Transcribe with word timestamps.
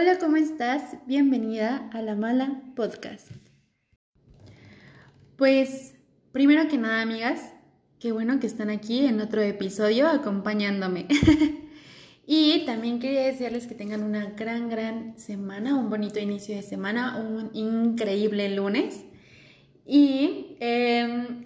Hola, 0.00 0.16
¿cómo 0.18 0.36
estás? 0.36 0.96
Bienvenida 1.06 1.90
a 1.92 2.00
La 2.00 2.14
Mala 2.14 2.62
Podcast. 2.74 3.32
Pues, 5.36 5.94
primero 6.32 6.68
que 6.68 6.78
nada, 6.78 7.02
amigas, 7.02 7.52
qué 7.98 8.10
bueno 8.10 8.40
que 8.40 8.46
están 8.46 8.70
aquí 8.70 9.04
en 9.04 9.20
otro 9.20 9.42
episodio 9.42 10.08
acompañándome. 10.08 11.06
y 12.26 12.64
también 12.64 12.98
quería 12.98 13.24
desearles 13.24 13.66
que 13.66 13.74
tengan 13.74 14.02
una 14.02 14.30
gran, 14.30 14.70
gran 14.70 15.18
semana, 15.18 15.74
un 15.74 15.90
bonito 15.90 16.18
inicio 16.18 16.56
de 16.56 16.62
semana, 16.62 17.18
un 17.18 17.50
increíble 17.52 18.48
lunes. 18.56 19.04
Y 19.84 20.56
em, 20.60 21.44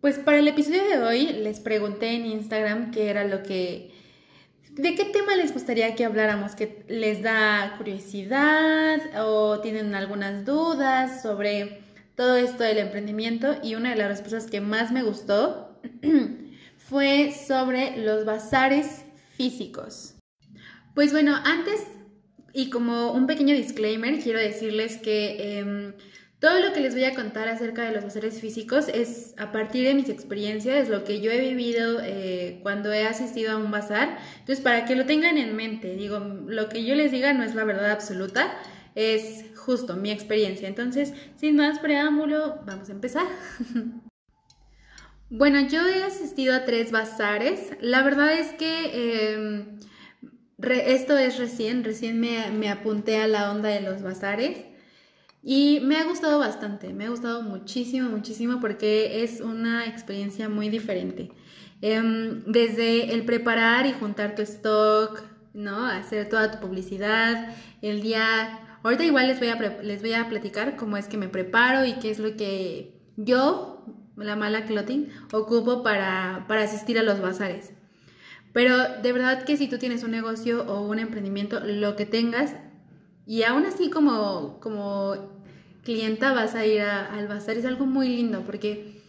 pues 0.00 0.20
para 0.20 0.38
el 0.38 0.46
episodio 0.46 0.84
de 0.84 0.98
hoy 1.02 1.26
les 1.42 1.58
pregunté 1.58 2.14
en 2.14 2.26
Instagram 2.26 2.92
qué 2.92 3.10
era 3.10 3.24
lo 3.24 3.42
que 3.42 3.93
¿De 4.76 4.96
qué 4.96 5.04
tema 5.04 5.36
les 5.36 5.52
gustaría 5.52 5.94
que 5.94 6.04
habláramos? 6.04 6.56
¿Que 6.56 6.84
les 6.88 7.22
da 7.22 7.74
curiosidad 7.78 9.00
o 9.24 9.60
tienen 9.60 9.94
algunas 9.94 10.44
dudas 10.44 11.22
sobre 11.22 11.80
todo 12.16 12.36
esto 12.36 12.64
del 12.64 12.78
emprendimiento? 12.78 13.54
Y 13.62 13.76
una 13.76 13.90
de 13.90 13.96
las 13.96 14.08
respuestas 14.08 14.50
que 14.50 14.60
más 14.60 14.90
me 14.90 15.04
gustó 15.04 15.78
fue 16.76 17.32
sobre 17.32 17.98
los 17.98 18.24
bazares 18.24 19.04
físicos. 19.36 20.16
Pues 20.96 21.12
bueno, 21.12 21.36
antes 21.44 21.80
y 22.52 22.68
como 22.68 23.12
un 23.12 23.28
pequeño 23.28 23.54
disclaimer, 23.54 24.18
quiero 24.18 24.40
decirles 24.40 24.96
que 24.96 25.58
em, 25.58 25.94
todo 26.38 26.60
lo 26.60 26.72
que 26.72 26.80
les 26.80 26.94
voy 26.94 27.04
a 27.04 27.14
contar 27.14 27.48
acerca 27.48 27.84
de 27.84 27.92
los 27.92 28.04
bazares 28.04 28.40
físicos 28.40 28.88
es 28.88 29.34
a 29.38 29.50
partir 29.50 29.86
de 29.86 29.94
mis 29.94 30.08
experiencias, 30.08 30.88
lo 30.88 31.04
que 31.04 31.20
yo 31.20 31.30
he 31.30 31.40
vivido 31.40 32.00
eh, 32.02 32.60
cuando 32.62 32.92
he 32.92 33.06
asistido 33.06 33.52
a 33.52 33.56
un 33.56 33.70
bazar. 33.70 34.18
Entonces, 34.40 34.60
para 34.62 34.84
que 34.84 34.94
lo 34.94 35.06
tengan 35.06 35.38
en 35.38 35.56
mente, 35.56 35.94
digo, 35.96 36.18
lo 36.18 36.68
que 36.68 36.84
yo 36.84 36.94
les 36.94 37.12
diga 37.12 37.32
no 37.32 37.44
es 37.44 37.54
la 37.54 37.64
verdad 37.64 37.92
absoluta, 37.92 38.52
es 38.94 39.44
justo 39.56 39.96
mi 39.96 40.10
experiencia. 40.10 40.68
Entonces, 40.68 41.14
sin 41.36 41.56
más 41.56 41.78
preámbulo, 41.78 42.60
vamos 42.66 42.90
a 42.90 42.92
empezar. 42.92 43.26
bueno, 45.30 45.60
yo 45.66 45.86
he 45.88 46.02
asistido 46.02 46.54
a 46.54 46.64
tres 46.64 46.90
bazares. 46.90 47.70
La 47.80 48.02
verdad 48.02 48.32
es 48.32 48.52
que... 48.52 49.32
Em, 49.32 49.78
esto 50.72 51.18
es 51.18 51.38
recién, 51.38 51.84
recién 51.84 52.20
me, 52.20 52.50
me 52.50 52.70
apunté 52.70 53.20
a 53.20 53.26
la 53.26 53.50
onda 53.50 53.68
de 53.68 53.80
los 53.80 54.02
bazares. 54.02 54.73
Y 55.46 55.80
me 55.80 55.98
ha 55.98 56.04
gustado 56.04 56.38
bastante, 56.38 56.94
me 56.94 57.04
ha 57.04 57.10
gustado 57.10 57.42
muchísimo, 57.42 58.08
muchísimo 58.08 58.60
porque 58.60 59.22
es 59.22 59.42
una 59.42 59.84
experiencia 59.84 60.48
muy 60.48 60.70
diferente. 60.70 61.32
Em, 61.82 62.42
desde 62.46 63.12
el 63.12 63.26
preparar 63.26 63.84
y 63.84 63.92
juntar 63.92 64.34
tu 64.34 64.40
stock, 64.40 65.22
¿no? 65.52 65.84
Hacer 65.84 66.30
toda 66.30 66.50
tu 66.50 66.66
publicidad, 66.66 67.54
el 67.82 68.00
día... 68.00 68.60
Ahorita 68.82 69.04
igual 69.04 69.28
les 69.28 69.38
voy 69.38 69.48
a, 69.48 69.56
les 69.82 70.00
voy 70.00 70.14
a 70.14 70.28
platicar 70.30 70.76
cómo 70.76 70.96
es 70.96 71.08
que 71.08 71.18
me 71.18 71.28
preparo 71.28 71.84
y 71.84 71.94
qué 71.94 72.10
es 72.10 72.18
lo 72.18 72.36
que 72.36 73.00
yo, 73.16 73.84
la 74.16 74.36
mala 74.36 74.64
clothing, 74.64 75.08
ocupo 75.32 75.82
para, 75.82 76.46
para 76.48 76.62
asistir 76.62 76.98
a 76.98 77.02
los 77.02 77.20
bazares. 77.20 77.72
Pero 78.54 78.76
de 79.02 79.12
verdad 79.12 79.44
que 79.44 79.56
si 79.56 79.68
tú 79.68 79.78
tienes 79.78 80.04
un 80.04 80.10
negocio 80.10 80.64
o 80.66 80.86
un 80.86 80.98
emprendimiento, 80.98 81.60
lo 81.60 81.96
que 81.96 82.06
tengas, 82.06 82.54
y 83.26 83.42
aún 83.42 83.64
así 83.66 83.90
como, 83.90 84.58
como 84.60 85.14
clienta 85.82 86.32
vas 86.32 86.54
a 86.54 86.66
ir 86.66 86.80
al 86.82 87.28
bazar, 87.28 87.56
es 87.56 87.64
algo 87.64 87.86
muy 87.86 88.08
lindo 88.08 88.42
porque 88.44 89.02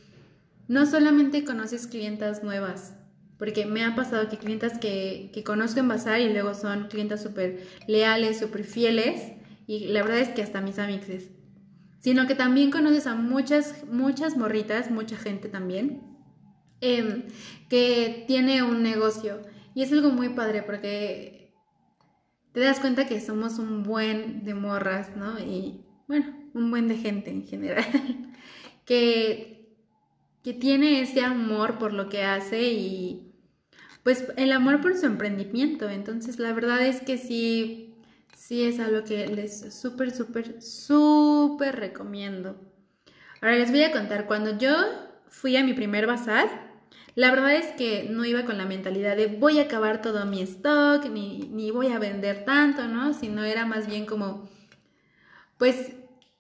no 0.67 0.85
solamente 0.85 1.43
conoces 1.43 1.87
clientas 1.87 2.43
nuevas, 2.43 2.95
porque 3.37 3.65
me 3.65 3.83
ha 3.83 3.95
pasado 3.95 4.29
que 4.29 4.37
clientas 4.37 4.77
que, 4.79 5.31
que 5.33 5.43
conozco 5.43 5.79
en 5.79 5.87
bazar 5.87 6.21
y 6.21 6.31
luego 6.31 6.53
son 6.53 6.87
clientas 6.87 7.21
súper 7.21 7.63
leales, 7.87 8.39
súper 8.39 8.63
fieles, 8.63 9.33
y 9.67 9.87
la 9.87 10.03
verdad 10.03 10.19
es 10.19 10.29
que 10.29 10.41
hasta 10.41 10.61
mis 10.61 10.79
amixes, 10.79 11.29
sino 11.99 12.27
que 12.27 12.35
también 12.35 12.71
conoces 12.71 13.07
a 13.07 13.15
muchas, 13.15 13.83
muchas 13.91 14.37
morritas, 14.37 14.91
mucha 14.91 15.17
gente 15.17 15.49
también, 15.49 16.03
em, 16.81 17.23
que 17.67 18.25
tiene 18.27 18.61
un 18.61 18.83
negocio. 18.83 19.41
Y 19.73 19.81
es 19.81 19.91
algo 19.91 20.11
muy 20.11 20.29
padre 20.29 20.61
porque 20.61 21.34
te 22.55 22.61
das 22.61 22.79
cuenta 22.79 23.05
que 23.05 23.19
somos 23.19 23.59
un 23.59 23.83
buen 23.83 24.45
de 24.45 24.53
morras, 24.53 25.17
¿no? 25.17 25.37
Y 25.39 25.81
bueno, 26.07 26.33
un 26.53 26.71
buen 26.71 26.87
de 26.87 26.95
gente 26.95 27.29
en 27.29 27.45
general, 27.45 27.83
que, 28.85 29.75
que 30.41 30.53
tiene 30.53 31.01
ese 31.01 31.19
amor 31.19 31.77
por 31.77 31.91
lo 31.91 32.07
que 32.07 32.23
hace 32.23 32.71
y 32.71 33.33
pues 34.03 34.25
el 34.37 34.53
amor 34.53 34.79
por 34.79 34.95
su 34.95 35.05
emprendimiento. 35.05 35.89
Entonces 35.89 36.39
la 36.39 36.53
verdad 36.53 36.81
es 36.85 37.01
que 37.01 37.17
sí, 37.17 37.93
sí 38.33 38.63
es 38.63 38.79
algo 38.79 39.03
que 39.03 39.27
les 39.27 39.73
súper, 39.73 40.11
súper, 40.11 40.61
súper 40.61 41.75
recomiendo. 41.75 42.55
Ahora 43.41 43.57
les 43.57 43.69
voy 43.69 43.83
a 43.83 43.91
contar, 43.91 44.27
cuando 44.27 44.57
yo 44.57 44.73
fui 45.27 45.57
a 45.57 45.63
mi 45.65 45.73
primer 45.73 46.07
bazar, 46.07 46.74
la 47.15 47.31
verdad 47.31 47.55
es 47.55 47.67
que 47.77 48.07
no 48.09 48.25
iba 48.25 48.43
con 48.43 48.57
la 48.57 48.65
mentalidad 48.65 49.15
de 49.15 49.27
voy 49.27 49.59
a 49.59 49.63
acabar 49.63 50.01
todo 50.01 50.25
mi 50.25 50.41
stock, 50.41 51.05
ni, 51.09 51.49
ni 51.51 51.71
voy 51.71 51.87
a 51.87 51.99
vender 51.99 52.43
tanto, 52.45 52.87
¿no? 52.87 53.13
Sino 53.13 53.43
era 53.43 53.65
más 53.65 53.87
bien 53.87 54.05
como, 54.05 54.49
pues 55.57 55.93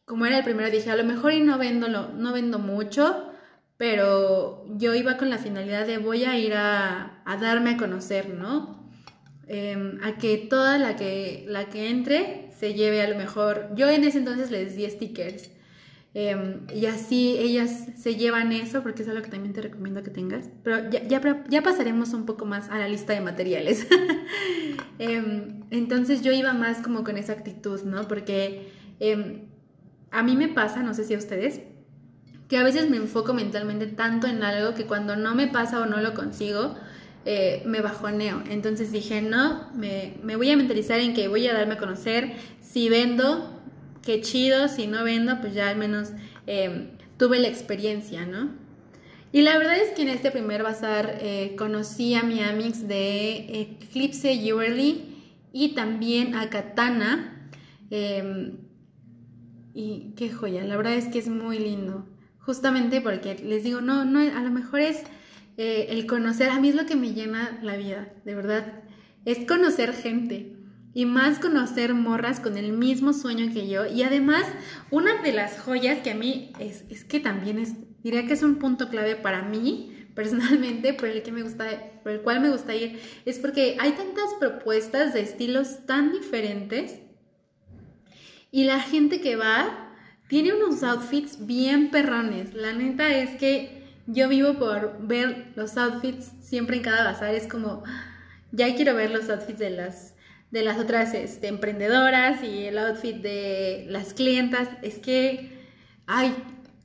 como 0.05 0.25
era 0.25 0.37
el 0.37 0.43
primero, 0.43 0.69
dije, 0.69 0.91
a 0.91 0.95
lo 0.95 1.03
mejor 1.03 1.33
y 1.33 1.41
no 1.41 1.57
vendo, 1.57 1.87
no 1.87 2.33
vendo 2.33 2.59
mucho, 2.59 3.31
pero 3.77 4.65
yo 4.77 4.95
iba 4.95 5.17
con 5.17 5.29
la 5.29 5.37
finalidad 5.37 5.85
de 5.85 5.97
voy 5.97 6.23
a 6.25 6.37
ir 6.37 6.53
a, 6.53 7.23
darme 7.41 7.71
a 7.71 7.77
conocer, 7.77 8.29
¿no? 8.29 8.83
Em, 9.47 9.99
a 10.03 10.17
que 10.17 10.37
toda 10.37 10.77
la 10.77 10.95
que, 10.95 11.45
la 11.47 11.65
que 11.65 11.89
entre 11.89 12.49
se 12.57 12.73
lleve 12.73 13.01
a 13.01 13.09
lo 13.09 13.15
mejor, 13.17 13.69
yo 13.75 13.89
en 13.89 14.03
ese 14.03 14.19
entonces 14.19 14.49
les 14.51 14.75
di 14.75 14.89
stickers. 14.89 15.51
Em, 16.17 16.65
y 16.73 16.85
así 16.87 17.35
ellas 17.37 17.89
se 17.97 18.15
llevan 18.15 18.51
eso, 18.51 18.81
porque 18.81 19.03
es 19.03 19.09
algo 19.09 19.21
que 19.21 19.29
también 19.29 19.53
te 19.53 19.61
recomiendo 19.61 20.01
que 20.01 20.09
tengas. 20.09 20.49
Pero 20.63 20.89
ya, 20.89 21.03
ya, 21.07 21.43
ya 21.47 21.61
pasaremos 21.61 22.13
un 22.13 22.25
poco 22.25 22.45
más 22.45 22.69
a 22.69 22.79
la 22.79 22.87
lista 22.87 23.13
de 23.13 23.21
materiales. 23.21 23.87
Em, 24.97 25.63
entonces 25.71 26.21
yo 26.21 26.31
iba 26.31 26.53
más 26.53 26.77
como 26.77 27.03
con 27.03 27.17
esa 27.17 27.33
actitud, 27.33 27.81
¿no? 27.83 28.07
Porque 28.07 28.71
a 30.09 30.23
mí 30.23 30.37
me 30.37 30.47
pasa, 30.47 30.81
no 30.81 30.93
sé 30.93 31.03
si 31.03 31.13
a 31.13 31.17
ustedes, 31.17 31.59
que 32.47 32.57
a 32.57 32.63
veces 32.63 32.89
me 32.89 32.97
enfoco 32.97 33.33
mentalmente 33.33 33.87
tanto 33.87 34.27
en 34.27 34.43
algo 34.43 34.73
que 34.73 34.85
cuando 34.85 35.15
no 35.15 35.35
me 35.35 35.47
pasa 35.47 35.81
o 35.81 35.85
no 35.85 35.97
lo 35.97 36.13
consigo, 36.13 36.75
eh, 37.25 37.63
me 37.65 37.81
bajoneo. 37.81 38.43
Entonces 38.49 38.91
dije, 38.91 39.21
no, 39.21 39.71
me, 39.73 40.13
voy 40.35 40.51
a 40.51 40.57
mentalizar 40.57 40.99
en 40.99 41.13
que 41.13 41.27
voy 41.27 41.47
a 41.47 41.53
darme 41.53 41.73
a 41.73 41.77
conocer. 41.77 42.33
Si 42.61 42.87
vendo, 42.87 43.54
qué 44.05 44.21
chido. 44.21 44.69
Si 44.69 44.87
no 44.87 45.03
vendo, 45.03 45.41
pues 45.41 45.53
ya 45.53 45.69
al 45.69 45.77
menos 45.77 46.11
em, 46.47 46.91
tuve 47.17 47.39
la 47.39 47.49
experiencia, 47.49 48.25
¿no? 48.25 48.51
Y 49.33 49.41
la 49.41 49.57
verdad 49.57 49.77
es 49.77 49.89
que 49.89 50.03
en 50.03 50.09
este 50.09 50.31
primer 50.31 50.63
bazar 50.63 51.17
eh, 51.19 51.55
conocí 51.57 52.13
a 52.13 52.23
mi 52.23 52.41
Amix 52.41 52.87
de 52.87 53.61
Eclipse 53.61 54.37
Jewelry 54.37 55.13
y 55.51 55.73
también 55.75 56.35
a 56.35 56.49
Katana. 56.49 57.49
Em, 57.89 58.59
y 59.73 60.13
qué 60.15 60.31
joya, 60.31 60.63
la 60.63 60.77
verdad 60.77 60.93
es 60.93 61.07
que 61.07 61.19
es 61.19 61.27
muy 61.27 61.59
lindo. 61.59 62.07
Justamente 62.39 63.01
porque 63.01 63.35
les 63.43 63.63
digo, 63.63 63.81
no, 63.81 64.05
no, 64.05 64.19
a 64.19 64.41
lo 64.41 64.51
mejor 64.51 64.79
es 64.79 65.03
eh, 65.57 65.87
el 65.89 66.05
conocer, 66.05 66.49
a 66.49 66.59
mí 66.61 66.69
es 66.69 66.75
lo 66.75 66.85
que 66.85 66.95
me 66.95 67.13
llena 67.13 67.59
la 67.61 67.75
vida, 67.75 68.13
de 68.23 68.35
verdad, 68.35 68.83
es 69.25 69.45
conocer 69.45 69.93
gente 69.93 70.54
y 70.95 71.05
más 71.05 71.39
conocer 71.39 71.93
morras 71.93 72.39
con 72.39 72.57
el 72.57 72.71
mismo 72.71 73.11
sueño 73.11 73.53
que 73.53 73.67
yo. 73.67 73.85
Y 73.85 74.01
además, 74.01 74.45
una 74.89 75.21
de 75.21 75.33
las 75.33 75.59
joyas 75.59 75.99
que 75.99 76.11
a 76.11 76.15
mí 76.15 76.53
es, 76.57 77.03
que 77.03 77.19
también 77.19 77.59
es, 77.59 77.73
diría 78.01 78.25
que 78.25 78.33
es 78.33 78.41
un 78.41 78.55
punto 78.55 78.89
clave 78.89 79.17
para 79.17 79.43
mí, 79.43 80.07
personalmente, 80.15 80.93
por 80.93 81.09
el, 81.09 81.21
que 81.21 81.33
me 81.33 81.43
gusta, 81.43 81.65
por 82.01 82.13
el 82.13 82.21
cual 82.21 82.39
me 82.39 82.49
gusta 82.49 82.73
ir, 82.73 82.99
es 83.25 83.37
porque 83.39 83.75
hay 83.79 83.91
tantas 83.91 84.33
propuestas 84.39 85.13
de 85.13 85.19
estilos 85.19 85.85
tan 85.85 86.13
diferentes 86.13 87.01
y 88.49 88.63
la 88.63 88.79
gente 88.79 89.19
que 89.19 89.35
va 89.35 89.91
tiene 90.29 90.53
unos 90.53 90.81
outfits 90.81 91.45
bien 91.45 91.91
perrones. 91.91 92.53
La 92.53 92.71
neta 92.71 93.13
es 93.13 93.37
que 93.37 93.83
yo 94.07 94.29
vivo 94.29 94.53
por 94.53 95.05
ver 95.05 95.51
los 95.57 95.75
outfits 95.75 96.31
siempre 96.39 96.77
en 96.77 96.83
cada 96.83 97.03
bazar. 97.03 97.35
Es 97.35 97.47
como, 97.47 97.83
ya 98.53 98.73
quiero 98.75 98.95
ver 98.95 99.11
los 99.11 99.29
outfits 99.29 99.59
de 99.59 99.71
las, 99.71 100.14
de 100.55 100.63
las 100.63 100.79
otras 100.79 101.13
este, 101.13 101.49
emprendedoras 101.49 102.41
y 102.41 102.67
el 102.67 102.77
outfit 102.77 103.17
de 103.17 103.87
las 103.89 104.13
clientas. 104.13 104.69
Es 104.83 104.99
que, 104.99 105.51
ay, 106.07 106.33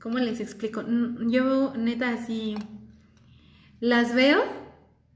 ¿cómo 0.01 0.19
les 0.19 0.41
explico? 0.41 0.83
Yo 1.29 1.73
neta 1.77 2.09
así 2.09 2.55
las 3.79 4.13
veo 4.13 4.43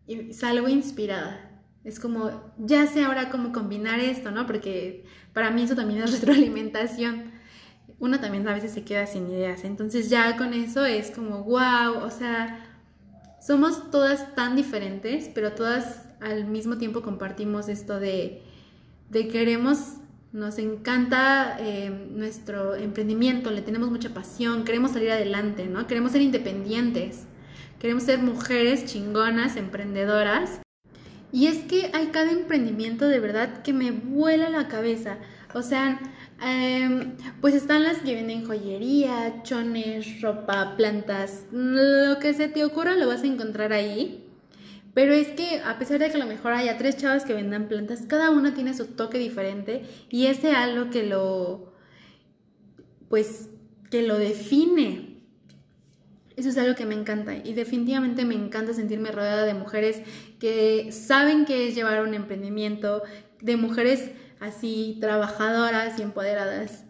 y 0.08 0.32
salgo 0.32 0.70
inspirada. 0.70 1.52
Es 1.84 2.00
como, 2.00 2.54
ya 2.58 2.88
sé 2.88 3.04
ahora 3.04 3.30
cómo 3.30 3.52
combinar 3.52 4.00
esto, 4.00 4.32
¿no? 4.32 4.48
Porque 4.48 5.04
para 5.34 5.52
mí 5.52 5.64
eso 5.64 5.76
también 5.76 6.02
es 6.02 6.12
retroalimentación. 6.22 7.34
Uno 8.00 8.22
también 8.22 8.48
a 8.48 8.54
veces 8.54 8.72
se 8.72 8.86
queda 8.86 9.06
sin 9.06 9.30
ideas. 9.30 9.66
Entonces 9.66 10.10
ya 10.10 10.38
con 10.38 10.54
eso 10.54 10.86
es 10.86 11.12
como, 11.12 11.44
wow, 11.44 12.06
o 12.06 12.10
sea, 12.10 12.66
somos 13.46 13.92
todas 13.92 14.34
tan 14.34 14.56
diferentes, 14.56 15.30
pero 15.36 15.52
todas 15.52 16.06
al 16.22 16.46
mismo 16.46 16.78
tiempo 16.78 17.02
compartimos 17.02 17.68
esto 17.68 18.00
de, 18.00 18.45
de 19.10 19.28
queremos 19.28 19.96
nos 20.36 20.58
encanta 20.58 21.56
eh, 21.60 21.90
nuestro 21.90 22.76
emprendimiento, 22.76 23.52
le 23.52 23.62
tenemos 23.62 23.90
mucha 23.90 24.14
pasión, 24.14 24.66
queremos 24.66 24.92
salir 24.92 25.12
adelante, 25.12 25.66
¿no? 25.66 25.88
Queremos 25.88 26.12
ser 26.12 26.22
independientes, 26.22 27.24
queremos 27.80 28.04
ser 28.04 28.20
mujeres 28.20 28.86
chingonas, 28.86 29.56
emprendedoras. 29.56 30.60
Y 31.32 31.48
es 31.48 31.60
que 31.60 31.90
hay 31.94 32.08
cada 32.08 32.32
emprendimiento 32.32 33.08
de 33.08 33.22
verdad 33.22 33.62
que 33.62 33.72
me 33.72 33.92
vuela 33.92 34.50
la 34.50 34.68
cabeza. 34.68 35.20
O 35.54 35.62
sea, 35.62 36.02
em, 36.42 37.16
pues 37.40 37.54
están 37.54 37.84
las 37.84 38.00
que 38.00 38.16
venden 38.16 38.46
joyería, 38.46 39.42
chones, 39.44 40.22
ropa, 40.22 40.76
plantas, 40.76 41.46
lo 41.52 42.20
que 42.20 42.34
se 42.34 42.50
te 42.50 42.66
ocurra 42.66 42.96
lo 42.96 43.08
vas 43.08 43.24
a 43.24 43.28
encontrar 43.28 43.72
ahí. 43.72 44.25
Pero 44.96 45.14
es 45.14 45.28
que 45.28 45.60
a 45.60 45.78
pesar 45.78 46.00
de 46.00 46.10
que 46.10 46.16
a 46.16 46.20
lo 46.20 46.26
mejor 46.26 46.54
haya 46.54 46.78
tres 46.78 46.96
chavas 46.96 47.26
que 47.26 47.34
vendan 47.34 47.68
plantas, 47.68 48.04
cada 48.08 48.32
una 48.32 48.56
tiene 48.56 48.74
su 48.74 48.88
toque 48.88 49.20
diferente 49.20 49.84
y 50.10 50.28
ese 50.28 50.52
algo 50.52 50.90
que 50.90 51.04
lo, 51.04 51.74
pues, 53.10 53.50
que 53.92 54.04
lo 54.04 54.18
define. 54.18 55.20
Eso 56.38 56.48
es 56.48 56.58
algo 56.58 56.76
que 56.76 56.86
me 56.86 56.96
encanta 56.96 57.36
y 57.36 57.54
definitivamente 57.54 58.24
me 58.24 58.36
encanta 58.36 58.74
sentirme 58.74 59.12
rodeada 59.12 59.44
de 59.44 59.54
mujeres 59.54 60.02
que 60.40 60.94
saben 60.94 61.46
qué 61.46 61.68
es 61.68 61.76
llevar 61.76 62.02
un 62.02 62.14
emprendimiento, 62.14 63.04
de 63.42 63.58
mujeres 63.58 64.12
así 64.40 64.98
trabajadoras 65.02 66.00
y 66.00 66.04
empoderadas. 66.04 66.86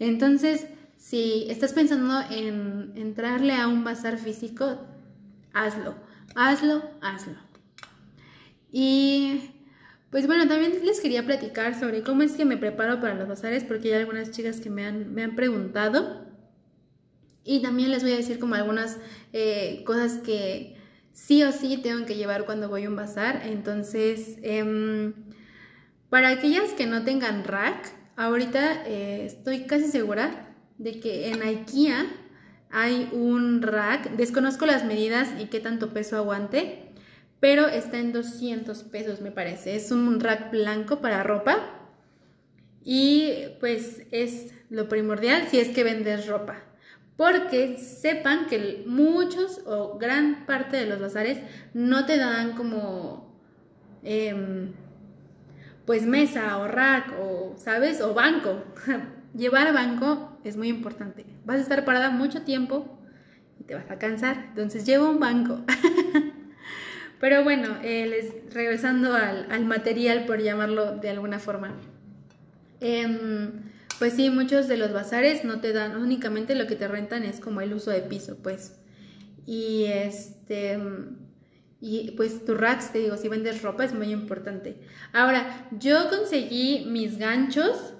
Entonces, 0.00 0.66
si 0.96 1.46
estás 1.48 1.72
pensando 1.72 2.22
en 2.28 2.92
entrarle 2.96 3.54
a 3.54 3.68
un 3.68 3.84
bazar 3.84 4.18
físico, 4.18 4.78
hazlo 5.52 6.05
hazlo, 6.36 6.82
hazlo. 7.00 7.34
Y 8.70 9.50
pues 10.10 10.26
bueno, 10.26 10.46
también 10.46 10.84
les 10.84 11.00
quería 11.00 11.24
platicar 11.26 11.78
sobre 11.78 12.02
cómo 12.02 12.22
es 12.22 12.32
que 12.32 12.44
me 12.44 12.56
preparo 12.56 13.00
para 13.00 13.14
los 13.14 13.26
bazares, 13.26 13.64
porque 13.64 13.94
hay 13.94 14.00
algunas 14.00 14.30
chicas 14.30 14.60
que 14.60 14.70
me 14.70 14.86
han, 14.86 15.12
me 15.12 15.22
han 15.22 15.34
preguntado. 15.34 16.26
Y 17.42 17.62
también 17.62 17.90
les 17.90 18.02
voy 18.02 18.12
a 18.12 18.16
decir 18.16 18.38
como 18.38 18.54
algunas 18.54 18.98
eh, 19.32 19.82
cosas 19.84 20.18
que 20.18 20.76
sí 21.12 21.42
o 21.42 21.52
sí 21.52 21.78
tengo 21.78 22.04
que 22.06 22.16
llevar 22.16 22.44
cuando 22.44 22.68
voy 22.68 22.84
a 22.84 22.88
un 22.88 22.96
bazar. 22.96 23.42
Entonces, 23.44 24.38
em, 24.42 25.14
para 26.08 26.28
aquellas 26.28 26.72
que 26.72 26.86
no 26.86 27.04
tengan 27.04 27.44
rack, 27.44 27.92
ahorita 28.16 28.86
eh, 28.86 29.26
estoy 29.26 29.66
casi 29.66 29.86
segura 29.86 30.54
de 30.78 31.00
que 31.00 31.28
en 31.28 31.42
IKEA 31.42 32.06
hay 32.70 33.08
un 33.12 33.62
rack, 33.62 34.10
desconozco 34.12 34.66
las 34.66 34.84
medidas 34.84 35.28
y 35.38 35.46
qué 35.46 35.60
tanto 35.60 35.92
peso 35.92 36.16
aguante, 36.16 36.90
pero 37.40 37.68
está 37.68 37.98
en 37.98 38.12
200 38.12 38.82
pesos 38.84 39.20
me 39.20 39.30
parece. 39.30 39.76
Es 39.76 39.90
un 39.90 40.20
rack 40.20 40.50
blanco 40.50 41.00
para 41.00 41.22
ropa 41.22 41.58
y 42.84 43.32
pues 43.60 44.02
es 44.10 44.54
lo 44.70 44.88
primordial 44.88 45.48
si 45.48 45.58
es 45.58 45.68
que 45.68 45.84
vendes 45.84 46.26
ropa. 46.26 46.62
Porque 47.16 47.78
sepan 47.78 48.46
que 48.46 48.84
muchos 48.86 49.62
o 49.66 49.96
gran 49.98 50.44
parte 50.44 50.76
de 50.76 50.86
los 50.86 51.00
bazares 51.00 51.38
no 51.72 52.04
te 52.04 52.18
dan 52.18 52.52
como 52.52 53.34
em, 54.02 54.72
pues 55.86 56.04
mesa 56.04 56.58
o 56.58 56.68
rack 56.68 57.14
o, 57.18 57.54
¿sabes? 57.56 58.00
O 58.02 58.12
banco. 58.12 58.62
Llevar 59.36 59.74
banco 59.74 60.38
es 60.44 60.56
muy 60.56 60.68
importante. 60.68 61.26
Vas 61.44 61.58
a 61.58 61.62
estar 61.62 61.84
parada 61.84 62.10
mucho 62.10 62.42
tiempo 62.42 62.98
y 63.60 63.64
te 63.64 63.74
vas 63.74 63.90
a 63.90 63.98
cansar. 63.98 64.46
Entonces 64.48 64.86
lleva 64.86 65.10
un 65.10 65.20
banco. 65.20 65.60
Pero 67.20 67.44
bueno, 67.44 67.76
eh, 67.82 68.44
regresando 68.52 69.14
al, 69.14 69.64
material, 69.66 70.24
por 70.24 70.40
llamarlo 70.40 70.96
de 70.96 71.10
alguna 71.10 71.38
forma. 71.38 71.74
Em, 72.80 73.52
pues 73.98 74.14
sí, 74.14 74.30
muchos 74.30 74.68
de 74.68 74.76
los 74.76 74.92
bazares 74.92 75.44
no 75.44 75.60
te 75.60 75.72
dan, 75.72 75.96
únicamente 75.96 76.54
lo 76.54 76.66
que 76.66 76.76
te 76.76 76.88
rentan 76.88 77.24
es 77.24 77.40
como 77.40 77.60
el 77.60 77.72
uso 77.74 77.90
de 77.90 78.02
piso, 78.02 78.38
pues. 78.42 78.74
Y 79.46 79.84
este. 79.84 80.78
Y 81.78 82.12
pues 82.12 82.44
tu 82.44 82.54
racks, 82.54 82.90
te 82.90 83.00
digo, 83.00 83.18
si 83.18 83.28
vendes 83.28 83.62
ropa 83.62 83.84
es 83.84 83.92
muy 83.92 84.10
importante. 84.10 84.80
Ahora, 85.12 85.68
yo 85.78 86.08
conseguí 86.08 86.86
mis 86.88 87.18
ganchos 87.18 87.95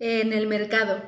en 0.00 0.32
el 0.32 0.46
mercado. 0.46 1.02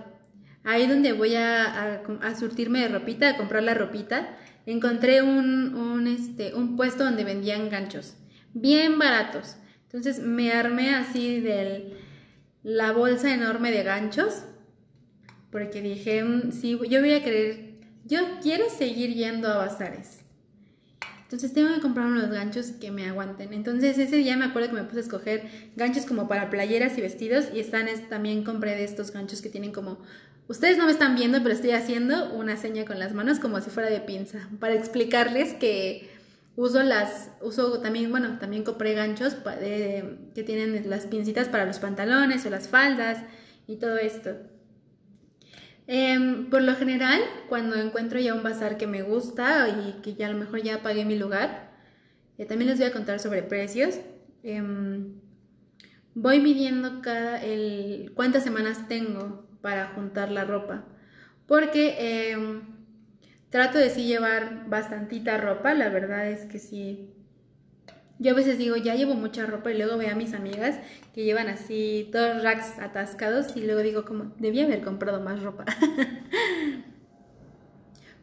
Ahí 0.64 0.86
donde 0.86 1.12
voy 1.12 1.34
a, 1.36 2.02
surtirme 2.38 2.80
de 2.80 2.88
ropita, 2.88 3.30
a 3.30 3.36
comprar 3.36 3.62
la 3.62 3.74
ropita, 3.74 4.36
encontré 4.66 5.22
un, 5.22 5.74
un, 5.74 6.06
este, 6.06 6.54
un 6.54 6.76
puesto 6.76 7.04
donde 7.04 7.24
vendían 7.24 7.70
ganchos, 7.70 8.14
bien 8.52 8.98
baratos. 8.98 9.56
Entonces 9.84 10.20
me 10.20 10.52
armé 10.52 10.94
así 10.94 11.40
de 11.40 11.96
la 12.62 12.92
bolsa 12.92 13.32
enorme 13.34 13.72
de 13.72 13.82
ganchos, 13.82 14.44
porque 15.50 15.80
dije, 15.80 16.22
mm, 16.22 16.52
sí, 16.52 16.78
yo 16.88 17.00
voy 17.00 17.14
a 17.14 17.24
querer, 17.24 17.74
yo 18.04 18.20
quiero 18.42 18.68
seguir 18.70 19.14
yendo 19.14 19.48
a 19.48 19.56
bazares. 19.56 20.19
Entonces 21.30 21.52
tengo 21.52 21.72
que 21.72 21.80
comprar 21.80 22.08
unos 22.08 22.28
ganchos 22.28 22.72
que 22.72 22.90
me 22.90 23.06
aguanten. 23.06 23.52
Entonces 23.52 23.96
ese 23.98 24.16
día 24.16 24.36
me 24.36 24.46
acuerdo 24.46 24.70
que 24.70 24.74
me 24.74 24.82
puse 24.82 24.98
a 24.98 25.02
escoger 25.02 25.44
ganchos 25.76 26.04
como 26.04 26.26
para 26.26 26.50
playeras 26.50 26.98
y 26.98 27.02
vestidos 27.02 27.44
y 27.54 27.60
están 27.60 27.86
también 28.08 28.42
compré 28.42 28.74
de 28.74 28.82
estos 28.82 29.12
ganchos 29.12 29.40
que 29.40 29.48
tienen 29.48 29.70
como 29.70 29.98
Ustedes 30.48 30.76
no 30.78 30.86
me 30.86 30.90
están 30.90 31.14
viendo, 31.14 31.40
pero 31.44 31.54
estoy 31.54 31.70
haciendo 31.70 32.34
una 32.34 32.56
seña 32.56 32.84
con 32.84 32.98
las 32.98 33.14
manos 33.14 33.38
como 33.38 33.60
si 33.60 33.70
fuera 33.70 33.88
de 33.88 34.00
pinza 34.00 34.48
para 34.58 34.74
explicarles 34.74 35.54
que 35.54 36.10
uso 36.56 36.82
las 36.82 37.30
uso 37.40 37.80
también, 37.80 38.10
bueno, 38.10 38.36
también 38.40 38.64
compré 38.64 38.94
ganchos 38.94 39.36
que 39.36 40.42
tienen 40.42 40.90
las 40.90 41.06
pincitas 41.06 41.48
para 41.48 41.66
los 41.66 41.78
pantalones 41.78 42.44
o 42.46 42.50
las 42.50 42.66
faldas 42.66 43.18
y 43.68 43.76
todo 43.76 43.96
esto. 43.98 44.30
Em, 45.92 46.48
por 46.50 46.62
lo 46.62 46.76
general, 46.76 47.20
cuando 47.48 47.74
encuentro 47.74 48.20
ya 48.20 48.32
un 48.32 48.44
bazar 48.44 48.76
que 48.76 48.86
me 48.86 49.02
gusta 49.02 49.68
y 49.68 50.00
que 50.02 50.14
ya 50.14 50.28
a 50.28 50.30
lo 50.30 50.38
mejor 50.38 50.62
ya 50.62 50.84
pagué 50.84 51.04
mi 51.04 51.18
lugar, 51.18 51.72
eh, 52.38 52.46
también 52.46 52.70
les 52.70 52.78
voy 52.78 52.86
a 52.86 52.92
contar 52.92 53.18
sobre 53.18 53.42
precios. 53.42 53.98
Em, 54.44 55.14
voy 56.14 56.38
midiendo 56.38 57.02
cada 57.02 57.42
el, 57.42 58.12
cuántas 58.14 58.44
semanas 58.44 58.86
tengo 58.86 59.48
para 59.62 59.88
juntar 59.88 60.30
la 60.30 60.44
ropa. 60.44 60.84
Porque 61.48 62.30
em, 62.30 62.62
trato 63.50 63.78
de 63.78 63.90
sí 63.90 64.04
llevar 64.06 64.68
bastantita 64.68 65.38
ropa, 65.38 65.74
la 65.74 65.88
verdad 65.88 66.30
es 66.30 66.44
que 66.46 66.60
sí 66.60 67.14
yo 68.20 68.32
a 68.32 68.34
veces 68.34 68.58
digo, 68.58 68.76
ya 68.76 68.94
llevo 68.94 69.14
mucha 69.14 69.46
ropa 69.46 69.72
y 69.72 69.78
luego 69.78 69.96
veo 69.96 70.12
a 70.12 70.14
mis 70.14 70.34
amigas 70.34 70.76
que 71.14 71.24
llevan 71.24 71.48
así 71.48 72.10
todos 72.12 72.42
racks 72.42 72.78
atascados 72.78 73.56
y 73.56 73.62
luego 73.62 73.80
digo 73.80 74.04
como, 74.04 74.32
debía 74.38 74.66
haber 74.66 74.82
comprado 74.82 75.22
más 75.22 75.42
ropa. 75.42 75.64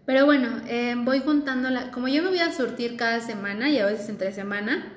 Pero 0.05 0.25
bueno, 0.25 0.61
eh, 0.67 0.93
voy 0.99 1.19
juntando, 1.19 1.71
la, 1.71 1.89
como 1.89 2.07
yo 2.07 2.21
me 2.21 2.29
voy 2.29 2.39
a 2.39 2.53
surtir 2.53 2.95
cada 2.95 3.21
semana 3.21 3.71
y 3.71 3.79
a 3.79 3.87
veces 3.87 4.07
entre 4.07 4.31
semana, 4.31 4.93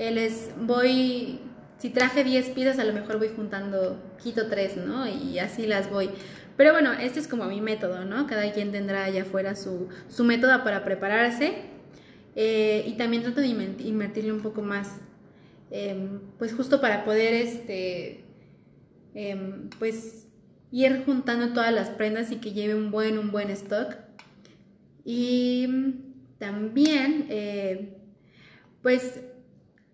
eh, 0.00 0.10
les 0.10 0.50
voy, 0.60 1.40
si 1.78 1.90
traje 1.90 2.24
10 2.24 2.48
piezas 2.48 2.80
a 2.80 2.84
lo 2.84 2.92
mejor 2.92 3.18
voy 3.18 3.30
juntando, 3.34 4.02
quito 4.20 4.48
3, 4.48 4.78
¿no? 4.78 5.06
Y 5.06 5.38
así 5.38 5.64
las 5.68 5.88
voy. 5.88 6.10
Pero 6.56 6.72
bueno, 6.72 6.92
este 6.92 7.20
es 7.20 7.28
como 7.28 7.44
mi 7.44 7.60
método, 7.60 8.04
¿no? 8.04 8.26
Cada 8.26 8.52
quien 8.52 8.72
tendrá 8.72 9.04
allá 9.04 9.22
afuera 9.22 9.54
su, 9.54 9.88
su 10.08 10.24
método 10.24 10.64
para 10.64 10.84
prepararse. 10.84 11.79
Eh, 12.36 12.84
y 12.86 12.92
también 12.96 13.22
trato 13.22 13.40
de 13.40 13.48
invertirle 13.48 14.32
un 14.32 14.40
poco 14.40 14.62
más, 14.62 15.00
em, 15.70 16.20
pues 16.38 16.54
justo 16.54 16.80
para 16.80 17.04
poder, 17.04 17.34
este, 17.34 18.24
em, 19.14 19.68
pues 19.78 20.26
ir 20.70 21.02
juntando 21.04 21.52
todas 21.52 21.72
las 21.72 21.90
prendas 21.90 22.30
y 22.30 22.36
que 22.36 22.52
lleve 22.52 22.74
un 22.74 22.90
buen, 22.90 23.18
un 23.18 23.30
buen 23.32 23.50
stock. 23.50 23.96
Y 25.04 25.66
también, 26.38 27.26
eh, 27.30 27.96
pues 28.82 29.20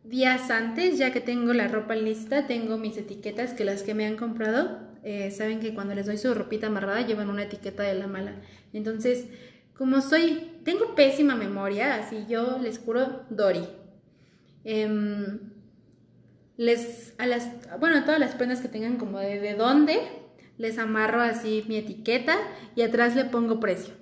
días 0.05 0.51
antes, 0.51 0.99
ya 0.99 1.13
que 1.13 1.21
tengo 1.21 1.53
la 1.53 1.69
ropa 1.69 1.97
lista, 1.97 2.47
tengo 2.47 2.79
mis 2.79 2.97
etiquetas 2.97 3.53
que 3.55 3.65
las 3.65 3.83
que 3.83 3.95
me 3.95 4.07
han 4.07 4.17
comprado, 4.17 4.79
eh, 5.03 5.31
saben 5.31 5.61
que 5.61 5.75
cuando 5.75 5.95
les 5.95 6.07
doy 6.07 6.19
su 6.19 6.33
ropita 6.35 6.69
amarrada 6.69 7.07
llevan 7.07 7.31
una 7.31 7.45
etiqueta 7.45 7.83
de 7.83 7.95
la 7.95 8.07
mala. 8.07 8.37
Entonces, 8.73 9.27
como 9.77 10.01
soy, 10.01 10.51
tengo 10.67 10.97
pésima 10.97 11.37
memoria, 11.37 11.95
así 11.95 12.27
yo 12.29 12.59
les 12.59 12.81
juro, 12.81 13.25
Dory. 13.31 13.65
Em, 14.65 15.39
les, 16.57 17.15
a 17.19 17.27
las, 17.27 17.49
bueno, 17.79 17.99
a 17.99 18.05
todas 18.05 18.19
las 18.19 18.35
prendas 18.35 18.61
que 18.61 18.69
tengan 18.69 18.97
como 18.97 19.21
de, 19.21 19.39
de 19.39 19.55
dónde, 19.55 20.01
les 20.59 20.79
amarro 20.79 21.21
así 21.21 21.65
mi 21.69 21.77
etiqueta 21.77 22.37
y 22.75 22.83
atrás 22.83 23.15
le 23.15 23.27
pongo 23.27 23.61
precio. 23.61 23.95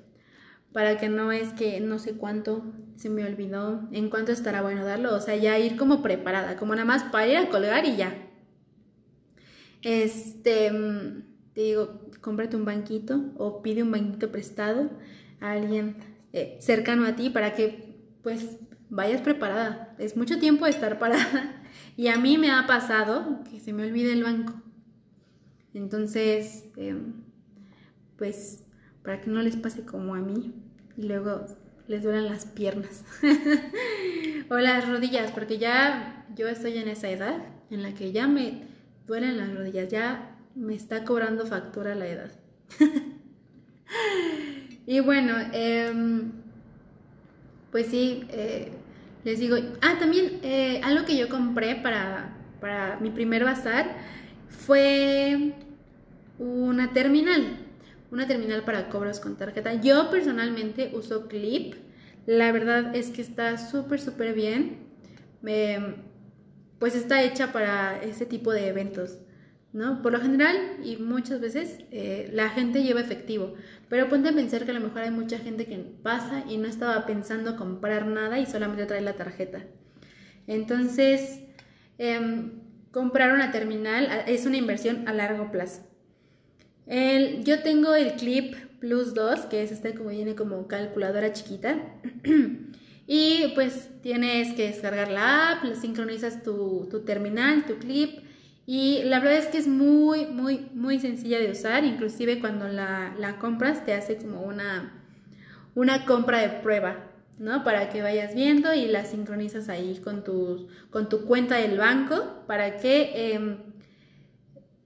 Para 0.73 0.99
que 0.99 1.11
no 1.11 1.33
es 1.33 1.52
que 1.52 1.80
no 1.80 1.99
sé 1.99 2.14
cuánto 2.14 2.64
se 2.97 3.11
me 3.11 3.25
olvidó, 3.25 3.87
en 3.92 4.09
cuánto 4.09 4.33
estará 4.33 4.62
bueno 4.62 4.87
darlo, 4.87 5.14
o 5.14 5.21
sea, 5.21 5.37
ya 5.37 5.59
ir 5.59 5.76
como 5.76 6.02
preparada, 6.02 6.56
como 6.56 6.75
nada 6.75 6.87
más 6.87 7.04
para 7.04 7.26
ir 7.28 7.37
a 7.37 7.50
colgar 7.50 7.85
y 7.85 7.97
ya. 7.97 8.14
Este, 9.83 10.73
te 11.52 11.61
digo, 11.61 12.00
cómprate 12.23 12.56
un 12.56 12.64
banquito 12.64 13.21
o 13.37 13.61
pide 13.61 13.83
un 13.83 13.90
banquito 13.90 14.33
prestado 14.33 14.88
alguien 15.40 16.13
eh, 16.37 16.59
cercano 16.61 17.07
a 17.07 17.14
ti 17.14 17.31
para 17.31 17.55
que 17.55 17.95
pues 18.21 18.59
vayas 18.91 19.21
preparada. 19.21 19.95
Es 19.99 20.17
mucho 20.17 20.41
tiempo 20.41 20.67
estar 20.67 20.99
parada 20.99 21.62
y 21.97 22.09
a 22.09 22.17
mí 22.19 22.38
me 22.38 22.50
ha 22.50 22.67
pasado 22.67 23.45
que 23.49 23.61
se 23.61 23.73
me 23.73 23.85
olvide 23.85 24.12
el 24.12 24.25
banco. 24.25 24.53
Entonces, 25.75 26.64
em, 26.76 27.12
pues 28.17 28.64
para 29.05 29.21
que 29.21 29.31
no 29.31 29.43
les 29.43 29.57
pase 29.57 29.85
como 29.85 30.17
a 30.17 30.19
mí 30.19 30.53
y 30.97 31.03
luego 31.03 31.47
les 31.87 32.03
duelen 32.03 32.26
las 32.26 32.47
piernas 32.47 33.05
o 34.50 34.57
las 34.57 34.88
rodillas, 34.88 35.31
porque 35.31 35.59
ya 35.59 36.26
yo 36.35 36.49
estoy 36.49 36.79
en 36.79 36.88
esa 36.88 37.11
edad 37.11 37.45
en 37.71 37.83
la 37.83 37.95
que 37.95 38.11
ya 38.11 38.26
me 38.26 38.64
duelen 39.07 39.37
las 39.37 39.55
rodillas, 39.55 39.88
ya 39.88 40.37
me 40.57 40.75
está 40.75 41.05
cobrando 41.05 41.47
factura 41.47 41.95
la 41.95 42.09
edad. 42.09 42.33
y 44.87 45.00
bueno, 45.00 45.35
em, 45.53 46.33
pues 47.71 47.87
sí, 47.87 48.25
eh, 48.31 48.71
les 49.25 49.38
digo, 49.41 49.57
ah, 49.81 49.97
también 49.99 50.41
eh, 50.43 50.81
algo 50.85 51.05
que 51.07 51.17
yo 51.17 51.29
compré 51.29 51.76
para, 51.76 52.37
para 52.61 52.99
mi 53.00 53.11
primer 53.11 53.45
bazar 53.45 53.97
fue 54.49 55.55
una 56.38 56.93
terminal, 56.93 57.57
una 58.11 58.26
terminal 58.26 58.62
para 58.64 58.88
cobros 58.91 59.21
con 59.21 59.37
tarjeta. 59.37 59.75
Yo 59.75 60.11
personalmente 60.11 60.91
uso 60.95 61.29
Clip, 61.29 61.75
la 62.26 62.53
verdad 62.53 62.95
es 62.95 63.11
que 63.11 63.23
está 63.23 63.57
súper, 63.59 64.00
súper 64.00 64.35
bien. 64.35 64.85
pues 66.79 66.95
está 66.95 67.23
hecha 67.23 67.53
para 67.53 68.03
ese 68.03 68.26
tipo 68.26 68.53
de 68.53 68.69
eventos. 68.69 69.19
¿No? 69.75 70.02
Por 70.02 70.12
lo 70.12 70.21
general 70.21 70.57
y 70.85 70.97
muchas 70.97 71.40
veces 71.40 71.81
eh, 71.90 72.31
la 72.33 72.49
gente 72.49 72.85
lleva 72.85 73.00
efectivo, 73.00 73.54
pero 73.88 74.09
ponte 74.09 74.28
a 74.28 74.33
pensar 74.33 74.64
que 74.64 74.71
a 74.71 74.75
lo 74.75 74.81
mejor 74.81 75.02
hay 75.02 75.11
mucha 75.11 75.38
gente 75.38 75.66
que 75.66 75.76
pasa 75.76 76.45
y 76.49 76.59
no 76.59 76.69
estaba 76.69 77.04
pensando 77.07 77.57
comprar 77.57 78.07
nada 78.07 78.38
y 78.38 78.47
solamente 78.47 78.87
trae 78.87 79.00
la 79.00 79.14
tarjeta. 79.14 79.64
Entonces, 80.47 81.40
em, 81.99 82.52
comprar 82.93 83.33
una 83.33 83.50
terminal 83.50 84.09
es 84.28 84.47
una 84.47 84.59
inversión 84.59 85.09
a 85.09 85.12
largo 85.12 85.50
plazo. 85.50 85.83
yo 87.43 87.62
tengo 87.62 87.95
el 87.95 88.12
Clip 88.12 88.54
Plus 88.78 89.14
2, 89.14 89.47
que 89.47 89.62
es 89.62 89.73
este 89.73 89.95
como 89.95 90.11
viene 90.11 90.37
como 90.37 90.69
calculadora 90.69 91.33
chiquita. 91.33 91.78
y 93.09 93.52
pues 93.54 93.88
tienes 94.02 94.54
que 94.54 94.69
descargar 94.69 95.11
la 95.11 95.52
app, 95.52 95.75
sincronizas 95.75 96.43
tu, 96.45 96.87
tu 96.90 97.00
terminal, 97.00 97.64
tu 97.66 97.78
clip 97.78 98.21
y 98.66 99.02
la 99.04 99.21
verdad 99.21 99.38
es 99.38 99.47
que 99.49 99.59
es 99.59 99.68
muy, 99.68 100.26
muy, 100.26 100.71
muy 100.73 100.99
sencilla 100.99 101.38
de 101.38 101.50
usar. 101.50 101.85
Inclusive 101.85 102.40
cuando 102.40 102.68
la, 102.68 103.14
la 103.18 103.38
compras 103.38 103.85
te 103.85 103.92
hace 103.92 104.16
como 104.16 104.40
una, 104.40 105.04
una 105.75 106.06
compra 106.06 106.38
de 106.38 106.49
prueba, 106.61 107.11
¿no? 107.38 107.62
Para 107.62 107.90
que 107.90 108.00
vayas 108.00 108.35
viendo 108.35 108.73
y 108.75 108.87
la 108.87 109.04
sincronizas 109.04 109.68
ahí 109.68 110.00
con 110.02 110.25
tu, 110.25 110.68
con 110.90 111.09
tu 111.11 111.26
cuenta 111.26 111.56
del 111.56 111.76
banco 111.76 112.44
para 112.47 112.78
que 112.78 113.35
em, 113.35 113.59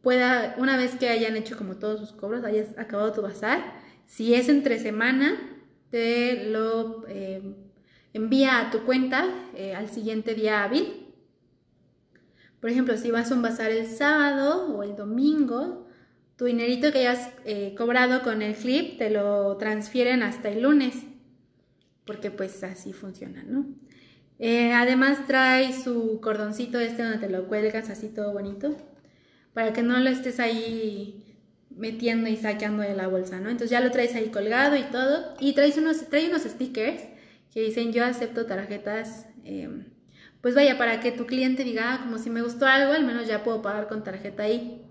pueda, 0.02 0.56
una 0.58 0.76
vez 0.76 0.96
que 0.96 1.08
hayan 1.08 1.36
hecho 1.36 1.56
como 1.56 1.76
todos 1.76 2.00
sus 2.00 2.12
cobros, 2.12 2.44
hayas 2.44 2.76
acabado 2.78 3.12
tu 3.12 3.22
bazar, 3.22 3.60
si 4.06 4.34
es 4.34 4.48
entre 4.48 4.80
semana, 4.80 5.38
te 5.90 6.46
lo 6.50 7.06
em, 7.06 7.54
envía 8.12 8.58
a 8.58 8.70
tu 8.72 8.80
cuenta 8.80 9.26
eh, 9.54 9.76
al 9.76 9.88
siguiente 9.88 10.34
día 10.34 10.64
hábil 10.64 11.07
por 12.60 12.70
ejemplo, 12.70 12.96
si 12.96 13.10
vas 13.10 13.30
a 13.30 13.34
un 13.34 13.42
bazar 13.42 13.70
el 13.70 13.86
sábado 13.86 14.74
o 14.74 14.82
el 14.82 14.96
domingo, 14.96 15.86
tu 16.36 16.44
dinerito 16.44 16.92
que 16.92 17.00
hayas 17.06 17.30
eh, 17.44 17.74
cobrado 17.76 18.22
con 18.22 18.42
el 18.42 18.54
clip 18.54 18.98
te 18.98 19.10
lo 19.10 19.56
transfieren 19.56 20.22
hasta 20.22 20.48
el 20.48 20.62
lunes, 20.62 20.94
porque 22.04 22.30
pues 22.30 22.62
así 22.64 22.92
funciona, 22.92 23.42
¿no? 23.42 23.66
Eh, 24.38 24.72
además 24.72 25.26
trae 25.26 25.72
su 25.72 26.20
cordoncito 26.20 26.78
este 26.78 27.02
donde 27.02 27.18
te 27.18 27.28
lo 27.28 27.48
cuelgas 27.48 27.90
así 27.90 28.08
todo 28.08 28.32
bonito, 28.32 28.76
para 29.52 29.72
que 29.72 29.82
no 29.82 29.98
lo 29.98 30.08
estés 30.10 30.38
ahí 30.38 31.24
metiendo 31.70 32.28
y 32.28 32.36
saqueando 32.36 32.82
de 32.82 32.94
la 32.94 33.08
bolsa, 33.08 33.40
¿no? 33.40 33.50
Entonces 33.50 33.70
ya 33.70 33.80
lo 33.80 33.90
traes 33.90 34.14
ahí 34.14 34.28
colgado 34.28 34.76
y 34.76 34.84
todo, 34.84 35.34
y 35.40 35.54
traes 35.54 35.76
unos, 35.76 36.08
trae 36.08 36.28
unos 36.28 36.42
stickers 36.42 37.02
que 37.52 37.62
dicen 37.62 37.92
yo 37.92 38.04
acepto 38.04 38.46
tarjetas 38.46 39.26
em, 39.44 39.86
pues 40.40 40.54
vaya, 40.54 40.78
para 40.78 41.00
que 41.00 41.10
tu 41.10 41.26
cliente 41.26 41.64
diga, 41.64 41.94
ah, 41.94 42.00
como 42.04 42.18
si 42.18 42.30
me 42.30 42.42
gustó 42.42 42.66
algo, 42.66 42.92
al 42.92 43.04
menos 43.04 43.26
ya 43.26 43.42
puedo 43.42 43.60
pagar 43.60 43.88
con 43.88 44.04
tarjeta 44.04 44.44
ahí. 44.44 44.82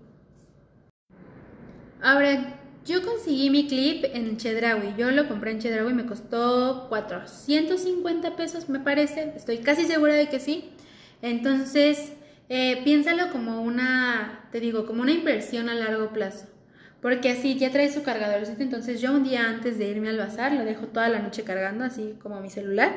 Ahora, 2.02 2.58
yo 2.84 3.02
conseguí 3.02 3.48
mi 3.50 3.66
clip 3.66 4.04
en 4.12 4.36
Chedraui. 4.36 4.94
Yo 4.96 5.10
lo 5.10 5.26
compré 5.26 5.52
en 5.52 5.58
Chedraui, 5.58 5.94
me 5.94 6.06
costó 6.06 6.86
450 6.90 8.36
pesos, 8.36 8.68
me 8.68 8.78
parece. 8.78 9.32
Estoy 9.36 9.58
casi 9.58 9.86
segura 9.86 10.14
de 10.14 10.28
que 10.28 10.38
sí. 10.38 10.70
Entonces, 11.22 12.12
eh, 12.50 12.82
piénsalo 12.84 13.30
como 13.32 13.62
una, 13.62 14.48
te 14.52 14.60
digo, 14.60 14.86
como 14.86 15.02
una 15.02 15.12
inversión 15.12 15.70
a 15.70 15.74
largo 15.74 16.12
plazo. 16.12 16.46
Porque 17.00 17.30
así 17.30 17.56
ya 17.56 17.70
trae 17.72 17.90
su 17.90 18.02
cargador. 18.02 18.42
Entonces, 18.58 19.00
yo 19.00 19.12
un 19.12 19.24
día 19.24 19.48
antes 19.48 19.78
de 19.78 19.88
irme 19.88 20.10
al 20.10 20.18
bazar, 20.18 20.52
lo 20.52 20.64
dejo 20.64 20.86
toda 20.86 21.08
la 21.08 21.20
noche 21.20 21.42
cargando, 21.42 21.84
así 21.84 22.16
como 22.20 22.40
mi 22.40 22.50
celular 22.50 22.92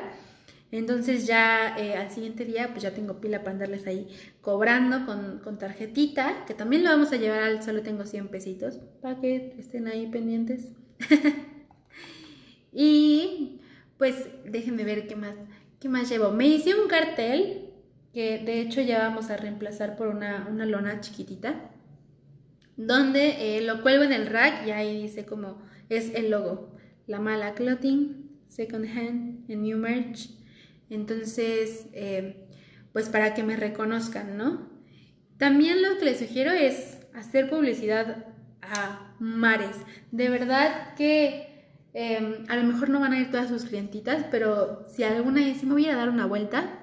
entonces 0.72 1.26
ya 1.26 1.76
eh, 1.78 1.96
al 1.96 2.10
siguiente 2.10 2.46
día 2.46 2.68
pues 2.70 2.82
ya 2.82 2.94
tengo 2.94 3.20
pila 3.20 3.40
para 3.40 3.52
andarles 3.52 3.86
ahí 3.86 4.08
cobrando 4.40 5.04
con, 5.04 5.58
tarjetita, 5.58 6.46
que 6.46 6.54
también 6.54 6.82
lo 6.82 6.88
vamos 6.88 7.12
a 7.12 7.16
llevar 7.16 7.42
al 7.42 7.62
solo 7.62 7.82
tengo 7.82 8.06
100 8.06 8.28
pesitos 8.28 8.80
para 9.02 9.20
que 9.20 9.54
estén 9.58 9.86
ahí 9.86 10.06
pendientes. 10.06 10.72
y 12.72 13.60
pues 13.98 14.28
déjenme 14.46 14.84
ver 14.84 15.06
qué 15.06 15.14
más, 15.14 15.34
qué 15.78 15.90
más 15.90 16.08
llevo. 16.08 16.32
Me 16.32 16.46
hice 16.46 16.74
un 16.74 16.88
cartel 16.88 17.68
que 18.14 18.38
de 18.38 18.62
hecho 18.62 18.80
ya 18.80 18.98
vamos 18.98 19.28
a 19.28 19.36
reemplazar 19.36 19.94
por 19.96 20.08
una, 20.08 20.48
lona 20.48 21.00
chiquitita 21.00 21.70
donde 22.78 23.58
eh, 23.58 23.60
lo 23.60 23.82
cuelgo 23.82 24.04
en 24.04 24.12
el 24.12 24.26
rack 24.26 24.66
y 24.66 24.70
ahí 24.70 25.02
dice 25.02 25.26
como 25.26 25.60
es 25.90 26.14
el 26.14 26.30
logo. 26.30 26.70
La 27.06 27.20
mala 27.20 27.52
clothing, 27.52 28.40
second 28.48 28.86
hand, 28.86 29.50
and 29.50 29.62
new 29.62 29.76
merch. 29.76 30.41
Entonces, 30.92 31.86
eh, 31.94 32.46
pues 32.92 33.08
para 33.08 33.32
que 33.32 33.42
me 33.42 33.56
reconozcan, 33.56 34.36
¿no? 34.36 34.68
También 35.38 35.82
lo 35.82 35.98
que 35.98 36.04
les 36.04 36.18
sugiero 36.18 36.52
es 36.52 36.98
hacer 37.14 37.48
publicidad 37.48 38.26
a 38.60 39.14
mares. 39.18 39.76
De 40.10 40.28
verdad 40.28 40.94
que 40.94 41.66
em, 41.94 42.44
a 42.48 42.56
lo 42.56 42.64
mejor 42.64 42.90
no 42.90 43.00
van 43.00 43.14
a 43.14 43.20
ir 43.20 43.30
todas 43.30 43.48
sus 43.48 43.64
clientitas, 43.64 44.26
pero 44.30 44.86
si 44.94 45.02
alguna 45.02 45.40
dice 45.40 45.64
me 45.64 45.72
voy 45.72 45.86
a 45.88 45.96
dar 45.96 46.10
una 46.10 46.26
vuelta, 46.26 46.78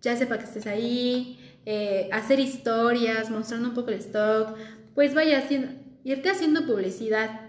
ya 0.00 0.16
sepa 0.16 0.38
que 0.38 0.44
estés 0.44 0.66
ahí, 0.66 1.38
eh, 1.64 2.08
hacer 2.12 2.40
historias, 2.40 3.30
mostrando 3.30 3.68
un 3.68 3.74
poco 3.74 3.90
el 3.90 3.98
stock, 3.98 4.56
pues 4.94 5.14
vaya 5.14 5.38
haciendo, 5.38 5.68
irte 6.02 6.30
haciendo 6.30 6.66
publicidad, 6.66 7.40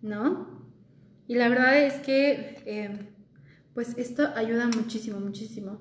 ¿no? 0.00 0.66
Y 1.26 1.34
la 1.34 1.50
verdad 1.50 1.78
es 1.78 1.94
que 2.00 2.62
em, 2.64 3.17
pues 3.78 3.94
esto 3.96 4.32
ayuda 4.34 4.66
muchísimo, 4.66 5.20
muchísimo. 5.20 5.78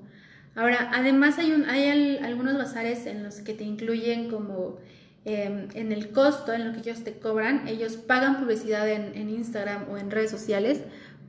Ahora, 0.53 0.91
además 0.93 1.39
hay, 1.39 1.51
un, 1.51 1.67
hay 1.67 2.19
algunos 2.19 2.55
bazares 2.55 3.07
en 3.07 3.23
los 3.23 3.37
que 3.37 3.55
te 3.55 3.63
incluyen 3.63 4.29
como 4.29 4.77
em, 5.25 5.67
en 5.73 5.91
el 5.91 6.11
costo, 6.11 6.53
en 6.53 6.67
lo 6.67 6.73
que 6.73 6.81
ellos 6.81 7.03
te 7.03 7.13
cobran, 7.13 7.67
ellos 7.67 7.93
pagan 7.93 8.37
publicidad 8.37 8.87
en, 8.87 9.29
Instagram 9.31 9.89
o 9.89 9.97
en 9.97 10.11
redes 10.11 10.29
sociales 10.29 10.81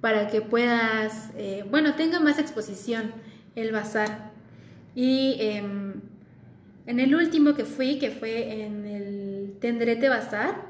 para 0.02 0.28
que 0.28 0.42
puedas, 0.42 1.30
eh, 1.38 1.64
bueno, 1.70 1.94
tenga 1.94 2.20
más 2.20 2.38
exposición 2.38 3.12
el 3.54 3.72
bazar. 3.72 4.30
Y 4.94 5.38
em, 5.40 6.02
en 6.84 7.00
el 7.00 7.14
último 7.14 7.54
que 7.54 7.64
fui, 7.64 7.98
que 7.98 8.10
fue 8.10 8.62
en 8.62 8.84
el 8.84 9.56
Tendrete 9.58 10.10
Bazar, 10.10 10.66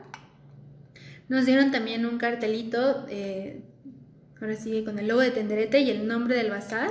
nos 1.29 1.45
dieron 1.45 1.73
también 1.73 2.07
un 2.07 2.19
cartelito 2.19 3.05
eh, 3.11 3.63
Ahora 4.41 4.57
sigue 4.57 4.85
con 4.85 4.99
el 4.99 5.09
logo 5.09 5.21
de 5.21 5.31
Tenderete 5.31 5.81
y 5.81 5.91
el 5.91 6.07
nombre 6.07 6.37
del 6.37 6.51
bazar. 6.51 6.91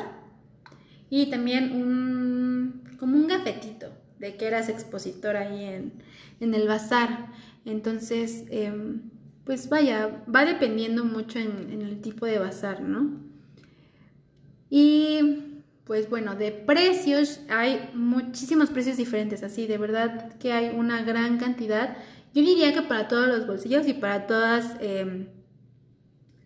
Y 1.10 1.30
también 1.30 1.72
un, 1.72 2.84
como 3.00 3.18
un 3.18 3.28
gafetito 3.28 3.92
de 4.20 4.36
que 4.36 4.48
eras 4.48 4.70
expositor 4.70 5.38
ahí 5.38 5.64
en, 6.40 6.54
el 6.54 6.68
bazar. 6.68 7.28
Entonces, 7.66 8.44
em, 8.50 9.02
pues 9.46 9.70
vaya, 9.70 10.24
va 10.34 10.46
dependiendo 10.46 11.06
mucho 11.06 11.40
en, 11.40 11.72
en, 11.72 11.82
el 11.82 12.02
tipo 12.02 12.26
de 12.26 12.40
bazar, 12.40 12.82
¿no? 12.82 13.22
Y 14.70 15.48
pues 15.86 16.10
bueno, 16.10 16.36
de 16.36 16.52
precios 16.52 17.40
hay 17.48 17.90
muchísimos 17.94 18.70
precios 18.70 18.98
diferentes, 18.98 19.42
así, 19.44 19.68
de 19.68 19.78
verdad 19.78 20.34
que 20.38 20.52
hay 20.52 20.76
una 20.76 21.02
gran 21.04 21.38
cantidad. 21.38 21.96
Yo 22.34 22.42
diría 22.42 22.74
que 22.74 22.82
para 22.82 23.08
todos 23.08 23.28
los 23.28 23.48
bolsillos 23.48 23.88
y 23.88 23.94
para 23.94 24.28
todas 24.28 24.76
em, 24.82 25.28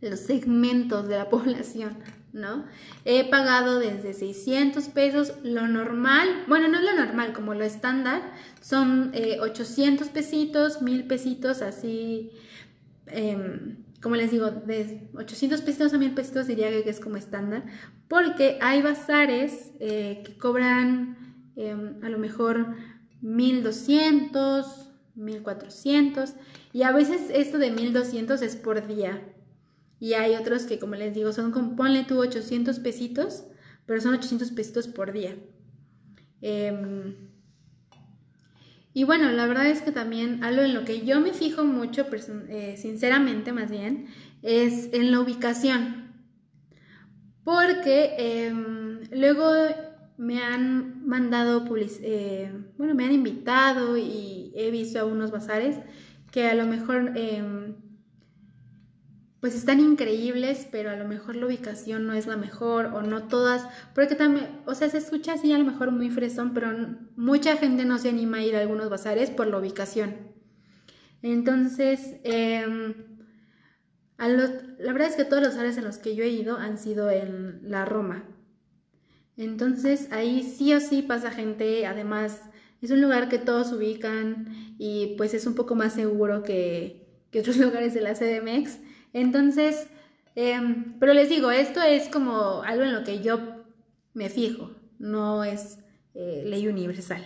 los 0.01 0.20
segmentos 0.20 1.08
de 1.08 1.17
la 1.17 1.29
población, 1.29 1.98
¿no? 2.34 2.65
He 3.05 3.29
pagado 3.29 3.79
desde 3.79 4.13
600 4.13 4.86
pesos, 4.89 5.34
lo 5.43 5.67
normal, 5.67 6.27
bueno, 6.48 6.67
no 6.67 6.79
es 6.79 6.86
lo 6.86 7.05
normal, 7.05 7.34
como 7.34 7.53
lo 7.53 7.63
estándar, 7.63 8.22
son 8.62 9.13
800 9.41 10.08
eh, 10.08 10.12
pesitos, 10.13 10.81
1000 10.81 11.08
pesitos, 11.08 11.62
así, 11.62 12.31
em, 13.08 13.77
como 14.01 14.15
les 14.15 14.31
digo, 14.31 14.50
de 14.50 15.10
800 15.15 15.62
pesitos 15.62 15.93
a 15.93 15.98
1000 15.98 16.13
pesitos 16.13 16.48
diría 16.48 16.70
que 16.70 16.89
es 16.89 17.00
como 17.00 17.17
estándar, 17.17 17.65
porque 18.08 18.58
hay 18.62 18.81
bazares 18.81 19.72
eh, 19.79 20.24
que 20.25 20.38
cobran 20.38 21.17
em, 21.55 22.03
a 22.03 22.10
lo 22.10 22.17
mejor 22.17 22.75
1200, 23.22 24.88
1400 25.15 26.34
y 26.74 26.84
a 26.84 26.91
veces 26.91 27.29
esto 27.34 27.58
de 27.58 27.72
1200 27.72 28.41
es 28.41 28.55
por 28.55 28.88
día. 28.88 29.22
Y 30.01 30.15
hay 30.15 30.36
otros 30.36 30.63
que, 30.63 30.79
como 30.79 30.96
les 30.96 31.13
digo, 31.13 31.31
son 31.31 31.51
como, 31.51 31.75
ponle 31.75 32.03
tú 32.03 32.20
800 32.20 32.79
pesitos, 32.79 33.43
pero 33.86 34.01
son 34.01 34.15
800 34.15 34.50
pesitos 34.50 34.88
por 34.88 35.13
día. 35.13 35.36
Em, 36.41 37.15
y 38.96 39.03
bueno, 39.03 39.31
la 39.31 39.46
verdad 39.46 39.67
es 39.67 39.84
que 39.84 39.91
también 39.91 40.43
algo 40.43 40.63
en 40.63 40.74
lo 40.74 40.86
que 40.86 41.05
yo 41.05 41.22
me 41.22 41.34
fijo 41.34 41.65
mucho, 41.65 42.08
eh, 42.50 42.77
sinceramente 42.77 43.53
más 43.53 43.70
bien, 43.70 44.08
es 44.41 44.89
en 44.91 45.12
la 45.12 45.20
ubicación. 45.20 46.15
Porque 47.43 48.15
em, 48.17 49.01
luego 49.12 49.46
me 50.17 50.41
han 50.41 51.05
mandado, 51.08 51.63
eh, 51.77 52.51
bueno, 52.75 52.96
me 52.96 53.05
han 53.05 53.12
invitado 53.12 53.98
y 53.98 54.51
he 54.55 54.72
visto 54.72 55.00
a 55.00 55.05
unos 55.05 55.29
bazares 55.29 55.77
que 56.31 56.48
a 56.48 56.55
lo 56.55 56.65
mejor 56.65 57.12
em, 57.15 57.75
pues 59.41 59.55
están 59.55 59.79
increíbles, 59.79 60.67
pero 60.71 60.91
a 60.91 60.95
lo 60.95 61.07
mejor 61.07 61.36
la 61.36 61.48
ubicación 61.48 62.05
no 62.05 62.13
es 62.13 62.27
la 62.27 62.38
mejor 62.38 62.86
o 62.86 63.01
no 63.01 63.24
todas, 63.27 63.67
porque 63.95 64.13
también, 64.13 64.62
o 64.67 64.75
sea, 64.75 64.88
se 64.88 65.00
escucha 65.00 65.33
así 65.33 65.51
a 65.51 65.57
lo 65.57 65.65
mejor 65.65 65.89
muy 65.91 66.12
fresón, 66.12 66.53
pero 66.53 66.69
mucha 67.15 67.57
gente 67.57 67.83
no 67.83 67.98
se 67.98 68.10
anima 68.10 68.38
a 68.38 68.43
ir 68.43 68.55
a 68.55 68.60
algunos 68.60 68.91
bazares 68.91 69.31
por 69.31 69.48
la 69.48 69.57
ubicación. 69.57 70.15
Entonces, 71.24 72.17
em, 72.24 72.93
la 74.19 74.93
verdad 74.93 75.10
es 75.10 75.15
que 75.15 75.25
todos 75.25 75.41
los 75.41 75.53
bazares 75.53 75.75
en 75.77 75.86
los 75.86 75.98
que 75.98 76.15
yo 76.15 76.24
he 76.24 76.29
ido 76.29 76.57
han 76.57 76.77
sido 76.77 77.10
en 77.10 77.62
la 77.63 77.86
Roma. 77.86 78.24
Entonces, 79.38 80.12
ahí 80.12 80.43
sí 80.43 80.71
o 80.75 80.79
sí 80.79 81.01
pasa 81.01 81.31
gente, 81.31 81.88
además 81.88 82.43
es 82.79 82.91
un 82.91 83.01
lugar 83.01 83.27
que 83.27 83.39
todos 83.39 83.71
ubican 83.71 84.75
y 84.77 85.15
pues 85.17 85.33
es 85.33 85.48
un 85.48 85.55
poco 85.55 85.74
más 85.74 85.93
seguro 85.93 86.43
que, 86.43 87.07
que 87.31 87.39
otros 87.39 87.57
lugares 87.57 87.95
de 87.95 88.01
la 88.01 88.13
CDMX. 88.13 88.90
Entonces, 89.13 89.88
em, 90.36 90.98
pero 91.00 91.13
les 91.13 91.30
digo, 91.30 91.51
esto 91.51 91.82
es 91.82 92.08
como 92.10 92.63
algo 92.63 92.84
en 92.84 92.94
lo 92.94 93.03
que 93.03 93.22
yo 93.22 93.39
me 94.13 94.30
fijo, 94.30 94.72
no 95.00 95.44
es 95.44 95.80
eh, 96.13 96.44
ley 96.46 96.68
universal. 96.68 97.24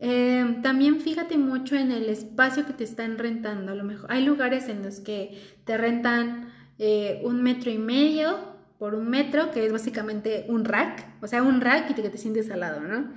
Em, 0.00 0.60
también 0.62 1.00
fíjate 1.00 1.38
mucho 1.38 1.76
en 1.76 1.92
el 1.92 2.08
espacio 2.08 2.66
que 2.66 2.72
te 2.72 2.84
están 2.84 3.16
rentando. 3.18 3.72
A 3.72 3.74
lo 3.74 3.84
mejor 3.84 4.12
hay 4.12 4.24
lugares 4.24 4.68
en 4.68 4.82
los 4.82 5.00
que 5.00 5.40
te 5.64 5.78
rentan 5.78 6.52
eh, 6.78 7.22
un 7.24 7.42
metro 7.42 7.70
y 7.70 7.78
medio 7.78 8.54
por 8.78 8.94
un 8.94 9.08
metro, 9.08 9.50
que 9.50 9.64
es 9.64 9.72
básicamente 9.72 10.46
un 10.48 10.64
rack, 10.64 11.06
o 11.22 11.26
sea, 11.26 11.42
un 11.42 11.60
rack 11.60 11.90
y 11.90 11.94
que 11.94 12.10
te 12.10 12.18
sientes 12.18 12.50
al 12.50 12.60
lado, 12.60 12.80
¿no? 12.80 13.14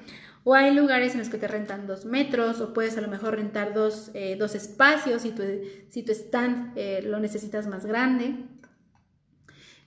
O 0.49 0.55
hay 0.55 0.73
lugares 0.73 1.11
en 1.11 1.19
los 1.19 1.27
que 1.27 1.37
te 1.37 1.49
rentan 1.49 1.87
dos 1.87 2.05
metros 2.05 2.61
o 2.61 2.71
puedes 2.71 2.97
a 2.97 3.01
lo 3.01 3.09
mejor 3.09 3.35
rentar 3.35 3.73
dos, 3.73 4.11
eh, 4.13 4.39
espacios 4.41 5.23
si 5.23 5.31
tu, 5.31 5.43
si 5.89 6.03
tu 6.03 6.13
stand 6.13 6.71
eh, 6.77 7.01
lo 7.03 7.19
necesitas 7.19 7.67
más 7.67 7.85
grande. 7.85 8.33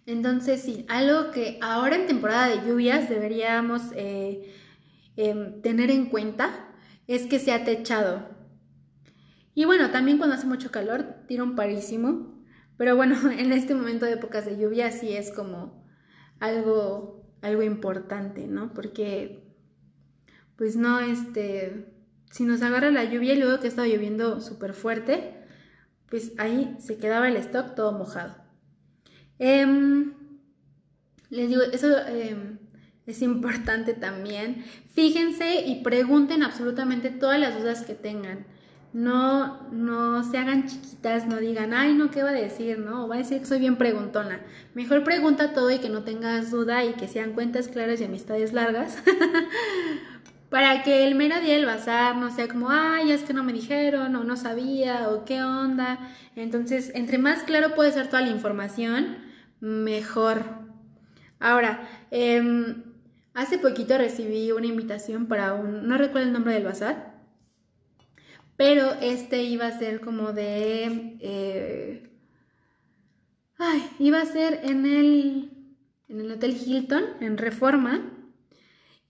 Entonces, 0.05 0.61
sí, 0.61 0.85
algo 0.91 1.31
que 1.31 1.59
ahora 1.63 1.97
en 1.97 2.07
temporada 2.07 2.49
de 2.49 2.69
lluvias 2.69 3.09
deberíamos 3.09 3.81
eh, 3.97 4.55
em, 5.17 5.63
tener 5.63 5.91
en 5.91 6.11
cuenta 6.11 6.69
es 7.07 7.23
que 7.23 7.39
se 7.39 7.53
ha 7.53 7.65
techado. 7.65 8.29
Y 9.55 9.65
bueno, 9.65 9.91
también 9.91 10.19
cuando 10.19 10.37
hace 10.37 10.47
mucho 10.47 10.71
calor, 10.71 11.25
tira 11.27 11.43
un 11.43 11.57
parísimo. 11.57 12.45
Pero 12.77 12.97
bueno, 12.97 13.17
en 13.31 13.53
este 13.53 13.75
momento 13.75 14.05
de 14.05 14.13
épocas 14.13 14.45
de 14.45 14.59
lluvia 14.59 14.93
sí 14.93 15.17
es 15.17 15.33
como 15.33 15.87
algo, 16.39 17.25
algo 17.41 17.63
importante, 17.63 18.47
¿no? 18.47 18.75
Porque 18.75 19.50
pues 20.61 20.77
no, 20.77 21.01
este, 21.01 21.87
si 22.31 22.45
nos 22.45 22.61
agarra 22.61 22.91
la 22.91 23.05
lluvia 23.05 23.33
y 23.33 23.39
luego 23.39 23.61
que 23.61 23.67
estaba 23.67 23.89
lloviendo 23.89 24.43
súper 24.43 24.75
fuerte, 24.75 25.33
pues 26.11 26.33
ahí 26.37 26.77
se 26.79 26.99
quedaba 26.99 27.29
el 27.29 27.37
stock 27.37 27.75
todo 27.75 27.93
mojado. 27.93 28.37
Em, 29.39 30.13
les 31.31 31.49
digo, 31.49 31.63
eso 31.63 31.89
em, 32.09 32.59
es 33.07 33.23
importante 33.23 33.95
también. 33.95 34.63
Fíjense 34.93 35.63
y 35.65 35.83
pregunten 35.83 36.43
absolutamente 36.43 37.09
todas 37.09 37.41
las 37.41 37.59
dudas 37.59 37.81
que 37.81 37.95
tengan. 37.95 38.45
No, 38.93 39.71
no 39.71 40.31
se 40.31 40.37
hagan 40.37 40.67
chiquitas, 40.67 41.27
no 41.27 41.39
digan, 41.39 41.73
ay, 41.73 41.95
no, 41.95 42.11
¿qué 42.11 42.23
va 42.23 42.31
a 42.31 42.33
decir? 42.33 42.81
No, 42.81 43.09
va 43.09 43.15
a 43.15 43.19
decir 43.19 43.39
que 43.39 43.47
soy 43.47 43.61
bien 43.61 43.79
preguntona. 43.79 44.43
Mejor 44.75 45.05
pregunta 45.05 45.55
todo 45.55 45.71
y 45.71 45.79
que 45.79 45.89
no 45.89 46.03
tengas 46.03 46.51
duda 46.51 46.85
y 46.85 46.93
que 46.93 47.09
sean 47.09 47.33
cuentas 47.33 47.69
claras 47.69 47.99
y 48.03 48.05
amistades 48.05 48.53
largas. 48.53 48.99
para 50.51 50.83
que 50.83 51.07
el 51.07 51.15
mero 51.15 51.41
día 51.41 51.55
del 51.55 51.65
bazar 51.65 52.17
no 52.17 52.35
sea 52.35 52.49
como, 52.49 52.71
ay, 52.71 53.13
es 53.13 53.23
que 53.23 53.33
no 53.33 53.45
me 53.45 53.53
dijeron, 53.53 54.17
o 54.17 54.25
no 54.25 54.37
sabía, 54.37 55.09
o 55.09 55.25
qué 55.25 55.43
onda. 55.43 55.99
Entonces, 56.35 56.91
entre 56.95 57.19
más 57.19 57.45
claro 57.45 57.75
puede 57.77 57.93
ser 57.93 58.09
toda 58.09 58.23
la 58.23 58.31
información, 58.31 59.19
mejor. 59.61 60.45
Ahora, 61.39 61.89
em, 62.11 62.83
hace 63.33 63.59
poquito 63.59 63.97
recibí 63.97 64.51
una 64.51 64.67
invitación 64.67 65.27
para 65.27 65.55
un, 65.55 65.87
no 65.87 65.97
recuerdo 65.97 66.27
el 66.27 66.33
nombre 66.33 66.55
del 66.55 66.65
bazar, 66.65 67.15
pero 68.57 68.93
este 69.01 69.45
iba 69.45 69.69
a 69.69 69.79
ser 69.79 70.01
como 70.01 70.33
de, 70.33 71.17
eh, 71.21 72.11
ay, 73.57 73.89
iba 74.01 74.21
a 74.21 74.27
ser 74.27 74.61
en 74.65 74.85
el, 74.85 75.51
en 76.09 76.21
el 76.21 76.33
Hotel 76.33 76.57
Hilton, 76.67 77.05
en 77.21 77.39
Reforma 77.39 78.20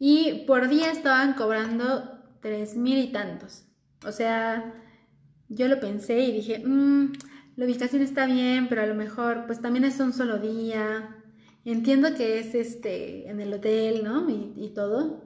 y 0.03 0.45
por 0.47 0.71
día 0.71 0.91
estaban 0.91 1.35
cobrando 1.35 2.19
tres 2.41 2.75
mil 2.75 2.99
y 2.99 3.13
tantos. 3.13 3.67
O 4.07 4.13
sea, 4.13 4.75
yo 5.51 5.69
lo 5.69 5.79
pensé 5.79 6.21
y 6.21 6.33
dije, 6.33 6.63
mmm, 6.65 7.13
la 7.57 7.67
ubicación 7.67 8.01
está 8.01 8.25
bien, 8.25 8.69
pero 8.69 8.81
a 8.81 8.87
lo 8.87 8.95
mejor 8.95 9.45
pues 9.47 9.61
también 9.61 9.85
es 9.85 10.01
un 10.01 10.15
solo 10.15 10.39
día. 10.39 11.17
Entiendo 11.67 12.15
que 12.17 12.39
es 12.39 12.55
este 12.55 13.29
en 13.29 13.41
el 13.41 13.53
hotel, 13.53 14.03
¿no? 14.03 14.27
Y, 14.31 14.73
todo. 14.75 15.23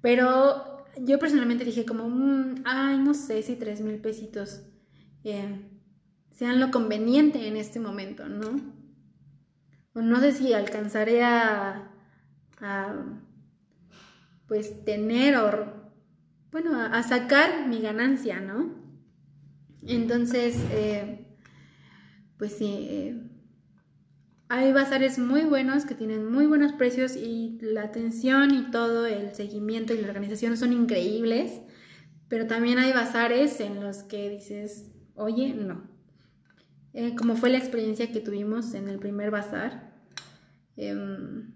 Pero 0.00 0.86
yo 0.96 1.18
personalmente 1.18 1.66
dije 1.66 1.84
como, 1.84 2.08
mmm, 2.08 2.62
ay, 2.64 2.96
no 2.96 3.12
sé 3.12 3.42
si 3.42 3.56
tres 3.56 3.82
mil 3.82 4.00
pesitos 4.00 4.62
eh, 5.22 5.68
sean 6.32 6.60
lo 6.60 6.70
conveniente 6.70 7.46
en 7.46 7.56
este 7.58 7.78
momento, 7.78 8.26
¿no? 8.26 8.58
O 9.92 10.00
no 10.00 10.18
sé 10.20 10.32
si 10.32 10.54
alcanzaré 10.54 11.22
a 11.22 11.92
pues 14.48 14.84
tener 14.84 15.36
o, 15.36 15.92
bueno, 16.50 16.80
a, 16.80 17.02
sacar 17.02 17.68
mi 17.68 17.80
ganancia, 17.80 18.40
¿no? 18.40 18.74
Entonces, 19.86 20.56
eh, 20.72 21.26
pues 22.38 22.52
sí, 22.54 22.86
eh, 22.90 23.22
hay 24.48 24.72
bazares 24.72 25.18
muy 25.18 25.42
buenos 25.42 25.84
que 25.84 25.94
tienen 25.94 26.30
muy 26.30 26.46
buenos 26.46 26.72
precios 26.72 27.16
y 27.16 27.58
la 27.60 27.82
atención 27.82 28.54
y 28.54 28.70
todo 28.70 29.06
el 29.06 29.34
seguimiento 29.34 29.92
y 29.92 30.00
la 30.00 30.08
organización 30.08 30.56
son 30.56 30.72
increíbles, 30.72 31.60
pero 32.28 32.46
también 32.46 32.78
hay 32.78 32.92
bazares 32.92 33.60
en 33.60 33.82
los 33.82 34.02
que 34.04 34.30
dices, 34.30 34.90
oye, 35.14 35.52
no. 35.52 35.86
Eh, 36.94 37.14
como 37.14 37.36
fue 37.36 37.50
la 37.50 37.58
experiencia 37.58 38.10
que 38.10 38.20
tuvimos 38.20 38.72
en 38.72 38.88
el 38.88 38.98
primer 38.98 39.30
bazar, 39.30 39.92
em, 40.76 41.52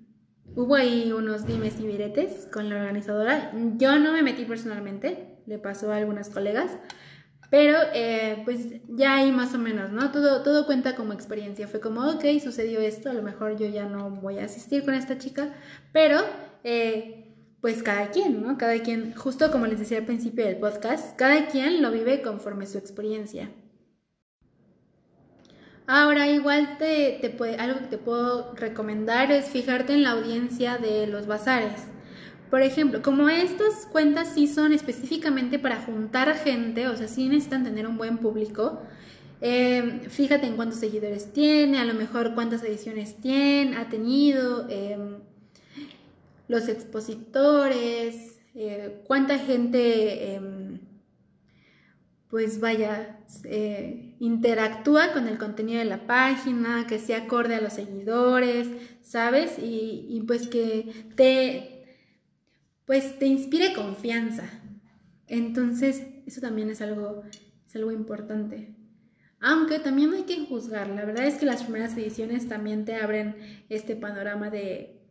Hubo 0.55 0.75
ahí 0.75 1.13
unos 1.13 1.47
dimes 1.47 1.81
y 1.81 1.87
viretes 1.87 2.47
con 2.53 2.69
la 2.69 2.77
organizadora. 2.77 3.53
Yo 3.77 3.99
no 3.99 4.13
me 4.13 4.23
metí 4.23 4.45
personalmente, 4.45 5.39
le 5.47 5.59
pasó 5.59 5.91
a 5.91 5.97
algunas 5.97 6.29
colegas, 6.29 6.71
pero 7.51 7.79
eh, 7.95 8.43
pues 8.45 8.67
ya 8.89 9.17
ahí 9.17 9.33
más 9.33 9.55
o 9.55 9.59
menos, 9.59 9.91
¿no? 9.93 10.11
Todo, 10.11 10.43
todo 10.43 10.67
cuenta 10.67 10.95
como 10.95 11.15
experiencia. 11.15 11.69
Fue 11.69 11.81
como, 11.81 12.03
ok, 12.11 12.25
sucedió 12.43 12.81
esto, 12.81 13.09
a 13.11 13.15
lo 13.15 13.23
mejor 13.23 13.57
yo 13.57 13.67
ya 13.67 13.87
no 13.87 14.11
voy 14.11 14.39
a 14.39 14.45
asistir 14.45 14.85
con 14.85 14.95
esta 14.95 15.17
chica, 15.19 15.55
pero 15.93 16.21
eh, 16.65 17.35
pues 17.63 17.83
cada 17.83 18.11
quien, 18.11 18.43
¿no? 18.43 18.59
Cada 18.59 18.79
quien, 18.83 19.15
justo 19.15 19.51
como 19.51 19.67
les 19.67 19.79
decía 19.79 19.99
al 19.99 20.05
principio 20.05 20.45
del 20.45 20.57
podcast, 20.57 21.17
cada 21.17 21.47
quien 21.47 21.81
lo 21.81 21.91
vive 21.91 22.21
conforme 22.21 22.67
su 22.67 22.77
experiencia. 22.77 23.51
Ahora, 25.87 26.29
igual 26.29 26.79
te, 26.79 27.35
puede, 27.37 27.57
algo 27.57 27.81
que 27.81 27.87
te 27.87 27.99
puedo 27.99 28.55
recomendar 28.55 29.33
es 29.33 29.47
fijarte 29.47 29.93
en 29.93 30.05
la 30.05 30.13
audiencia 30.13 30.79
de 30.79 31.07
los 31.07 31.27
bazares. 31.27 31.83
Por 32.51 32.63
ejemplo, 32.63 33.03
como 33.03 33.29
estas 33.29 33.87
cuentas 33.91 34.33
sí 34.35 34.47
son 34.47 34.73
específicamente 34.73 35.59
para 35.59 35.81
juntar 35.83 36.35
gente, 36.37 36.87
o 36.87 36.97
sea, 36.97 37.09
sí 37.09 37.29
necesitan 37.29 37.65
tener 37.65 37.87
un 37.87 37.97
buen 37.97 38.19
público, 38.19 38.81
em, 39.41 40.03
fíjate 40.03 40.47
en 40.47 40.57
cuántos 40.57 40.79
seguidores 40.79 41.33
tiene, 41.33 41.79
a 41.79 41.85
lo 41.85 41.95
mejor 41.95 42.35
cuántas 42.35 42.63
ediciones 42.63 43.17
tiene, 43.21 43.77
ha 43.77 43.89
tenido, 43.89 44.69
em, 44.69 45.17
los 46.49 46.69
expositores, 46.69 48.39
eh, 48.55 49.03
cuánta 49.07 49.39
gente 49.39 50.35
em, 50.35 50.72
pues 52.33 52.61
vaya, 52.61 53.19
eh, 53.45 54.17
interactúa 54.19 55.13
con 55.13 55.29
el 55.29 55.37
contenido 55.37 55.81
de 55.81 55.85
la 55.85 56.07
página, 56.07 56.87
que 56.87 56.99
sea 56.99 57.25
acorde 57.25 57.57
a 57.57 57.61
los 57.61 57.75
seguidores, 57.75 58.69
¿sabes? 59.03 59.59
Y, 59.59 60.25
pues 60.27 60.49
que 60.49 61.11
te, 61.15 61.85
pues 62.87 63.19
te 63.19 63.27
inspire 63.27 63.75
confianza. 63.75 64.45
Entonces, 65.27 66.07
eso 66.25 66.41
también 66.41 66.71
es 66.71 66.81
algo, 66.81 67.23
es 67.69 67.77
algo 67.77 67.93
importante. 67.93 68.77
Aunque 69.39 69.79
también 69.79 70.15
hay 70.15 70.23
que 70.23 70.47
juzgar, 70.47 70.89
la 70.89 71.05
verdad 71.05 71.27
es 71.27 71.35
que 71.35 71.45
las 71.45 71.65
primeras 71.65 71.95
ediciones 71.99 72.49
también 72.49 72.87
te 72.87 72.97
abren 72.97 73.37
este 73.69 73.95
panorama 73.95 74.49
de, 74.49 75.03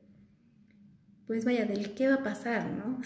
pues 1.28 1.46
vaya, 1.46 1.66
del 1.66 1.94
qué 1.94 2.08
va 2.08 2.16
a 2.16 2.24
pasar, 2.24 2.72
¿no? 2.72 3.00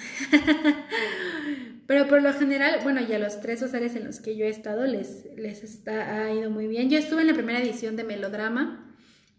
Pero 1.87 2.07
por 2.07 2.21
lo 2.21 2.33
general, 2.33 2.79
bueno, 2.83 3.01
ya 3.01 3.19
los 3.19 3.41
tres 3.41 3.61
bazares 3.61 3.95
en 3.95 4.05
los 4.05 4.19
que 4.19 4.35
yo 4.35 4.45
he 4.45 4.49
estado 4.49 4.87
les, 4.87 5.25
les 5.37 5.63
está, 5.63 6.23
ha 6.23 6.33
ido 6.33 6.49
muy 6.49 6.67
bien. 6.67 6.89
Yo 6.89 6.97
estuve 6.97 7.21
en 7.21 7.27
la 7.27 7.33
primera 7.33 7.59
edición 7.59 7.95
de 7.95 8.03
Melodrama 8.03 8.85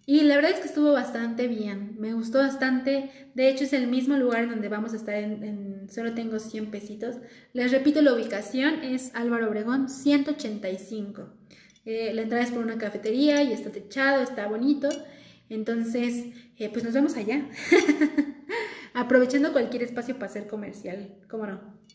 y 0.08 0.20
la 0.20 0.36
verdad 0.36 0.52
es 0.52 0.60
que 0.60 0.68
estuvo 0.68 0.92
bastante 0.92 1.48
bien. 1.48 1.96
Me 1.98 2.12
gustó 2.12 2.38
bastante. 2.38 3.10
De 3.34 3.48
hecho, 3.48 3.64
es 3.64 3.72
el 3.72 3.88
mismo 3.88 4.16
lugar 4.16 4.48
donde 4.48 4.68
vamos 4.68 4.92
a 4.92 4.96
estar 4.96 5.16
en, 5.16 5.88
Solo 5.90 6.14
Tengo 6.14 6.38
100 6.38 6.70
pesitos. 6.70 7.16
Les 7.52 7.72
repito, 7.72 8.00
la 8.02 8.14
ubicación 8.14 8.84
es 8.84 9.12
Álvaro 9.16 9.48
Obregón 9.48 9.88
185. 9.88 11.28
Eh, 11.84 12.12
la 12.14 12.22
entrada 12.22 12.44
es 12.44 12.52
por 12.52 12.62
una 12.62 12.78
cafetería 12.78 13.42
y 13.42 13.52
está 13.52 13.70
techado, 13.70 14.22
está 14.22 14.46
bonito. 14.46 14.88
Entonces, 15.48 16.26
eh, 16.56 16.70
pues 16.72 16.84
nos 16.84 16.94
vemos 16.94 17.16
allá. 17.16 17.44
Aprovechando 18.94 19.52
cualquier 19.52 19.82
espacio 19.82 20.14
para 20.14 20.26
hacer 20.26 20.46
comercial, 20.46 21.16
¿cómo 21.28 21.46
no? 21.46 21.85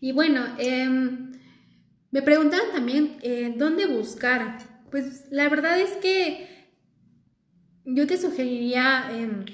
Y 0.00 0.12
bueno, 0.12 0.44
em, 0.58 1.32
me 2.10 2.22
preguntaban 2.22 2.66
también 2.72 3.18
eh, 3.22 3.54
dónde 3.56 3.86
buscar. 3.86 4.58
Pues 4.90 5.26
la 5.30 5.48
verdad 5.48 5.78
es 5.80 5.90
que 5.96 6.48
yo 7.84 8.06
te 8.06 8.18
sugeriría 8.18 9.10
em, 9.10 9.44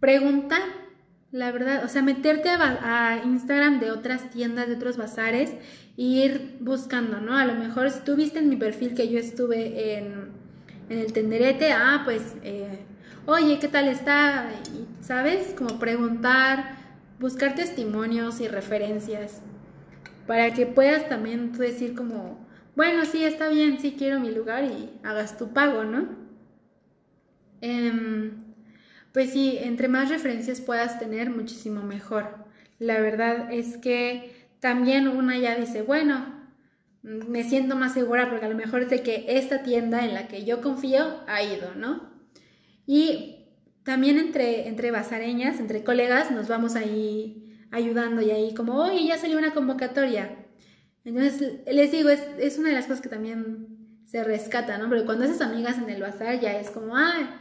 preguntar, 0.00 0.62
la 1.30 1.52
verdad, 1.52 1.84
o 1.84 1.88
sea, 1.88 2.02
meterte 2.02 2.48
a, 2.48 3.22
Instagram 3.24 3.78
de 3.78 3.90
otras 3.92 4.30
tiendas, 4.30 4.66
de 4.66 4.74
otros 4.74 4.96
bazares 4.96 5.50
e 5.96 6.02
ir 6.02 6.56
buscando, 6.60 7.20
¿no? 7.20 7.36
A 7.36 7.44
lo 7.44 7.54
mejor 7.54 7.90
si 7.90 8.00
tú 8.00 8.16
viste 8.16 8.40
en 8.40 8.48
mi 8.48 8.56
perfil 8.56 8.94
que 8.94 9.08
yo 9.08 9.18
estuve 9.18 9.98
en, 9.98 10.30
en 10.88 10.98
el 10.98 11.12
tenderete, 11.12 11.72
ah, 11.72 12.02
pues, 12.04 12.34
eh, 12.42 12.80
oye, 13.26 13.58
¿qué 13.60 13.68
tal 13.68 13.86
está? 13.88 14.50
¿Sabes? 15.00 15.54
Como 15.56 15.78
preguntar 15.78 16.79
buscar 17.20 17.54
testimonios 17.54 18.40
y 18.40 18.48
referencias 18.48 19.42
para 20.26 20.54
que 20.54 20.64
puedas 20.66 21.08
también 21.08 21.52
decir 21.52 21.94
como, 21.94 22.48
bueno, 22.74 23.04
sí, 23.04 23.22
está 23.24 23.48
bien, 23.48 23.78
sí 23.78 23.94
quiero 23.96 24.18
mi 24.20 24.30
lugar 24.30 24.64
y 24.64 24.90
hagas 25.02 25.36
tu 25.36 25.52
pago, 25.52 25.84
¿no? 25.84 26.08
Em, 27.60 28.54
pues 29.12 29.32
sí, 29.32 29.58
entre 29.60 29.88
más 29.88 30.08
referencias 30.08 30.60
puedas 30.62 30.98
tener, 30.98 31.28
muchísimo 31.30 31.82
mejor. 31.82 32.46
La 32.78 33.00
verdad 33.00 33.52
es 33.52 33.76
que 33.76 34.48
también 34.60 35.06
una 35.06 35.36
ya 35.38 35.56
dice, 35.56 35.82
bueno, 35.82 36.40
me 37.02 37.44
siento 37.44 37.76
más 37.76 37.92
segura 37.92 38.30
porque 38.30 38.46
a 38.46 38.50
lo 38.50 38.56
mejor 38.56 38.88
sé 38.88 39.02
que 39.02 39.26
esta 39.28 39.62
tienda 39.62 40.04
en 40.04 40.14
la 40.14 40.26
que 40.28 40.44
yo 40.44 40.62
confío 40.62 41.20
ha 41.26 41.42
ido, 41.42 41.74
¿no? 41.74 42.10
Y 42.86 43.39
también 43.84 44.18
entre, 44.18 44.68
entre 44.68 44.90
basareñas, 44.90 45.58
entre 45.60 45.84
colegas, 45.84 46.30
nos 46.30 46.48
vamos 46.48 46.76
ahí 46.76 47.58
ayudando 47.70 48.20
y 48.20 48.30
ahí 48.30 48.54
como, 48.54 48.74
oye, 48.76 49.06
ya 49.06 49.18
salió 49.18 49.38
una 49.38 49.54
convocatoria. 49.54 50.46
Entonces, 51.04 51.60
les 51.70 51.90
digo, 51.92 52.10
es, 52.10 52.22
es 52.38 52.58
una 52.58 52.68
de 52.68 52.74
las 52.74 52.86
cosas 52.86 53.00
que 53.00 53.08
también 53.08 53.78
se 54.04 54.24
rescata, 54.24 54.76
¿no? 54.76 54.90
Pero 54.90 55.04
cuando 55.04 55.24
haces 55.24 55.40
amigas 55.40 55.78
en 55.78 55.88
el 55.88 56.02
bazar 56.02 56.40
ya 56.40 56.58
es 56.58 56.70
como, 56.70 56.96
ah, 56.96 57.40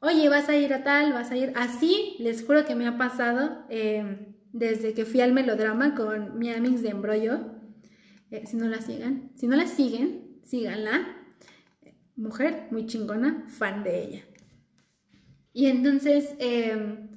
oye, 0.00 0.28
vas 0.28 0.48
a 0.48 0.56
ir 0.56 0.72
a 0.72 0.82
tal, 0.82 1.12
vas 1.12 1.30
a 1.30 1.36
ir. 1.36 1.52
Así, 1.56 2.16
les 2.18 2.44
juro 2.44 2.64
que 2.64 2.74
me 2.74 2.86
ha 2.86 2.96
pasado 2.96 3.64
eh, 3.68 4.34
desde 4.52 4.94
que 4.94 5.04
fui 5.04 5.20
al 5.20 5.32
melodrama 5.32 5.94
con 5.94 6.38
mi 6.38 6.50
amix 6.50 6.82
de 6.82 6.88
embrollo. 6.88 7.40
Eh, 8.30 8.44
si 8.46 8.56
no 8.56 8.66
la 8.66 8.80
siguen, 8.80 9.32
si 9.36 9.46
no 9.46 9.56
la 9.56 9.66
siguen, 9.66 10.40
síganla. 10.42 11.06
Mujer 12.16 12.68
muy 12.70 12.86
chingona, 12.86 13.44
fan 13.48 13.84
de 13.84 14.04
ella. 14.04 14.24
Y 15.56 15.68
entonces 15.68 16.34
em, 16.38 17.08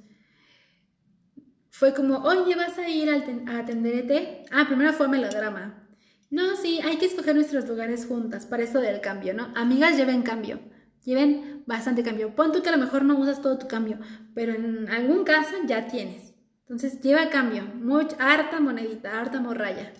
fue 1.68 1.92
como, 1.92 2.22
oye, 2.22 2.54
¿vas 2.54 2.78
a 2.78 2.88
ir 2.88 3.10
a 3.10 3.58
atenderte? 3.58 4.46
Ah, 4.50 4.64
primero 4.66 4.94
fue 4.94 5.08
melodrama. 5.08 5.86
No, 6.30 6.56
sí, 6.56 6.80
hay 6.82 6.96
que 6.96 7.04
escoger 7.04 7.34
nuestros 7.34 7.68
lugares 7.68 8.06
juntas 8.06 8.46
para 8.46 8.62
esto 8.62 8.80
del 8.80 9.02
cambio, 9.02 9.34
¿no? 9.34 9.52
Amigas, 9.56 9.98
lleven 9.98 10.22
cambio. 10.22 10.58
Lleven 11.04 11.64
bastante 11.66 12.02
cambio. 12.02 12.34
Pon 12.34 12.50
tú 12.50 12.62
que 12.62 12.70
a 12.70 12.72
lo 12.72 12.78
mejor 12.78 13.04
no 13.04 13.18
usas 13.18 13.42
todo 13.42 13.58
tu 13.58 13.68
cambio, 13.68 13.98
pero 14.34 14.54
en 14.54 14.88
algún 14.88 15.24
caso 15.24 15.56
ya 15.66 15.86
tienes. 15.86 16.32
Entonces, 16.62 16.98
lleva 17.02 17.28
cambio. 17.28 17.64
Mucha, 17.74 18.16
harta 18.20 18.58
monedita, 18.58 19.20
harta 19.20 19.38
morralla. 19.38 19.92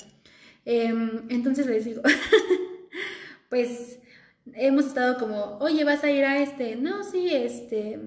Em, 0.64 1.26
entonces 1.28 1.66
les 1.66 1.84
digo, 1.84 2.00
pues 3.50 3.98
hemos 4.54 4.86
estado 4.86 5.18
como, 5.18 5.58
oye, 5.58 5.84
vas 5.84 6.02
a 6.04 6.10
ir 6.10 6.24
a 6.24 6.38
este. 6.38 6.76
No, 6.76 7.04
sí, 7.04 7.28
este, 7.34 8.00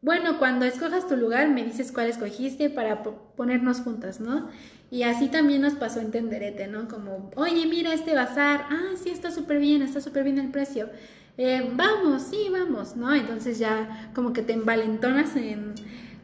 bueno, 0.00 0.38
cuando 0.38 0.64
escojas 0.64 1.08
tu 1.08 1.16
lugar 1.16 1.48
me 1.48 1.64
dices 1.64 1.90
cuál 1.90 2.06
escogiste 2.06 2.70
para 2.70 3.02
ponernos 3.02 3.80
juntas, 3.80 4.20
¿no? 4.20 4.48
Y 4.90 5.02
así 5.02 5.28
también 5.28 5.62
nos 5.62 5.74
pasó 5.74 6.00
en 6.00 6.12
Tenderete, 6.12 6.68
¿no? 6.68 6.88
Como, 6.88 7.30
oye, 7.34 7.66
mira 7.66 7.92
este 7.92 8.14
bazar, 8.14 8.66
ah, 8.70 8.92
sí, 9.02 9.10
está 9.10 9.30
súper 9.30 9.58
bien, 9.58 9.82
está 9.82 10.00
súper 10.00 10.24
bien 10.24 10.38
el 10.38 10.50
precio. 10.50 10.88
Eh, 11.36 11.70
vamos, 11.74 12.22
sí, 12.22 12.48
vamos, 12.50 12.96
¿no? 12.96 13.14
Entonces 13.14 13.58
ya 13.58 14.10
como 14.14 14.32
que 14.32 14.42
te 14.42 14.52
envalentonas 14.52 15.30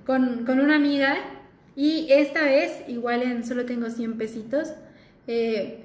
con, 0.07 0.45
una 0.49 0.77
amiga 0.77 1.17
y 1.77 2.07
esta 2.11 2.45
vez, 2.45 2.85
igual 2.89 3.23
en 3.23 3.45
solo 3.45 3.67
tengo 3.67 3.91
100 3.91 4.19
pesitos, 4.19 4.73
eh, 5.27 5.81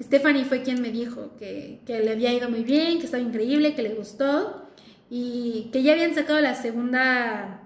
Stephanie 0.00 0.44
fue 0.44 0.62
quien 0.62 0.80
me 0.82 0.90
dijo 0.90 1.32
que, 1.38 1.80
que 1.86 2.00
le 2.00 2.12
había 2.12 2.32
ido 2.32 2.48
muy 2.50 2.64
bien, 2.64 2.98
que 2.98 3.04
estaba 3.04 3.22
increíble, 3.22 3.74
que 3.74 3.82
le 3.82 3.94
gustó 3.94 4.65
y 5.10 5.70
que 5.72 5.82
ya 5.82 5.92
habían 5.92 6.14
sacado 6.14 6.40
la 6.40 6.54
segunda 6.54 7.62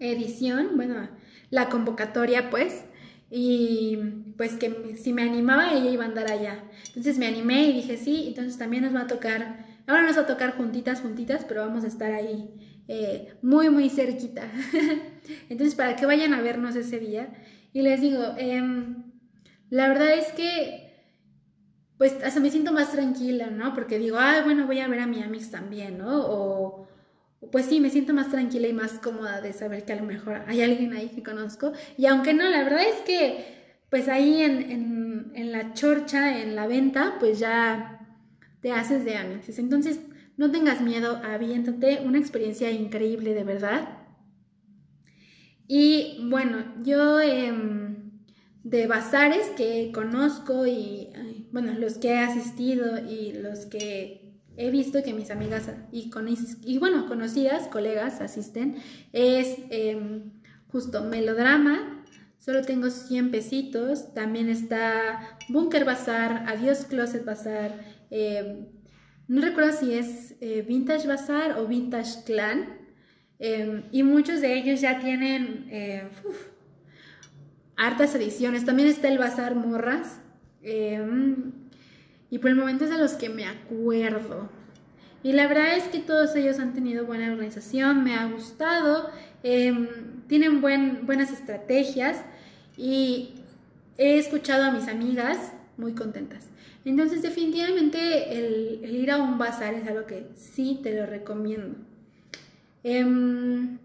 edición, 0.00 0.70
bueno, 0.76 1.08
la 1.50 1.68
convocatoria 1.68 2.50
pues, 2.50 2.84
y 3.30 3.98
pues 4.36 4.54
que 4.54 4.96
si 4.96 5.12
me 5.12 5.22
animaba 5.22 5.72
ella 5.72 5.90
iba 5.90 6.04
a 6.04 6.08
andar 6.08 6.30
allá. 6.30 6.64
Entonces 6.88 7.18
me 7.18 7.26
animé 7.26 7.68
y 7.68 7.72
dije 7.74 7.96
sí, 7.96 8.26
entonces 8.28 8.58
también 8.58 8.84
nos 8.84 8.94
va 8.94 9.02
a 9.02 9.06
tocar, 9.06 9.66
ahora 9.86 10.02
nos 10.02 10.16
va 10.16 10.22
a 10.22 10.26
tocar 10.26 10.56
juntitas, 10.56 11.00
juntitas, 11.00 11.44
pero 11.46 11.62
vamos 11.62 11.84
a 11.84 11.88
estar 11.88 12.12
ahí 12.12 12.48
eh, 12.88 13.34
muy, 13.42 13.68
muy 13.70 13.90
cerquita. 13.90 14.50
entonces 15.48 15.74
para 15.74 15.96
que 15.96 16.06
vayan 16.06 16.34
a 16.34 16.40
vernos 16.40 16.76
ese 16.76 16.98
día. 16.98 17.28
Y 17.72 17.82
les 17.82 18.00
digo, 18.00 18.34
em, 18.38 19.04
la 19.70 19.88
verdad 19.88 20.14
es 20.14 20.32
que 20.32 20.87
pues 21.98 22.14
hasta 22.22 22.38
me 22.40 22.50
siento 22.50 22.72
más 22.72 22.92
tranquila, 22.92 23.50
¿no? 23.50 23.74
Porque 23.74 23.98
digo, 23.98 24.16
ah, 24.18 24.42
bueno, 24.44 24.66
voy 24.66 24.78
a 24.78 24.88
ver 24.88 25.00
a 25.00 25.06
mi 25.06 25.20
amix 25.20 25.50
también, 25.50 25.98
¿no? 25.98 26.20
O, 26.26 26.88
pues 27.50 27.66
sí, 27.66 27.80
me 27.80 27.90
siento 27.90 28.14
más 28.14 28.30
tranquila 28.30 28.68
y 28.68 28.72
más 28.72 28.92
cómoda 28.92 29.40
de 29.40 29.52
saber 29.52 29.84
que 29.84 29.92
a 29.92 29.96
lo 29.96 30.04
mejor 30.04 30.42
hay 30.46 30.62
alguien 30.62 30.92
ahí 30.92 31.08
que 31.08 31.24
conozco. 31.24 31.72
Y 31.96 32.06
aunque 32.06 32.34
no, 32.34 32.48
la 32.48 32.62
verdad 32.62 32.82
es 32.82 33.00
que, 33.00 33.74
pues 33.90 34.08
ahí 34.08 34.42
en, 34.42 35.32
en, 35.34 35.52
la 35.52 35.74
chorcha, 35.74 36.40
en 36.40 36.54
la 36.54 36.68
venta, 36.68 37.16
pues 37.18 37.40
ya 37.40 38.06
te 38.60 38.70
haces 38.70 39.04
de 39.04 39.16
amixes. 39.16 39.58
Entonces, 39.58 40.00
no 40.36 40.52
tengas 40.52 40.80
miedo, 40.80 41.20
aviéntate, 41.24 42.02
una 42.04 42.18
experiencia 42.18 42.70
increíble 42.70 43.34
de 43.34 43.44
verdad. 43.44 43.88
Y 45.66 46.20
bueno, 46.28 46.64
yo... 46.84 47.20
Eh, 47.20 47.52
de 48.68 48.86
bazares 48.86 49.46
que 49.56 49.90
conozco 49.92 50.66
y, 50.66 51.08
bueno, 51.52 51.72
los 51.78 51.98
que 51.98 52.08
he 52.08 52.18
asistido 52.18 52.98
y 52.98 53.32
los 53.32 53.66
que 53.66 54.32
he 54.56 54.70
visto 54.70 55.02
que 55.02 55.14
mis 55.14 55.30
amigas 55.30 55.70
y, 55.92 56.10
con, 56.10 56.28
y 56.28 56.78
bueno, 56.78 57.06
conocidas, 57.06 57.68
colegas 57.68 58.20
asisten, 58.20 58.76
es 59.12 59.56
em, 59.70 60.32
justo 60.68 61.04
melodrama, 61.04 62.04
solo 62.38 62.62
tengo 62.62 62.90
100 62.90 63.30
pesitos, 63.30 64.14
también 64.14 64.48
está 64.48 65.38
Bunker 65.48 65.84
Bazar, 65.84 66.44
Adiós 66.48 66.86
Closet 66.86 67.24
Bazar, 67.24 67.72
em, 68.10 68.66
no 69.28 69.42
recuerdo 69.42 69.72
si 69.72 69.92
es 69.92 70.34
eh, 70.40 70.64
Vintage 70.66 71.06
Bazar 71.06 71.58
o 71.58 71.66
Vintage 71.66 72.24
Clan, 72.24 72.78
em, 73.38 73.84
y 73.92 74.02
muchos 74.02 74.40
de 74.40 74.54
ellos 74.54 74.80
ya 74.80 74.98
tienen... 75.00 75.66
Hartas 77.78 78.12
ediciones. 78.16 78.64
También 78.64 78.88
está 78.88 79.06
el 79.06 79.18
Bazar 79.18 79.54
Morras. 79.54 80.20
Em, 80.62 81.52
y 82.30 82.38
por 82.38 82.50
el 82.50 82.56
momento 82.56 82.84
es 82.84 82.90
de 82.90 82.98
los 82.98 83.12
que 83.12 83.28
me 83.28 83.46
acuerdo. 83.46 84.48
Y 85.22 85.32
la 85.32 85.46
verdad 85.46 85.76
es 85.76 85.84
que 85.84 85.98
todos 85.98 86.34
ellos 86.36 86.58
han 86.58 86.74
tenido 86.74 87.04
buena 87.06 87.32
organización, 87.32 88.04
me 88.04 88.14
ha 88.14 88.26
gustado, 88.26 89.10
em, 89.42 89.88
tienen 90.28 90.60
buen, 90.60 91.06
buenas 91.06 91.32
estrategias 91.32 92.22
y 92.76 93.34
he 93.96 94.18
escuchado 94.18 94.64
a 94.64 94.70
mis 94.70 94.88
amigas 94.88 95.52
muy 95.76 95.92
contentas. 95.94 96.46
Entonces 96.84 97.22
definitivamente 97.22 98.38
el, 98.38 98.94
ir 98.94 99.10
a 99.10 99.18
un 99.18 99.38
bazar 99.38 99.74
es 99.74 99.86
algo 99.88 100.06
que 100.06 100.28
sí 100.34 100.80
te 100.82 100.94
lo 100.94 101.06
recomiendo. 101.06 101.76
Em, 102.84 103.78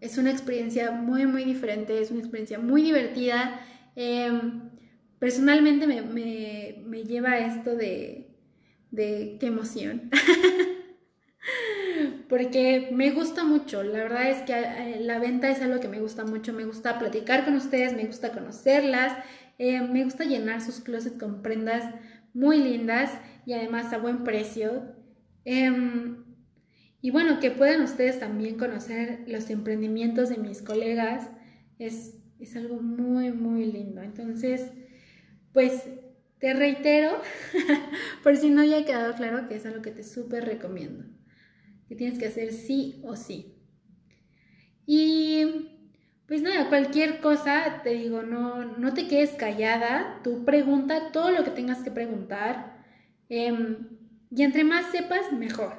es 0.00 0.18
una 0.18 0.30
experiencia 0.30 0.90
muy, 0.90 1.26
muy 1.26 1.44
diferente, 1.44 2.00
es 2.00 2.10
una 2.10 2.20
experiencia 2.20 2.58
muy 2.58 2.82
divertida. 2.82 3.60
Personalmente 5.18 5.86
me, 5.86 7.04
lleva 7.04 7.38
esto 7.38 7.74
de, 7.76 8.28
de 8.90 9.36
qué 9.40 9.46
emoción. 9.46 10.10
Porque 12.28 12.90
me 12.92 13.10
gusta 13.10 13.44
mucho, 13.44 13.82
la 13.82 13.98
verdad 13.98 14.30
es 14.30 14.42
que 14.42 14.52
eh, 14.52 15.00
la 15.00 15.18
venta 15.18 15.48
es 15.48 15.62
algo 15.62 15.80
que 15.80 15.88
me 15.88 16.00
gusta 16.00 16.24
mucho, 16.24 16.52
me 16.52 16.66
gusta 16.66 16.98
platicar 16.98 17.44
con 17.44 17.54
ustedes, 17.54 17.94
me 17.96 18.04
gusta 18.04 18.32
conocerlas, 18.32 19.16
eh, 19.58 19.80
me 19.80 20.04
gusta 20.04 20.24
llenar 20.24 20.60
sus 20.60 20.80
closets 20.80 21.18
con 21.18 21.42
prendas 21.42 21.94
muy 22.34 22.58
lindas 22.58 23.10
y 23.46 23.54
además 23.54 23.92
a 23.92 23.98
buen 23.98 24.24
precio. 24.24 24.94
Em, 25.44 26.24
y 27.00 27.10
bueno, 27.10 27.40
que 27.40 27.50
puedan 27.50 27.82
ustedes 27.82 28.20
también 28.20 28.58
conocer 28.58 29.24
los 29.26 29.48
emprendimientos 29.50 30.28
de 30.28 30.36
mis 30.36 30.60
colegas 30.60 31.30
es, 31.78 32.18
es 32.38 32.56
algo 32.56 32.80
muy, 32.80 33.32
muy 33.32 33.64
lindo. 33.64 34.02
Entonces, 34.02 34.70
pues 35.52 35.84
te 36.38 36.54
reitero, 36.54 37.20
por 38.22 38.36
si 38.36 38.50
no 38.50 38.62
haya 38.62 38.84
quedado 38.84 39.14
claro, 39.14 39.48
que 39.48 39.56
es 39.56 39.66
algo 39.66 39.82
que 39.82 39.90
te 39.90 40.04
súper 40.04 40.44
recomiendo, 40.44 41.04
que 41.88 41.96
tienes 41.96 42.18
que 42.18 42.26
hacer 42.26 42.52
sí 42.52 43.00
o 43.04 43.16
sí. 43.16 43.54
Y 44.86 45.68
pues 46.26 46.42
nada, 46.42 46.68
cualquier 46.68 47.20
cosa, 47.20 47.80
te 47.82 47.90
digo, 47.90 48.22
no, 48.22 48.64
no 48.76 48.94
te 48.94 49.08
quedes 49.08 49.30
callada, 49.30 50.20
tú 50.22 50.44
pregunta 50.44 51.10
todo 51.10 51.30
lo 51.30 51.42
que 51.42 51.50
tengas 51.50 51.82
que 51.82 51.90
preguntar. 51.90 52.76
Em, 53.28 53.88
y 54.30 54.42
entre 54.42 54.62
más 54.62 54.90
sepas, 54.90 55.32
mejor. 55.32 55.74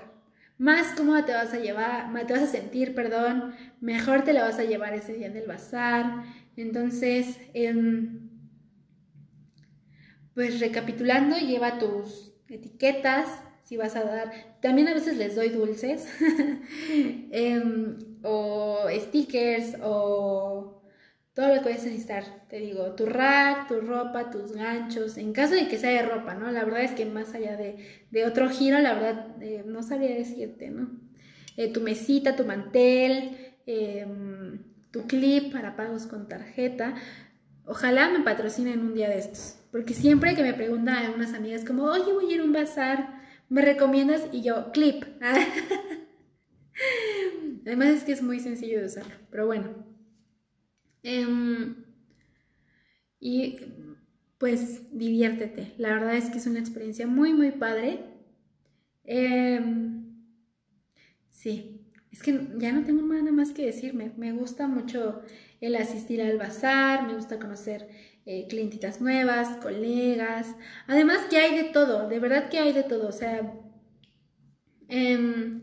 Más 0.57 0.95
cómoda 0.95 1.25
te 1.25 1.33
vas 1.33 1.53
a 1.53 1.59
llevar, 1.59 2.11
te 2.25 2.33
vas 2.33 2.43
a 2.43 2.47
sentir, 2.47 2.95
perdón, 2.95 3.53
mejor 3.79 4.23
te 4.23 4.33
la 4.33 4.43
vas 4.43 4.59
a 4.59 4.63
llevar 4.63 4.93
ese 4.93 5.13
día 5.13 5.27
en 5.27 5.37
el 5.37 5.47
bazar. 5.47 6.23
Entonces, 6.57 7.39
em, 7.53 8.28
pues 10.39 10.61
recapitulando, 10.61 11.35
lleva 11.35 11.79
tus 11.79 12.31
etiquetas, 12.47 13.27
si 13.65 13.75
vas 13.75 13.97
a 13.97 14.05
dar, 14.05 14.31
también 14.61 14.87
a 14.87 14.93
veces 14.93 15.17
les 15.17 15.35
doy 15.35 15.49
dulces, 15.49 16.07
em, 17.31 17.97
o 18.23 18.85
stickers, 18.89 19.75
o 19.83 20.81
todo 21.33 21.49
lo 21.49 21.55
que 21.55 21.59
puedes 21.59 21.83
necesitar. 21.83 22.23
Te 22.47 22.61
digo, 22.61 22.95
tu 22.95 23.05
rack, 23.05 23.67
tu 23.67 23.81
ropa, 23.81 24.29
tus 24.29 24.53
ganchos, 24.53 25.17
en 25.17 25.33
caso 25.33 25.55
de 25.55 25.67
que 25.67 25.77
sea 25.77 25.89
de 25.89 26.07
ropa, 26.07 26.35
¿no? 26.35 26.49
La 26.53 26.63
verdad 26.63 26.83
es 26.83 26.91
que 26.91 27.05
más 27.05 27.33
allá 27.33 27.57
de, 27.57 28.25
otro 28.25 28.47
giro, 28.49 28.79
la 28.79 28.93
verdad, 28.93 29.43
eh, 29.43 29.63
no 29.65 29.83
sabría 29.83 30.15
decirte, 30.15 30.69
¿no? 30.69 30.89
Eh, 31.57 31.67
tu 31.73 31.81
mesita, 31.81 32.37
tu 32.37 32.45
mantel, 32.45 33.37
em, 33.65 34.63
tu 34.91 35.05
clip 35.05 35.51
para 35.51 35.75
pagos 35.75 36.07
con 36.07 36.29
tarjeta. 36.29 36.95
Ojalá 37.69 38.09
me 38.09 38.21
patrocinen 38.21 38.79
un 38.79 38.95
día 38.95 39.09
de 39.09 39.19
estos. 39.19 39.59
Porque 39.71 39.93
siempre 39.93 40.35
que 40.35 40.41
me 40.41 40.55
preguntan 40.55 40.95
algunas 40.95 41.35
amigas 41.35 41.63
como, 41.63 41.83
oye, 41.83 42.11
voy 42.11 42.31
a 42.31 42.35
ir 42.35 42.41
a 42.41 42.43
un 42.43 42.51
bazar, 42.51 43.21
¿me 43.47 43.61
recomiendas? 43.61 44.23
Y 44.31 44.41
yo, 44.41 44.71
clip. 44.71 45.05
Además 47.67 47.89
es 47.89 48.03
que 48.03 48.13
es 48.13 48.23
muy 48.23 48.39
sencillo 48.39 48.79
de 48.79 48.87
usarlo, 48.87 49.13
pero 49.29 49.45
bueno. 49.45 49.85
Em, 51.03 51.75
y 53.19 53.59
pues 54.39 54.97
diviértete. 54.97 55.75
La 55.77 55.89
verdad 55.89 56.15
es 56.15 56.31
que 56.31 56.39
es 56.39 56.47
una 56.47 56.59
experiencia 56.59 57.05
muy, 57.05 57.35
muy 57.35 57.51
padre. 57.51 57.99
Em, 59.03 60.25
sí, 61.29 61.78
es 62.19 62.23
que 62.23 62.37
ya 62.57 62.73
no 62.73 62.83
tengo 62.83 63.01
nada 63.01 63.31
más 63.31 63.51
que 63.51 63.65
decirme. 63.65 64.11
Me 64.17 64.33
gusta 64.33 64.67
mucho 64.67 65.21
el 65.61 65.77
asistir 65.77 66.21
al 66.21 66.37
bazar, 66.37 67.07
me 67.07 67.13
gusta 67.13 67.39
conocer 67.39 67.87
eh, 68.25 68.45
clientitas 68.49 68.99
nuevas, 68.99 69.55
colegas. 69.61 70.53
Además 70.87 71.19
que 71.29 71.37
hay 71.37 71.55
de 71.55 71.63
todo, 71.71 72.09
de 72.09 72.19
verdad 72.19 72.49
que 72.49 72.59
hay 72.59 72.73
de 72.73 72.83
todo. 72.83 73.07
O 73.07 73.13
sea, 73.13 73.53
em, 74.89 75.61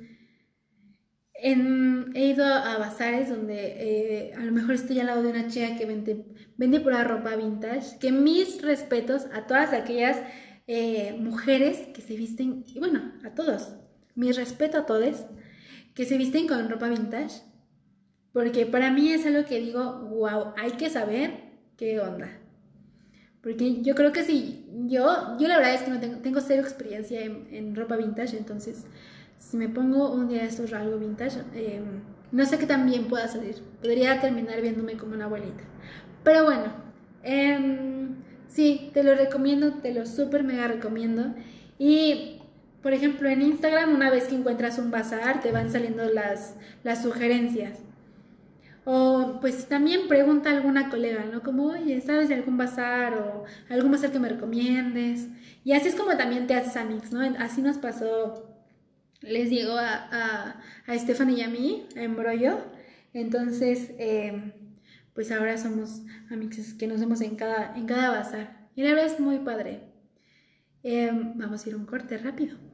he 1.35 2.25
ido 2.25 2.47
a 2.47 2.79
bazares 2.79 3.29
donde 3.29 4.31
eh, 4.31 4.35
a 4.35 4.41
lo 4.41 4.53
mejor 4.53 4.77
estoy 4.77 4.99
al 5.01 5.09
lado 5.09 5.23
de 5.23 5.29
una 5.29 5.49
chica 5.49 5.77
que 5.77 5.85
vende, 5.85 6.25
vende 6.57 6.81
pura 6.81 7.05
ropa 7.05 7.37
vintage. 7.37 7.99
Que 7.99 8.13
mis 8.13 8.63
respetos 8.63 9.27
a 9.35 9.47
todas 9.47 9.75
aquellas 9.75 10.23
eh, 10.67 11.15
mujeres 11.21 11.89
que 11.93 12.01
se 12.01 12.17
visten, 12.17 12.65
y 12.67 12.79
bueno, 12.79 13.13
a 13.25 13.35
todos, 13.35 13.75
mi 14.15 14.33
respeto 14.33 14.79
a 14.79 14.87
todos, 14.87 15.27
que 15.97 16.05
se 16.05 16.17
visten 16.17 16.47
con 16.47 16.69
ropa 16.69 16.89
vintage. 16.89 17.43
Porque 18.33 18.67
para 18.67 18.93
mí 18.93 19.11
es 19.11 19.27
algo 19.27 19.45
que 19.45 19.59
digo, 19.59 20.09
wow, 20.11 20.53
hay 20.57 20.73
que 20.73 20.89
saber 20.89 21.33
qué 21.77 21.99
onda. 21.99 22.31
Porque 23.43 23.83
yo 23.83 23.97
creo 23.97 24.13
que 24.13 24.23
si 24.23 24.67
yo, 24.87 25.37
yo 25.41 25.49
la 25.49 25.57
verdad 25.57 25.75
es 25.75 25.83
que 25.83 25.91
no 25.91 25.99
tengo, 25.99 26.19
tengo 26.19 26.41
cero 26.41 26.63
experiencia 26.63 27.25
en 27.25 27.75
ropa 27.75 27.97
vintage, 27.97 28.37
entonces 28.37 28.87
si 29.39 29.57
me 29.57 29.69
pongo 29.69 30.13
un 30.13 30.29
día 30.29 30.43
de 30.43 30.49
estos 30.49 30.73
algo 30.73 30.99
vintage, 30.99 31.41
eh, 31.55 31.81
no 32.33 32.45
sé 32.45 32.59
qué 32.59 32.67
tan 32.67 32.87
bien 32.87 33.07
pueda 33.07 33.29
salir. 33.29 33.57
Podría 33.81 34.21
terminar 34.21 34.61
viéndome 34.61 34.97
como 34.97 35.15
una 35.15 35.27
abuelita. 35.27 35.63
Pero 36.25 36.45
bueno, 36.45 36.73
em, 37.23 38.17
sí, 38.49 38.91
te 38.93 39.03
lo 39.03 39.15
recomiendo, 39.15 39.75
te 39.75 39.95
lo 39.95 40.07
súper 40.07 40.43
mega 40.43 40.67
recomiendo. 40.69 41.35
Y, 41.79 42.36
por 42.87 42.95
ejemplo, 42.95 43.29
en 43.29 43.43
Instagram, 43.43 43.93
una 43.93 44.11
vez 44.11 44.29
que 44.29 44.37
encuentras 44.37 44.79
un 44.79 44.93
bazar, 44.93 45.41
te 45.41 45.51
van 45.51 45.73
saliendo 45.73 46.09
las, 46.09 46.55
las 46.85 47.03
sugerencias. 47.03 47.81
O 48.85 49.39
pues 49.41 49.67
también 49.67 50.07
pregunta 50.07 50.51
a 50.51 50.53
alguna 50.53 50.89
colega, 50.89 51.25
¿no? 51.25 51.43
Como, 51.43 51.65
oye, 51.65 52.01
¿sabes 52.01 52.31
algún 52.31 52.57
bazar 52.57 53.15
o 53.15 53.45
algún 53.69 53.91
bazar 53.91 54.13
que 54.13 54.21
me 54.21 54.29
recomiendes? 54.29 55.27
Y 55.65 55.73
así 55.73 55.89
es 55.89 55.97
como 55.97 56.17
también 56.17 56.47
te 56.47 56.55
haces 56.55 56.77
amigos, 56.77 57.11
¿no? 57.11 57.23
Así 57.41 57.61
nos 57.61 57.79
pasó 57.79 58.57
les 59.21 59.51
digo 59.51 59.73
a, 59.73 60.61
a, 60.87 60.97
Stephanie 60.97 61.39
y 61.39 61.43
a 61.43 61.49
mí, 61.49 61.89
a 61.97 62.03
Embrollo. 62.05 62.59
Entonces, 63.13 63.95
eh, 63.99 64.53
pues 65.13 65.33
ahora 65.33 65.59
somos 65.59 66.03
amigos 66.31 66.73
que 66.79 66.87
nos 66.87 67.01
vemos 67.01 67.21
en 67.21 67.35
cada, 67.35 67.77
en 67.77 67.87
cada 67.87 68.13
bazar. 68.13 68.69
Y 68.77 68.85
la 68.85 68.91
verdad 68.91 69.07
es 69.07 69.19
muy 69.19 69.41
padre. 69.41 69.81
Eh, 70.85 71.11
vamos 71.35 71.67
a 71.67 71.69
ir 71.69 71.75
a 71.75 71.79
un 71.79 71.87
corte 71.87 72.17
rápido. 72.19 72.66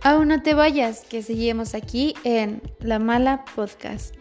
Aún 0.00 0.28
no 0.28 0.42
te 0.42 0.54
vayas, 0.54 1.04
que 1.04 1.22
seguimos 1.22 1.74
aquí 1.74 2.14
en 2.24 2.62
La 2.80 2.98
Mala 2.98 3.44
Podcast. 3.54 4.14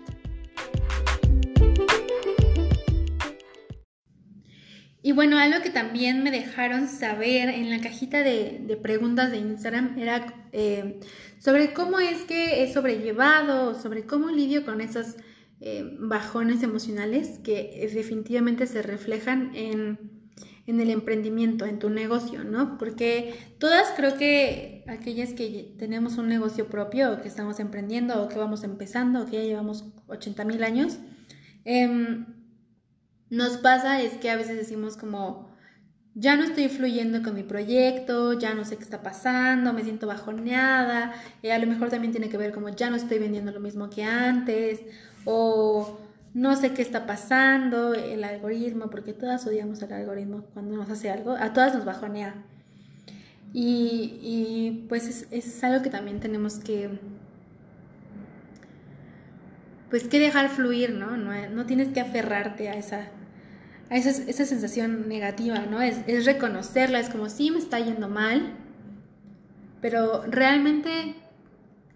Y 5.01 5.13
bueno, 5.13 5.37
algo 5.37 5.61
que 5.61 5.69
también 5.69 6.23
me 6.23 6.31
dejaron 6.31 6.89
saber 6.89 7.47
en 7.47 7.69
la 7.69 7.79
cajita 7.79 8.23
de, 8.23 8.77
preguntas 8.81 9.31
de 9.31 9.37
Instagram 9.37 9.97
era 9.97 10.49
eh, 10.51 10.99
sobre 11.39 11.71
cómo 11.71 11.99
es 11.99 12.23
que 12.23 12.61
he 12.61 12.73
sobrellevado, 12.73 13.73
sobre 13.73 14.05
cómo 14.05 14.29
lidio 14.29 14.65
con 14.65 14.81
esos 14.81 15.15
eh, 15.61 15.95
bajones 15.99 16.63
emocionales 16.63 17.39
que 17.39 17.89
definitivamente 17.93 18.67
se 18.67 18.81
reflejan 18.81 19.55
en, 19.55 20.16
en, 20.67 20.79
el 20.79 20.91
emprendimiento, 20.91 21.65
en 21.65 21.79
tu 21.79 21.89
negocio, 21.89 22.43
¿no? 22.43 22.77
Porque 22.77 23.33
todas 23.57 23.87
creo 23.95 24.17
que 24.17 24.83
aquellas 24.87 25.33
que 25.33 25.73
tenemos 25.79 26.17
un 26.17 26.27
negocio 26.27 26.67
propio 26.67 27.21
que 27.21 27.27
estamos 27.27 27.59
emprendiendo 27.59 28.21
o 28.21 28.27
que 28.27 28.37
vamos 28.37 28.63
empezando 28.63 29.23
o 29.23 29.25
que 29.25 29.37
ya 29.37 29.43
llevamos 29.43 29.85
80 30.07 30.45
mil 30.45 30.63
años, 30.63 30.99
eh, 31.65 32.23
nos 33.29 33.57
pasa 33.57 34.01
es 34.01 34.13
que 34.13 34.29
a 34.29 34.35
veces 34.35 34.55
decimos 34.55 34.95
como, 34.95 35.49
ya 36.19 36.35
no 36.35 36.43
estoy 36.43 36.69
fluyendo 36.69 37.21
con 37.21 37.35
mi 37.35 37.43
proyecto, 37.43 38.33
ya 38.33 38.53
no 38.53 38.65
sé 38.65 38.77
qué 38.77 38.83
está 38.83 39.03
pasando, 39.03 39.73
me 39.73 39.83
siento 39.83 40.07
bajoneada, 40.07 41.13
y 41.41 41.49
a 41.49 41.59
lo 41.59 41.67
mejor 41.67 41.89
también 41.89 42.11
tiene 42.11 42.29
que 42.29 42.37
ver 42.37 42.53
como 42.53 42.69
ya 42.69 42.89
no 42.89 42.95
estoy 42.95 43.19
vendiendo 43.19 43.51
lo 43.51 43.59
mismo 43.59 43.89
que 43.89 44.03
antes, 44.03 44.81
o 45.25 45.99
no 46.37 46.55
sé 46.55 46.71
qué 46.73 46.83
está 46.83 47.07
pasando, 47.07 47.95
el 47.95 48.23
algoritmo, 48.23 48.91
porque 48.91 49.11
todas 49.11 49.47
odiamos 49.47 49.81
el 49.81 49.91
algoritmo 49.91 50.43
cuando 50.53 50.75
nos 50.75 50.87
hace 50.87 51.09
algo, 51.09 51.31
a 51.31 51.51
todas 51.51 51.73
nos 51.73 51.83
bajonea. 51.83 52.35
Y, 53.53 54.19
y 54.21 54.85
pues 54.87 55.07
es, 55.07 55.27
es 55.31 55.63
algo 55.63 55.81
que 55.81 55.89
también 55.89 56.19
tenemos 56.19 56.59
que 56.59 56.91
pues 59.89 60.07
que 60.07 60.19
dejar 60.19 60.49
fluir, 60.49 60.93
¿no? 60.93 61.17
No, 61.17 61.65
tienes 61.65 61.87
que 61.87 62.01
aferrarte 62.01 62.69
a 62.69 62.73
esa, 62.73 63.07
a 63.89 63.95
esa, 63.95 64.45
sensación 64.45 65.09
negativa, 65.09 65.65
¿no? 65.65 65.81
Es, 65.81 66.01
es, 66.05 66.25
reconocerla, 66.25 66.99
es 66.99 67.09
como, 67.09 67.29
sí, 67.29 67.49
me 67.49 67.57
está 67.57 67.79
yendo 67.79 68.09
mal, 68.09 68.53
pero 69.81 70.21
realmente 70.27 71.15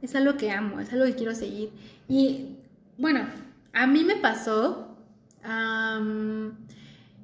es 0.01 0.15
algo 0.15 0.35
que 0.35 0.49
amo, 0.49 0.79
es 0.79 0.91
algo 0.91 1.05
que 1.05 1.13
quiero 1.13 1.35
seguir. 1.35 1.69
Y 2.07 2.55
bueno, 2.97 3.25
a 3.73 3.87
mí 3.87 4.03
me 4.03 4.15
pasó 4.17 4.97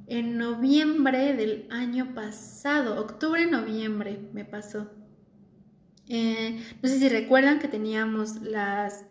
en 0.07 0.38
noviembre 0.38 1.33
del 1.33 1.67
año 1.69 2.13
pasado, 2.13 2.99
octubre, 2.99 3.45
noviembre 3.45 4.19
me 4.33 4.45
pasó. 4.45 4.89
Eh, 6.10 6.63
no 6.81 6.89
sé 6.89 6.99
si 6.99 7.10
recuerdan 7.10 7.60
que 7.60 7.67
teníamos 7.67 8.41
las 8.41 9.05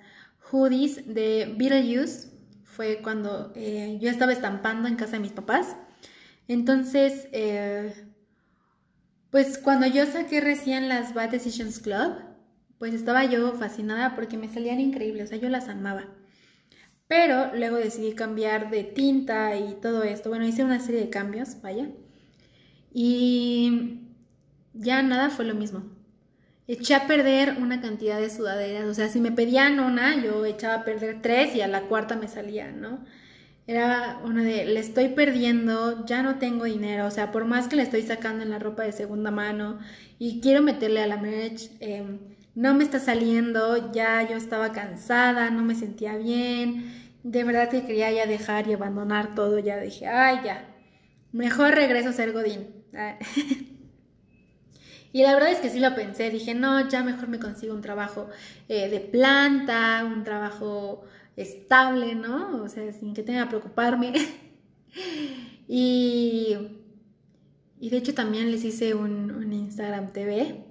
hoodies 0.51 1.07
de 1.07 1.55
Beetlejuice. 1.57 2.33
Fue 2.65 3.01
cuando 3.03 3.53
eh, 3.55 3.99
yo 4.01 4.11
estaba 4.11 4.33
estampando 4.33 4.89
en 4.89 4.97
casa 4.97 5.13
de 5.13 5.21
mis 5.21 5.33
papás. 5.33 5.77
Entonces, 6.49 7.29
eh, 7.33 8.07
pues 9.31 9.59
cuando 9.59 9.87
yo 9.87 10.07
saqué 10.07 10.41
recién 10.41 10.89
las 10.89 11.13
Bad 11.15 11.31
Decisions 11.31 11.81
Club, 11.81 12.15
pues 12.79 12.95
estaba 12.95 13.25
yo 13.25 13.53
fascinada 13.53 14.15
porque 14.15 14.37
me 14.37 14.49
salían 14.49 14.81
increíbles, 14.81 15.25
o 15.25 15.29
sea, 15.29 15.39
yo 15.39 15.49
las 15.49 15.69
amaba. 15.69 16.07
Pero 17.09 17.55
luego 17.55 17.77
decidí 17.77 18.15
cambiar 18.15 18.71
de 18.71 18.83
tinta 18.85 19.57
y 19.57 19.75
todo 19.75 20.03
esto. 20.03 20.29
Bueno, 20.29 20.47
hice 20.47 20.65
una 20.65 20.81
serie 20.81 21.03
de 21.03 21.11
cambios, 21.11 21.61
vaya. 21.63 21.89
Y 22.93 24.01
ya 24.75 25.03
nada 25.03 25.31
fue 25.31 25.45
lo 25.45 25.55
mismo. 25.55 25.85
Eché 26.69 26.95
a 26.97 27.07
perder 27.07 27.57
una 27.61 27.81
cantidad 27.81 28.19
de 28.21 28.31
sudaderas. 28.31 28.87
O 28.87 28.95
sea, 28.95 29.09
si 29.09 29.21
me 29.21 29.31
pedían 29.33 29.79
una, 29.79 30.21
yo 30.23 30.45
echaba 30.45 30.75
a 30.75 30.85
perder 30.85 31.23
tres 31.23 31.55
y 31.55 31.61
a 31.61 31.69
la 31.69 31.83
cuarta 31.83 32.17
me 32.17 32.27
salía, 32.29 32.73
¿no? 32.73 33.05
Era 33.69 34.21
una 34.25 34.43
de, 34.43 34.65
le 34.65 34.81
estoy 34.81 35.09
perdiendo, 35.09 36.05
ya 36.07 36.23
no 36.23 36.39
tengo 36.39 36.65
dinero. 36.65 37.07
O 37.07 37.11
sea, 37.11 37.33
por 37.33 37.45
más 37.45 37.69
que 37.69 37.77
le 37.77 37.83
estoy 37.83 38.03
sacando 38.03 38.43
en 38.43 38.51
la 38.51 38.59
ropa 38.59 38.83
de 38.83 38.93
segunda 38.93 39.31
mano 39.31 39.79
y 40.19 40.41
quiero 40.41 40.63
meterle 40.63 41.03
a 41.03 41.07
la 41.07 41.17
merch, 41.19 41.71
em, 41.81 42.19
no 42.57 42.75
me 42.75 42.85
está 42.85 42.99
saliendo, 42.99 43.93
ya 43.93 44.29
yo 44.29 44.37
estaba 44.37 44.73
cansada, 44.73 45.51
no 45.51 45.63
me 45.63 45.75
sentía 45.75 46.17
bien, 46.17 46.91
de 47.23 47.45
verdad 47.45 47.69
que 47.69 47.85
quería 47.85 48.11
ya 48.11 48.27
dejar 48.27 48.67
y 48.67 48.73
abandonar 48.73 49.35
todo, 49.35 49.59
ya 49.59 49.79
dije, 49.79 50.09
ay, 50.09 50.41
ya, 50.43 50.75
mejor 51.33 51.75
regreso 51.75 52.09
a 52.09 52.15
ser 52.15 52.33
Godín. 52.33 52.69
y 55.13 55.23
la 55.23 55.35
verdad 55.35 55.53
es 55.53 55.59
que 55.59 55.69
sí 55.69 55.81
lo 55.81 55.95
pensé, 55.95 56.31
dije, 56.31 56.55
no, 56.55 56.89
ya 56.89 57.05
mejor 57.05 57.29
me 57.29 57.39
consigo 57.39 57.75
un 57.75 57.83
trabajo 57.83 58.31
eh, 58.71 58.89
de 58.89 59.01
planta, 59.01 60.03
un 60.07 60.25
trabajo 60.25 61.05
estable, 61.37 62.15
¿no? 62.15 62.63
O 62.63 62.71
sea, 62.71 62.91
sin 62.91 63.13
que 63.13 63.23
tenga 63.23 63.43
que 63.43 63.51
preocuparme. 63.51 64.15
y, 65.69 66.57
y 67.79 67.91
de 67.91 67.97
hecho 67.99 68.15
también 68.15 68.51
les 68.51 68.65
hice 68.65 68.95
un, 68.95 69.31
un 69.31 69.53
Instagram 69.53 70.15
TV 70.15 70.66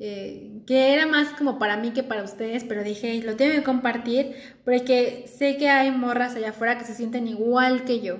eh, 0.00 0.62
que 0.66 0.92
era 0.92 1.06
más 1.06 1.30
como 1.30 1.58
para 1.58 1.76
mí 1.76 1.90
que 1.90 2.04
para 2.04 2.22
ustedes, 2.22 2.64
pero 2.64 2.84
dije, 2.84 3.20
lo 3.22 3.34
tengo 3.36 3.54
que 3.54 3.64
compartir 3.64 4.34
porque 4.64 5.24
sé 5.26 5.56
que 5.56 5.68
hay 5.68 5.90
morras 5.90 6.36
allá 6.36 6.50
afuera 6.50 6.78
que 6.78 6.84
se 6.84 6.94
sienten 6.94 7.26
igual 7.26 7.84
que 7.84 8.00
yo. 8.00 8.18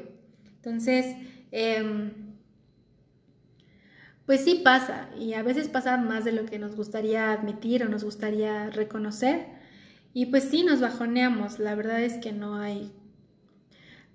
Entonces, 0.57 1.07
em, 1.53 2.12
pues 4.27 4.45
sí 4.45 4.61
pasa, 4.64 5.09
y 5.19 5.35
a 5.35 5.43
veces 5.43 5.69
pasa 5.69 5.97
más 5.97 6.25
de 6.25 6.33
lo 6.33 6.45
que 6.47 6.59
nos 6.59 6.75
gustaría 6.77 7.33
admitir 7.33 7.85
o 7.85 7.88
nos 7.88 8.05
gustaría 8.05 8.71
reconocer, 8.71 9.47
y 10.12 10.27
pues 10.27 10.45
sí 10.45 10.64
nos 10.64 10.81
bajoneamos, 10.81 11.59
la 11.61 11.75
verdad 11.75 12.03
es 12.03 12.14
que 12.14 12.33
no 12.33 12.57
hay 12.57 12.93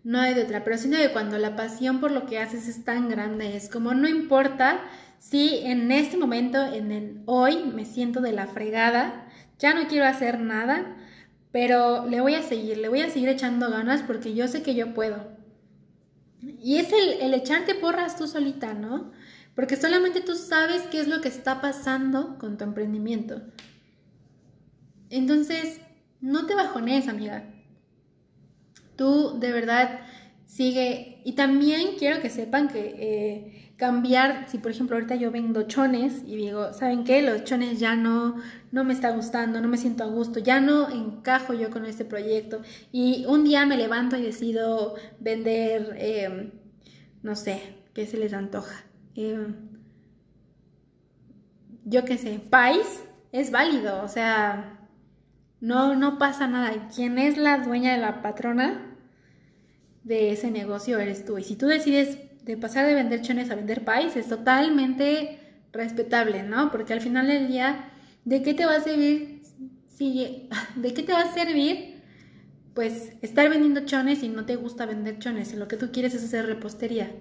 no 0.04 0.20
hay 0.20 0.34
de 0.34 0.44
otra, 0.44 0.66
pero 0.66 0.78
siento 0.78 0.98
que 0.98 1.14
cuando 1.14 1.38
la 1.38 1.56
pasión 1.56 2.02
por 2.02 2.12
lo 2.12 2.26
que 2.26 2.38
haces 2.40 2.68
es 2.68 2.84
tan 2.84 3.08
grande, 3.10 3.56
es 3.56 3.70
como 3.70 3.94
no 3.94 4.08
importa 4.08 4.82
si 5.24 5.60
en 5.60 5.90
este 5.94 6.18
momento, 6.18 6.62
en 6.62 6.92
el 6.92 7.22
hoy, 7.28 7.64
me 7.64 7.86
siento 7.86 8.20
de 8.20 8.34
la 8.34 8.46
fregada, 8.46 9.26
ya 9.58 9.74
no 9.74 9.88
quiero 9.88 10.06
hacer 10.06 10.38
nada, 10.38 10.98
pero 11.54 12.06
le 12.08 12.20
voy 12.20 12.36
a 12.36 12.44
seguir, 12.44 12.78
le 12.78 12.90
voy 12.90 13.00
a 13.00 13.10
seguir 13.10 13.30
echando 13.30 13.72
ganas 13.72 14.04
porque 14.04 14.36
yo 14.36 14.50
sé 14.50 14.64
que 14.64 14.76
yo 14.76 14.94
puedo. 14.94 15.32
Y 16.42 16.76
es 16.76 16.92
el, 16.92 17.22
el 17.22 17.34
echarte 17.34 17.74
porras 17.74 18.18
tú 18.18 18.28
solita, 18.28 18.74
¿no? 18.74 19.14
Porque 19.56 19.78
solamente 19.78 20.20
tú 20.20 20.36
sabes 20.36 20.82
qué 20.92 21.00
es 21.00 21.08
lo 21.08 21.22
que 21.22 21.30
está 21.30 21.62
pasando 21.62 22.38
con 22.38 22.58
tu 22.58 22.66
emprendimiento. 22.66 23.42
Entonces, 25.10 25.80
no 26.20 26.46
te 26.48 26.54
bajones, 26.54 27.08
amiga. 27.08 27.50
Tú 28.98 29.40
de 29.40 29.54
verdad 29.54 30.02
sigue. 30.46 31.22
Y 31.24 31.32
también 31.34 31.96
quiero 31.98 32.22
que 32.22 32.30
sepan 32.30 32.68
que 32.68 32.96
eh, 33.00 33.53
cambiar, 33.84 34.48
si 34.48 34.60
por 34.60 34.72
ejemplo 34.72 34.96
ahorita 34.96 35.16
yo 35.16 35.30
vendo 35.30 35.64
chones 35.64 36.24
y 36.26 36.38
digo, 36.38 36.72
¿saben 36.72 37.04
qué? 37.04 37.22
Los 37.22 37.44
chones 37.44 37.82
ya 37.82 37.98
no, 37.98 38.38
no 38.72 38.86
me 38.86 38.94
está 38.94 39.10
gustando, 39.12 39.60
no 39.60 39.68
me 39.68 39.78
siento 39.78 40.06
a 40.06 40.08
gusto, 40.08 40.40
ya 40.40 40.62
no 40.62 40.90
encajo 40.90 41.54
yo 41.54 41.70
con 41.70 41.84
este 41.84 42.06
proyecto. 42.06 42.62
Y 42.94 43.26
un 43.28 43.44
día 43.44 43.66
me 43.66 43.76
levanto 43.76 44.16
y 44.16 44.22
decido 44.22 44.96
vender, 45.20 45.98
em, 45.98 46.52
no 47.24 47.36
sé, 47.36 47.76
¿qué 47.94 48.06
se 48.06 48.16
les 48.16 48.32
antoja? 48.32 48.86
Em, 49.16 49.54
yo 51.84 52.06
qué 52.06 52.18
sé, 52.18 52.40
país, 52.40 53.04
es 53.34 53.52
válido, 53.52 54.02
o 54.02 54.08
sea, 54.08 54.88
no, 55.60 55.94
no 55.96 56.18
pasa 56.18 56.48
nada. 56.48 56.88
Quien 56.96 57.18
es 57.18 57.38
la 57.38 57.58
dueña 57.58 57.92
de 57.92 57.98
la 57.98 58.22
patrona 58.22 58.96
de 60.06 60.32
ese 60.32 60.52
negocio 60.52 61.00
eres 61.00 61.26
tú. 61.26 61.38
Y 61.38 61.44
si 61.44 61.58
tú 61.58 61.68
decides 61.68 62.18
de 62.46 62.58
pasar 62.58 62.86
de 62.88 62.94
vender 62.94 63.22
chones 63.22 63.50
a 63.50 63.56
vender 63.56 63.84
pais, 63.84 64.16
es 64.16 64.28
totalmente 64.28 65.40
respetable, 65.72 66.44
¿no? 66.44 66.72
Porque 66.72 66.94
al 66.94 67.02
final 67.02 67.28
del 67.28 67.48
día, 67.48 67.90
¿de 68.26 68.44
qué 68.44 68.54
te 68.54 68.66
va 68.66 68.76
a 68.76 68.82
servir? 68.82 69.42
Si, 69.88 70.50
¿De 70.76 70.94
qué 70.94 71.04
te 71.04 71.14
va 71.14 71.22
a 71.22 71.34
servir? 71.34 72.02
Pues 72.74 73.14
estar 73.22 73.50
vendiendo 73.50 73.86
chones 73.86 74.24
y 74.24 74.30
no 74.30 74.46
te 74.46 74.56
gusta 74.56 74.86
vender 74.86 75.20
chones 75.20 75.54
y 75.54 75.58
lo 75.58 75.68
que 75.68 75.78
tú 75.78 75.92
quieres 75.92 76.14
es 76.16 76.24
hacer 76.24 76.46
repostería. 76.48 77.12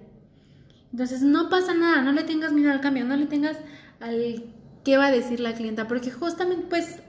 Entonces 0.91 1.21
no 1.21 1.49
pasa 1.49 1.73
nada, 1.73 2.01
no 2.01 2.11
le 2.11 2.23
tengas 2.23 2.51
miedo 2.53 2.71
al 2.71 2.81
cambio, 2.81 3.05
no 3.05 3.15
le 3.15 3.25
tengas 3.25 3.57
al 3.99 4.45
qué 4.83 4.97
va 4.97 5.07
a 5.07 5.11
decir 5.11 5.39
la 5.39 5.53
clienta, 5.53 5.87
porque 5.87 6.11
justamente 6.11 6.65
pues 6.69 6.99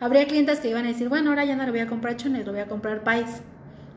habría 0.00 0.26
clientas 0.26 0.60
que 0.60 0.70
iban 0.70 0.84
a 0.84 0.88
decir, 0.88 1.08
bueno, 1.08 1.30
ahora 1.30 1.44
ya 1.44 1.56
no 1.56 1.64
le 1.64 1.70
voy 1.70 1.80
a 1.80 1.86
comprar 1.86 2.16
chones, 2.16 2.46
lo 2.46 2.52
voy 2.52 2.60
a 2.60 2.68
comprar 2.68 3.04
pais. 3.04 3.42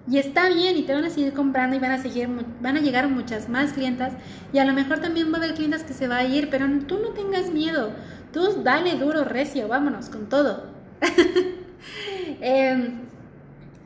Y 0.10 0.18
está 0.18 0.50
bien 0.50 0.78
y 0.78 0.84
te 0.84 0.94
van 0.94 1.04
a 1.04 1.10
seguir 1.10 1.34
comprando 1.34 1.76
y 1.76 1.80
van 1.80 1.92
a, 1.92 2.02
seguir, 2.02 2.30
van 2.62 2.78
a 2.78 2.80
llegar 2.80 3.10
muchas 3.10 3.50
más 3.50 3.74
clientas 3.74 4.14
y 4.54 4.60
a 4.60 4.66
lo 4.66 4.74
mejor 4.74 5.00
también 5.00 5.32
va 5.32 5.36
a 5.36 5.38
haber 5.38 5.54
clientas 5.54 5.84
que 5.84 5.94
se 5.94 6.08
va 6.08 6.18
a 6.18 6.26
ir, 6.26 6.50
pero 6.50 6.66
tú 6.88 7.00
no 7.00 7.10
tengas 7.10 7.52
miedo, 7.52 7.92
tú 8.32 8.64
dale 8.64 8.96
duro, 8.96 9.26
recio, 9.26 9.68
vámonos 9.68 10.10
con 10.10 10.30
todo. 10.30 10.66
Em, 12.42 13.02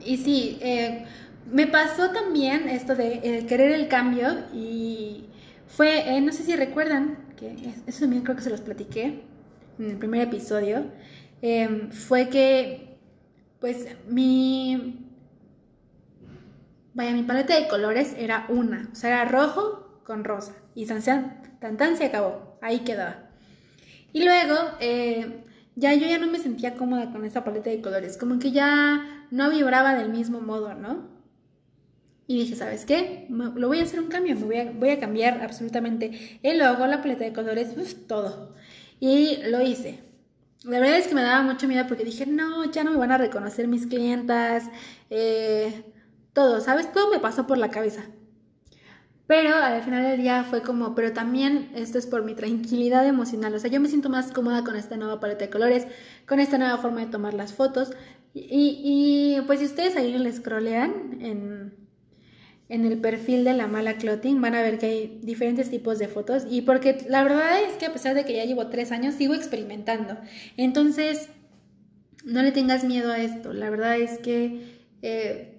y 0.03 0.17
sí, 0.17 0.57
eh, 0.61 1.05
me 1.51 1.67
pasó 1.67 2.11
también 2.11 2.67
esto 2.69 2.95
de 2.95 3.19
eh, 3.23 3.45
querer 3.47 3.71
el 3.71 3.87
cambio 3.87 4.45
y 4.53 5.25
fue, 5.67 6.15
eh, 6.17 6.21
no 6.21 6.31
sé 6.31 6.43
si 6.43 6.55
recuerdan, 6.55 7.17
que 7.37 7.73
eso 7.87 8.01
también 8.01 8.23
creo 8.23 8.35
que 8.35 8.41
se 8.41 8.49
los 8.49 8.61
platiqué 8.61 9.23
en 9.79 9.91
el 9.91 9.97
primer 9.97 10.21
episodio, 10.21 10.85
Em, 11.41 11.89
fue 11.91 12.29
que, 12.29 12.97
pues, 13.59 13.87
mi, 14.07 15.07
vaya, 16.93 17.11
mi 17.11 17.23
paleta 17.23 17.59
de 17.59 17.67
colores 17.67 18.15
era 18.17 18.45
una, 18.49 18.89
o 18.91 18.95
sea, 18.95 19.09
era 19.09 19.25
rojo 19.25 20.01
con 20.03 20.23
rosa, 20.23 20.55
y 20.75 20.85
tan, 20.85 21.01
tan, 21.59 21.77
tan 21.77 21.97
se 21.97 22.05
acabó, 22.05 22.57
ahí 22.61 22.79
quedaba. 22.79 23.29
Y 24.13 24.23
luego, 24.23 24.55
eh, 24.79 25.43
ya 25.75 25.93
yo 25.93 26.07
ya 26.07 26.17
no 26.17 26.27
me 26.27 26.39
sentía 26.39 26.75
cómoda 26.75 27.11
con 27.11 27.23
esa 27.25 27.43
paleta 27.43 27.69
de 27.69 27.81
colores, 27.81 28.17
como 28.17 28.39
que 28.39 28.51
ya 28.51 29.25
no 29.31 29.49
vibraba 29.49 29.95
del 29.95 30.09
mismo 30.09 30.41
modo, 30.41 30.73
¿no? 30.73 31.09
Y 32.27 32.39
dije, 32.39 32.55
¿sabes 32.55 32.85
qué? 32.85 33.25
Lo 33.29 33.67
voy 33.67 33.79
a 33.79 33.83
hacer 33.83 33.99
un 33.99 34.07
cambio, 34.07 34.35
me 34.35 34.71
voy 34.71 34.89
a, 34.89 34.99
cambiar 34.99 35.41
absolutamente 35.41 36.39
el 36.43 36.59
logo, 36.59 36.87
la 36.87 37.01
paleta 37.01 37.25
de 37.25 37.33
colores, 37.33 37.73
pues, 37.73 38.07
todo. 38.07 38.55
Y 38.99 39.37
lo 39.49 39.61
hice. 39.61 39.99
La 40.63 40.79
verdad 40.79 40.97
es 40.97 41.07
que 41.07 41.15
me 41.15 41.23
daba 41.23 41.41
mucho 41.41 41.67
miedo 41.67 41.85
porque 41.87 42.05
dije, 42.05 42.25
no, 42.25 42.71
ya 42.71 42.83
no 42.83 42.91
me 42.91 42.97
van 42.97 43.11
a 43.11 43.17
reconocer 43.17 43.67
mis 43.67 43.87
clientas, 43.87 44.69
eh, 45.09 45.83
todo, 46.33 46.61
¿sabes? 46.61 46.91
Todo 46.91 47.09
me 47.11 47.19
pasó 47.19 47.47
por 47.47 47.57
la 47.57 47.69
cabeza. 47.69 48.03
Pero 49.27 49.55
al 49.55 49.81
final 49.83 50.03
del 50.03 50.21
día 50.21 50.43
fue 50.43 50.61
como, 50.61 50.93
pero 50.93 51.13
también 51.13 51.71
esto 51.73 51.97
es 51.97 52.05
por 52.05 52.23
mi 52.23 52.35
tranquilidad 52.35 53.07
emocional. 53.07 53.53
O 53.55 53.59
sea, 53.59 53.69
yo 53.69 53.79
me 53.79 53.87
siento 53.87 54.09
más 54.09 54.31
cómoda 54.31 54.63
con 54.63 54.75
esta 54.75 54.97
nueva 54.97 55.19
paleta 55.21 55.45
de 55.45 55.49
colores, 55.49 55.87
con 56.27 56.39
esta 56.39 56.57
nueva 56.57 56.77
forma 56.79 56.99
de 56.99 57.07
tomar 57.07 57.33
las 57.33 57.53
fotos. 57.53 57.91
Y, 58.33 58.81
y 58.83 59.41
pues 59.47 59.59
si 59.59 59.65
ustedes 59.65 59.95
ahí 59.95 60.17
les 60.17 60.35
scrollean 60.37 61.17
en, 61.21 61.73
en 62.71 62.85
el 62.85 62.99
perfil 62.99 63.43
de 63.43 63.53
la 63.53 63.67
mala 63.67 63.97
clothing 63.97 64.39
van 64.39 64.55
a 64.55 64.61
ver 64.61 64.79
que 64.79 64.85
hay 64.85 65.19
diferentes 65.23 65.69
tipos 65.69 65.99
de 65.99 66.07
fotos 66.07 66.45
y 66.49 66.61
porque 66.61 67.05
la 67.09 67.21
verdad 67.21 67.61
es 67.61 67.73
que 67.73 67.85
a 67.85 67.91
pesar 67.91 68.15
de 68.15 68.23
que 68.23 68.33
ya 68.33 68.45
llevo 68.45 68.67
tres 68.67 68.93
años 68.93 69.15
sigo 69.15 69.33
experimentando. 69.33 70.17
Entonces, 70.55 71.27
no 72.23 72.41
le 72.41 72.53
tengas 72.53 72.85
miedo 72.85 73.11
a 73.11 73.17
esto. 73.17 73.51
La 73.51 73.69
verdad 73.69 73.97
es 73.99 74.19
que 74.19 74.79
eh, 75.01 75.50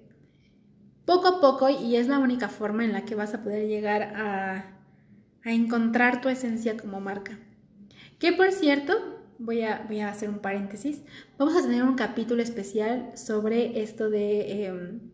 poco 1.04 1.28
a 1.28 1.40
poco 1.40 1.68
y 1.68 1.96
es 1.96 2.08
la 2.08 2.18
única 2.18 2.48
forma 2.48 2.84
en 2.84 2.92
la 2.92 3.04
que 3.04 3.14
vas 3.14 3.34
a 3.34 3.42
poder 3.42 3.66
llegar 3.68 4.02
a, 4.14 4.68
encontrar 5.44 6.20
tu 6.20 6.28
esencia 6.28 6.76
como 6.76 7.00
marca. 7.00 7.38
Que 8.18 8.32
por 8.32 8.52
cierto, 8.52 8.94
voy 9.38 9.62
a, 9.62 9.84
voy 9.88 10.00
a 10.00 10.10
hacer 10.10 10.28
un 10.28 10.38
paréntesis, 10.38 11.02
vamos 11.36 11.56
a 11.56 11.62
tener 11.62 11.82
un 11.82 11.94
capítulo 11.94 12.42
especial 12.42 13.10
sobre 13.16 13.82
esto 13.82 14.10
de... 14.10 14.66
Em, 14.66 15.12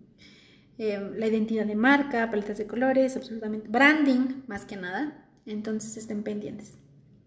Em, 0.79 1.17
la 1.19 1.27
identidad 1.27 1.67
de 1.67 1.75
marca, 1.75 2.31
paletas 2.31 2.57
de 2.57 2.69
colores, 2.69 3.17
absolutamente 3.17 3.69
branding, 3.69 4.43
más 4.47 4.65
que 4.65 4.77
nada. 4.77 5.27
Entonces 5.45 5.97
estén 5.97 6.23
pendientes. 6.23 6.79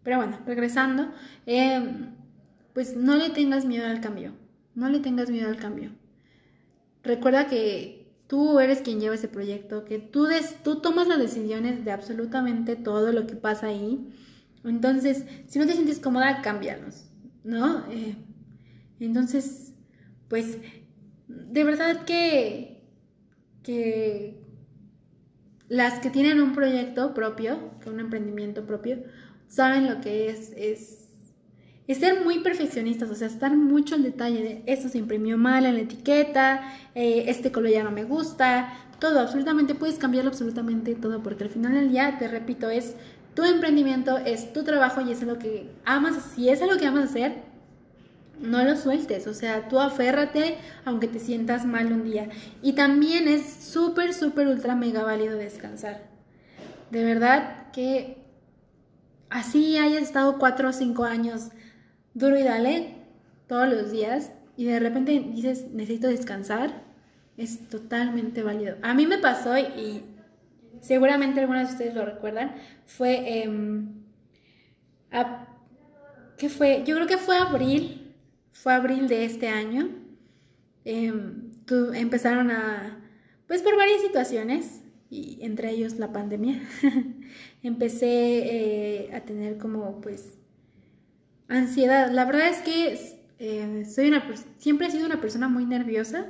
Pero 0.03 0.17
bueno, 0.17 0.39
regresando. 0.45 1.11
Em, 1.45 2.15
pues 2.73 2.95
no 2.95 3.17
le 3.17 3.29
tengas 3.31 3.65
miedo 3.65 3.85
al 3.87 3.99
cambio, 3.99 4.31
no 4.75 4.87
le 4.89 4.99
tengas 4.99 5.29
miedo 5.29 5.49
al 5.49 5.57
cambio. 5.57 5.91
Recuerda 7.03 7.47
que 7.47 8.00
tú 8.31 8.61
eres 8.61 8.79
quien 8.79 9.01
lleva 9.01 9.15
ese 9.15 9.27
proyecto, 9.27 9.83
que 9.83 9.99
tú, 9.99 10.23
des, 10.23 10.63
tú 10.63 10.79
tomas 10.79 11.05
las 11.05 11.19
decisiones 11.19 11.83
de 11.83 11.91
absolutamente 11.91 12.77
todo 12.77 13.11
lo 13.11 13.27
que 13.27 13.35
pasa 13.35 13.67
ahí. 13.67 14.07
Entonces, 14.63 15.25
si 15.47 15.59
no 15.59 15.67
te 15.67 15.73
sientes 15.73 15.99
cómoda, 15.99 16.41
cámbialos, 16.41 17.07
¿no? 17.43 17.85
Eh, 17.91 18.15
entonces, 19.01 19.73
pues, 20.29 20.59
de 21.27 21.63
verdad 21.65 22.05
que, 22.05 22.85
que 23.63 24.41
las 25.67 25.99
que 25.99 26.09
tienen 26.09 26.39
un 26.39 26.53
proyecto 26.53 27.13
propio, 27.13 27.59
un 27.85 27.99
emprendimiento 27.99 28.65
propio, 28.65 29.03
saben 29.49 29.89
lo 29.89 29.99
que 29.99 30.29
es, 30.29 30.53
es 30.55 31.00
es 31.91 31.99
ser 31.99 32.23
muy 32.23 32.39
perfeccionistas, 32.39 33.09
o 33.09 33.15
sea, 33.15 33.27
estar 33.27 33.55
mucho 33.55 33.95
en 33.95 34.03
detalle 34.03 34.41
de 34.43 34.63
esto 34.65 34.89
se 34.89 34.97
imprimió 34.97 35.37
mal 35.37 35.65
en 35.65 35.75
la 35.75 35.81
etiqueta, 35.81 36.61
eh, 36.95 37.25
este 37.27 37.51
color 37.51 37.71
ya 37.71 37.83
no 37.83 37.91
me 37.91 38.03
gusta, 38.03 38.73
todo, 38.99 39.19
absolutamente, 39.19 39.75
puedes 39.75 39.97
cambiarlo 39.97 40.29
absolutamente 40.29 40.95
todo, 40.95 41.23
porque 41.23 41.43
al 41.43 41.49
final 41.49 41.73
del 41.73 41.89
día, 41.89 42.17
te 42.19 42.27
repito, 42.27 42.69
es 42.69 42.95
tu 43.33 43.43
emprendimiento, 43.43 44.17
es 44.17 44.53
tu 44.53 44.63
trabajo 44.63 45.01
y 45.01 45.11
es 45.11 45.21
lo 45.23 45.39
que 45.39 45.69
amas, 45.85 46.15
si 46.35 46.49
es 46.49 46.61
lo 46.61 46.77
que 46.77 46.85
amas 46.85 47.05
hacer, 47.05 47.43
no 48.39 48.63
lo 48.63 48.75
sueltes, 48.75 49.27
o 49.27 49.33
sea, 49.33 49.67
tú 49.69 49.79
aférrate 49.79 50.57
aunque 50.85 51.07
te 51.07 51.19
sientas 51.19 51.65
mal 51.65 51.91
un 51.91 52.03
día. 52.03 52.29
Y 52.61 52.73
también 52.73 53.27
es 53.27 53.45
súper, 53.45 54.13
súper, 54.13 54.47
ultra, 54.47 54.75
mega 54.75 55.03
válido 55.03 55.37
descansar. 55.37 56.09
De 56.89 57.03
verdad 57.03 57.71
que 57.71 58.17
así 59.29 59.77
hayas 59.77 60.03
estado 60.03 60.37
cuatro 60.39 60.69
o 60.69 60.73
cinco 60.73 61.05
años 61.05 61.49
duro 62.13 62.37
y 62.37 62.43
dale 62.43 62.95
todos 63.47 63.69
los 63.69 63.91
días 63.91 64.31
y 64.57 64.65
de 64.65 64.79
repente 64.79 65.11
dices, 65.33 65.67
necesito 65.71 66.07
descansar, 66.07 66.83
es 67.37 67.67
totalmente 67.69 68.43
válido. 68.43 68.77
A 68.81 68.93
mí 68.93 69.07
me 69.07 69.17
pasó 69.17 69.57
y 69.57 70.03
seguramente 70.81 71.39
algunos 71.39 71.67
de 71.67 71.73
ustedes 71.73 71.95
lo 71.95 72.05
recuerdan, 72.05 72.55
fue, 72.85 73.43
eh, 73.43 73.83
¿qué 76.37 76.49
fue? 76.49 76.83
Yo 76.85 76.95
creo 76.95 77.07
que 77.07 77.17
fue 77.17 77.37
abril, 77.37 78.15
fue 78.51 78.73
abril 78.73 79.07
de 79.07 79.25
este 79.25 79.47
año. 79.47 79.89
Em, 80.83 81.51
empezaron 81.93 82.51
a, 82.51 82.99
pues 83.47 83.61
por 83.61 83.77
varias 83.77 84.01
situaciones, 84.01 84.81
y 85.09 85.39
entre 85.41 85.71
ellos 85.71 85.99
la 85.99 86.11
pandemia, 86.11 86.61
empecé 87.63 88.07
eh, 88.07 89.13
a 89.13 89.21
tener 89.21 89.57
como 89.57 90.01
pues 90.01 90.40
Ansiedad. 91.51 92.09
La 92.11 92.23
verdad 92.23 92.47
es 92.47 92.61
que 92.61 93.19
eh, 93.39 93.85
soy 93.85 94.07
una 94.07 94.23
siempre 94.57 94.87
he 94.87 94.91
sido 94.91 95.05
una 95.05 95.19
persona 95.19 95.49
muy 95.49 95.65
nerviosa, 95.65 96.27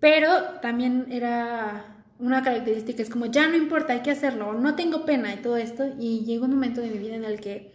pero 0.00 0.30
también 0.60 1.06
era 1.10 2.04
una 2.18 2.42
característica, 2.42 3.02
es 3.02 3.08
como 3.08 3.26
ya 3.26 3.48
no 3.48 3.56
importa, 3.56 3.94
hay 3.94 4.02
que 4.02 4.10
hacerlo, 4.10 4.52
no 4.52 4.74
tengo 4.74 5.06
pena 5.06 5.32
y 5.32 5.38
todo 5.38 5.56
esto. 5.56 5.84
Y 5.98 6.26
llegó 6.26 6.44
un 6.44 6.50
momento 6.50 6.82
de 6.82 6.90
mi 6.90 6.98
vida 6.98 7.14
en 7.14 7.24
el 7.24 7.40
que 7.40 7.72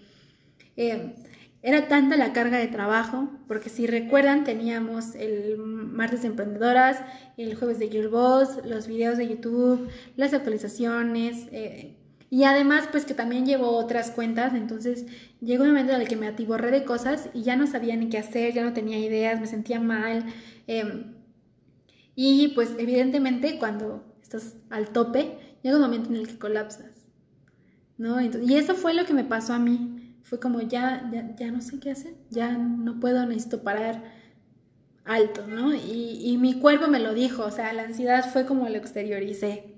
eh, 0.78 1.16
era 1.64 1.88
tanta 1.88 2.18
la 2.18 2.34
carga 2.34 2.60
de 2.60 2.68
trabajo, 2.68 3.32
porque 3.48 3.70
si 3.70 3.88
recuerdan, 3.88 4.44
teníamos 4.44 5.16
el 5.16 5.58
martes 5.58 6.22
de 6.22 6.28
emprendedoras, 6.28 7.02
el 7.36 7.56
jueves 7.56 7.80
de 7.80 7.90
Gearboss, 7.90 8.64
los 8.64 8.86
videos 8.86 9.18
de 9.18 9.28
YouTube, 9.28 9.90
las 10.18 10.36
actualizaciones. 10.36 11.48
Eh, 11.52 11.98
y 12.34 12.46
además, 12.46 12.88
pues 12.90 13.06
que 13.06 13.14
también 13.14 13.46
llevo 13.46 13.78
otras 13.78 14.10
cuentas, 14.10 14.56
entonces 14.56 15.06
llegó 15.40 15.66
un 15.66 15.70
momento 15.70 15.94
en 15.94 16.02
el 16.02 16.08
que 16.08 16.16
me 16.16 16.26
atiborré 16.26 16.72
de 16.72 16.84
cosas 16.84 17.30
y 17.32 17.44
ya 17.44 17.56
no 17.56 17.68
sabía 17.68 17.96
ni 17.96 18.10
qué 18.10 18.18
hacer, 18.18 18.56
ya 18.56 18.64
no 18.64 18.74
tenía 18.74 18.98
ideas, 18.98 19.40
me 19.40 19.46
sentía 19.46 19.80
mal. 19.80 20.26
Em, 20.66 21.14
y 22.16 22.48
pues 22.56 22.72
evidentemente 22.80 23.60
cuando 23.60 24.16
estás 24.20 24.56
al 24.72 24.90
tope, 24.90 25.38
llega 25.62 25.76
un 25.76 25.84
momento 25.84 26.10
en 26.10 26.16
el 26.16 26.28
que 26.28 26.40
colapsas. 26.40 27.06
¿no? 28.00 28.20
y 28.20 28.56
eso 28.56 28.74
fue 28.74 28.96
lo 28.96 29.06
que 29.06 29.14
me 29.14 29.26
pasó 29.26 29.54
a 29.54 29.60
mí. 29.60 30.18
Fue 30.24 30.40
como 30.40 30.60
ya, 30.60 31.08
ya, 31.14 31.36
ya 31.36 31.52
no 31.52 31.62
sé 31.62 31.80
qué 31.80 31.92
hacer, 31.92 32.16
ya 32.32 32.58
no 32.58 33.00
puedo, 33.00 33.24
necesito 33.28 33.62
parar 33.62 34.06
alto, 35.06 35.46
¿no? 35.46 35.76
Y, 35.76 36.20
y 36.24 36.38
mi 36.40 36.60
cuerpo 36.60 36.88
me 36.88 37.00
lo 37.00 37.14
dijo, 37.14 37.44
o 37.44 37.52
sea, 37.52 37.74
la 37.74 37.84
ansiedad 37.84 38.28
fue 38.34 38.48
como 38.48 38.68
lo 38.68 38.78
exterioricé. 38.78 39.76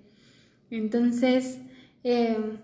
Entonces, 0.69 1.59
Em, 2.07 2.59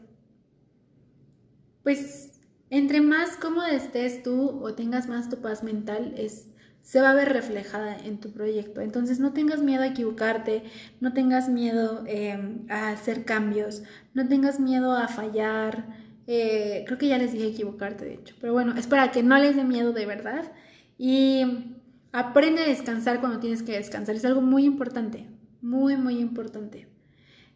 pues 1.81 2.39
entre 2.69 3.01
más 3.01 3.37
cómodo 3.37 3.65
estés 3.65 4.21
tú 4.21 4.61
o 4.63 4.75
tengas 4.75 5.07
más 5.09 5.29
tu 5.29 5.41
paz 5.41 5.63
mental, 5.63 6.13
es, 6.15 6.47
se 6.83 7.01
va 7.01 7.09
a 7.09 7.15
ver 7.15 7.33
reflejada 7.33 7.97
en 7.97 8.19
tu 8.19 8.31
proyecto. 8.31 8.81
Entonces 8.81 9.19
no 9.19 9.33
tengas 9.33 9.63
miedo 9.63 9.81
a 9.81 9.87
equivocarte, 9.87 10.63
no 10.99 11.13
tengas 11.13 11.49
miedo 11.49 12.03
em, 12.05 12.67
a 12.69 12.89
hacer 12.91 13.25
cambios, 13.25 13.81
no 14.13 14.27
tengas 14.27 14.59
miedo 14.59 14.95
a 14.95 15.07
fallar. 15.07 15.87
Eh, 16.27 16.83
creo 16.85 16.99
que 16.99 17.07
ya 17.07 17.17
les 17.17 17.33
dije 17.33 17.47
equivocarte, 17.47 18.05
de 18.05 18.13
hecho. 18.13 18.35
Pero 18.39 18.53
bueno, 18.53 18.75
es 18.77 18.85
para 18.85 19.11
que 19.11 19.23
no 19.23 19.39
les 19.39 19.55
dé 19.55 19.63
miedo 19.63 19.91
de 19.91 20.05
verdad. 20.05 20.51
Y 20.99 21.75
aprende 22.11 22.61
a 22.61 22.67
descansar 22.67 23.19
cuando 23.19 23.39
tienes 23.39 23.63
que 23.63 23.71
descansar. 23.71 24.15
Es 24.15 24.25
algo 24.25 24.41
muy 24.41 24.65
importante, 24.65 25.25
muy, 25.63 25.97
muy 25.97 26.19
importante. 26.19 26.90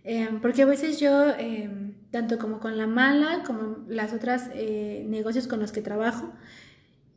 Em, 0.08 0.39
porque 0.39 0.62
a 0.62 0.66
veces 0.68 0.99
yo, 0.99 1.32
em, 1.32 1.95
tanto 2.12 2.38
como 2.38 2.60
con 2.60 2.78
la 2.78 2.86
mala, 2.86 3.43
como 3.43 3.78
las 3.88 4.14
otras 4.14 4.49
eh, 4.53 5.03
negocios 5.10 5.47
con 5.47 5.60
los 5.60 5.72
que 5.72 5.82
trabajo, 5.82 6.32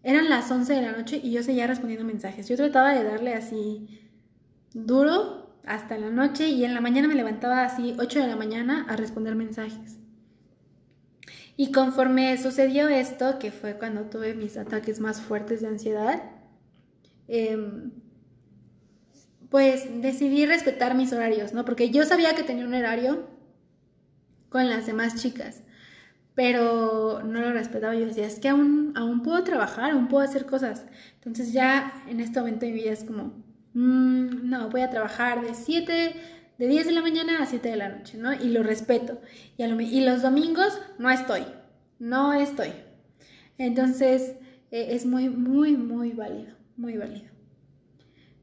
eran 0.03 0.31
las 0.31 0.51
11 0.51 0.73
de 0.73 0.83
la 0.83 0.93
noche 0.93 1.21
y 1.23 1.33
yo 1.33 1.43
seguía 1.43 1.67
respondiendo 1.67 2.07
mensajes. 2.07 2.49
Yo 2.49 2.57
trataba 2.57 2.95
de 2.95 3.05
darle 3.05 3.35
así 3.35 4.09
duro 4.73 5.55
hasta 5.67 5.99
la 5.99 6.09
noche 6.09 6.49
y 6.49 6.65
en 6.65 6.73
la 6.73 6.81
mañana 6.81 7.09
me 7.09 7.15
levantaba 7.15 7.63
así 7.63 7.95
8 7.99 8.21
de 8.21 8.27
la 8.27 8.37
mañana 8.37 8.87
a 8.89 8.97
responder 8.97 9.35
mensajes. 9.37 9.99
Y 11.59 11.73
conforme 11.73 12.39
sucedió 12.39 12.89
esto, 12.89 13.39
que 13.39 13.51
fue 13.51 13.75
cuando 13.77 14.05
tuve 14.05 14.33
mis 14.35 14.57
ataques 14.57 14.99
más 15.01 15.21
fuertes 15.21 15.61
de 15.61 15.69
ansiedad, 15.69 16.23
eh, 17.27 17.59
pues 19.51 20.03
decidí 20.03 20.47
respetar 20.47 20.95
mis 20.95 21.13
horarios, 21.13 21.53
¿no? 21.53 21.65
Porque 21.65 21.91
yo 21.91 22.05
sabía 22.05 22.35
que 22.35 22.43
tenía 22.43 22.67
un 22.67 22.75
horario 22.75 23.27
con 24.49 24.69
las 24.69 24.87
demás 24.87 25.21
chicas, 25.21 25.63
pero 26.35 27.23
no 27.25 27.41
lo 27.41 27.53
respetaba. 27.53 27.95
Yo 27.95 28.07
decía, 28.07 28.27
es 28.27 28.39
que 28.39 28.49
aún, 28.49 28.93
aún 28.97 29.23
puedo 29.23 29.43
trabajar, 29.45 29.93
aún 29.93 30.09
puedo 30.09 30.25
hacer 30.25 30.47
cosas. 30.47 30.87
Entonces 31.17 31.53
ya 31.53 32.03
en 32.09 32.21
este 32.21 32.41
momento 32.41 32.67
de 32.67 32.73
mi 32.73 32.79
vida 32.83 32.93
es 32.93 33.05
como, 33.05 33.43
mm, 33.75 34.49
no, 34.49 34.69
voy 34.71 34.83
a 34.83 34.91
trabajar 34.91 35.43
de 35.43 35.55
7, 35.55 36.15
de 36.59 36.69
10 36.69 36.87
de 36.87 36.93
la 36.93 37.03
mañana 37.03 37.43
a 37.43 37.47
7 37.47 37.69
de 37.71 37.77
la 37.77 37.89
noche, 37.89 38.19
¿no? 38.19 38.35
Y 38.35 38.51
lo 38.51 38.63
respeto. 38.63 39.21
Y, 39.57 40.01
los 40.01 40.23
domingos 40.23 40.79
no 40.99 41.11
estoy, 41.11 41.43
no 41.99 42.35
estoy. 42.35 42.73
Entonces 43.57 44.35
eh, 44.71 44.89
es 44.91 45.07
muy, 45.07 45.29
muy, 45.29 45.77
muy 45.77 46.13
válido, 46.13 46.55
muy 46.77 46.97
válido. 46.97 47.29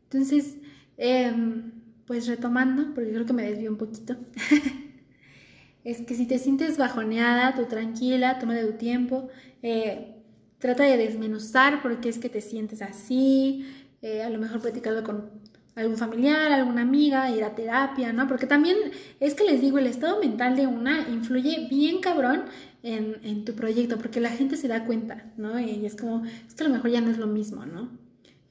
Entonces, 0.03 0.57
Em, 0.97 1.71
pues 2.05 2.27
retomando, 2.27 2.93
porque 2.93 3.11
creo 3.11 3.25
que 3.25 3.33
me 3.33 3.43
desvío 3.49 3.71
un 3.71 3.77
poquito, 3.77 4.15
es 5.83 6.01
que 6.01 6.15
si 6.15 6.25
te 6.27 6.37
sientes 6.37 6.77
bajoneada, 6.77 7.55
tú 7.55 7.65
tranquila, 7.65 8.39
toma 8.39 8.53
de 8.55 8.65
tu 8.65 8.73
tiempo, 8.77 9.27
eh, 9.61 10.15
trata 10.59 10.83
de 10.83 10.97
desmenuzar 10.97 11.81
por 11.81 11.99
qué 11.99 12.09
es 12.09 12.17
que 12.19 12.29
te 12.29 12.41
sientes 12.41 12.81
así, 12.81 13.65
eh, 14.01 14.23
a 14.23 14.29
lo 14.29 14.39
mejor 14.39 14.61
platicarlo 14.61 15.03
con 15.03 15.29
algún 15.75 15.97
familiar, 15.97 16.51
alguna 16.51 16.83
amiga, 16.83 17.29
ir 17.31 17.43
a 17.43 17.53
terapia, 17.55 18.13
¿no? 18.13 18.27
Porque 18.27 18.47
también 18.47 18.77
es 19.19 19.33
que 19.33 19.43
les 19.43 19.59
digo, 19.59 19.77
el 19.77 19.87
estado 19.87 20.19
mental 20.21 20.55
de 20.55 20.67
una 20.67 21.07
influye 21.09 21.67
bien 21.69 21.99
cabrón 21.99 22.43
en, 22.81 23.17
en 23.23 23.43
tu 23.43 23.53
proyecto, 23.53 23.97
porque 23.97 24.21
la 24.21 24.29
gente 24.29 24.55
se 24.55 24.69
da 24.69 24.85
cuenta, 24.85 25.25
¿no? 25.37 25.59
Y 25.59 25.85
es 25.85 25.95
como, 25.95 26.23
es 26.25 26.55
que 26.55 26.63
a 26.63 26.67
lo 26.67 26.73
mejor 26.73 26.91
ya 26.91 27.01
no 27.01 27.11
es 27.11 27.17
lo 27.17 27.27
mismo, 27.27 27.65
¿no? 27.65 27.89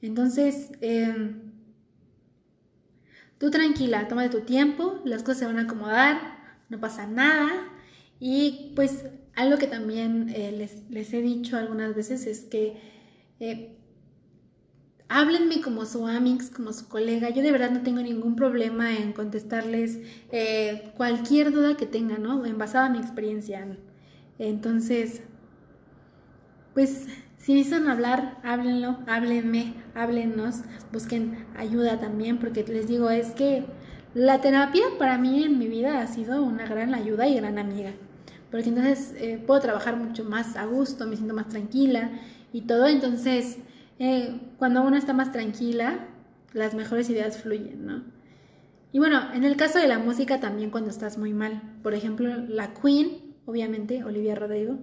Entonces, 0.01 0.71
eh, 0.81 1.33
Tú 3.37 3.51
tranquila, 3.51 4.07
toma 4.07 4.23
de 4.23 4.29
tu 4.29 4.41
tiempo, 4.41 5.01
las 5.03 5.23
cosas 5.23 5.39
se 5.39 5.45
van 5.45 5.59
a 5.59 5.63
acomodar, 5.63 6.19
no 6.69 6.79
pasa 6.79 7.05
nada. 7.05 7.51
Y 8.19 8.71
pues 8.75 9.05
algo 9.35 9.57
que 9.57 9.67
también 9.67 10.29
eh, 10.29 10.73
les, 10.89 11.13
he 11.13 11.21
dicho 11.21 11.57
algunas 11.57 11.93
veces 11.95 12.25
es 12.27 12.41
que 12.41 12.77
eh, 13.39 13.75
háblenme 15.09 15.61
como 15.61 15.85
su 15.85 16.07
amix, 16.07 16.49
como 16.49 16.71
su 16.71 16.87
colega. 16.87 17.29
Yo 17.29 17.43
de 17.43 17.51
verdad 17.51 17.71
no 17.71 17.81
tengo 17.81 18.01
ningún 18.01 18.35
problema 18.35 18.95
en 18.97 19.13
contestarles 19.13 19.99
eh, 20.31 20.91
cualquier 20.95 21.51
duda 21.51 21.75
que 21.75 21.85
tengan, 21.85 22.23
¿no? 22.23 22.45
En 22.45 22.57
basada 22.57 22.87
en 22.87 22.93
mi 22.93 22.99
experiencia. 22.99 23.67
Entonces, 24.39 25.21
pues 26.73 27.07
si 27.45 27.53
necesitan 27.53 27.87
hablar, 27.89 28.39
háblenlo, 28.41 28.97
háblenme, 29.05 29.75
háblennos, 29.93 30.61
busquen 30.91 31.45
ayuda 31.55 31.99
también, 31.99 32.39
porque 32.39 32.63
les 32.63 32.87
digo, 32.87 33.11
es 33.11 33.33
que 33.33 33.65
la 34.15 34.41
terapia 34.41 34.81
para 34.97 35.19
mí 35.19 35.43
en 35.43 35.59
mi 35.59 35.67
vida 35.67 36.01
ha 36.01 36.07
sido 36.07 36.41
una 36.41 36.65
gran 36.65 36.95
ayuda 36.95 37.27
y 37.27 37.35
gran 37.35 37.59
amiga, 37.59 37.91
porque 38.49 38.69
entonces 38.69 39.13
eh, 39.19 39.39
puedo 39.45 39.59
trabajar 39.59 39.95
mucho 39.95 40.23
más 40.23 40.55
a 40.55 40.65
gusto, 40.65 41.05
me 41.05 41.17
siento 41.17 41.35
más 41.35 41.47
tranquila 41.47 42.09
y 42.51 42.61
todo. 42.61 42.87
Entonces, 42.87 43.59
eh, 43.99 44.39
cuando 44.57 44.81
uno 44.81 44.97
está 44.97 45.13
más 45.13 45.31
tranquila, 45.31 46.07
las 46.51 46.73
mejores 46.73 47.11
ideas 47.11 47.37
fluyen, 47.37 47.85
¿no? 47.85 48.03
Y 48.91 48.97
bueno, 48.97 49.21
en 49.35 49.43
el 49.43 49.55
caso 49.55 49.77
de 49.77 49.87
la 49.87 49.99
música 49.99 50.39
también 50.39 50.71
cuando 50.71 50.89
estás 50.89 51.19
muy 51.19 51.31
mal. 51.31 51.61
Por 51.83 51.93
ejemplo, 51.93 52.37
la 52.47 52.73
Queen, 52.73 53.35
obviamente, 53.45 54.03
Olivia 54.03 54.33
Rodrigo. 54.33 54.79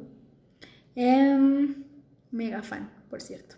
Em, 0.95 1.91
mega 2.33 2.63
fan, 2.63 2.91
por 3.09 3.21
cierto. 3.21 3.57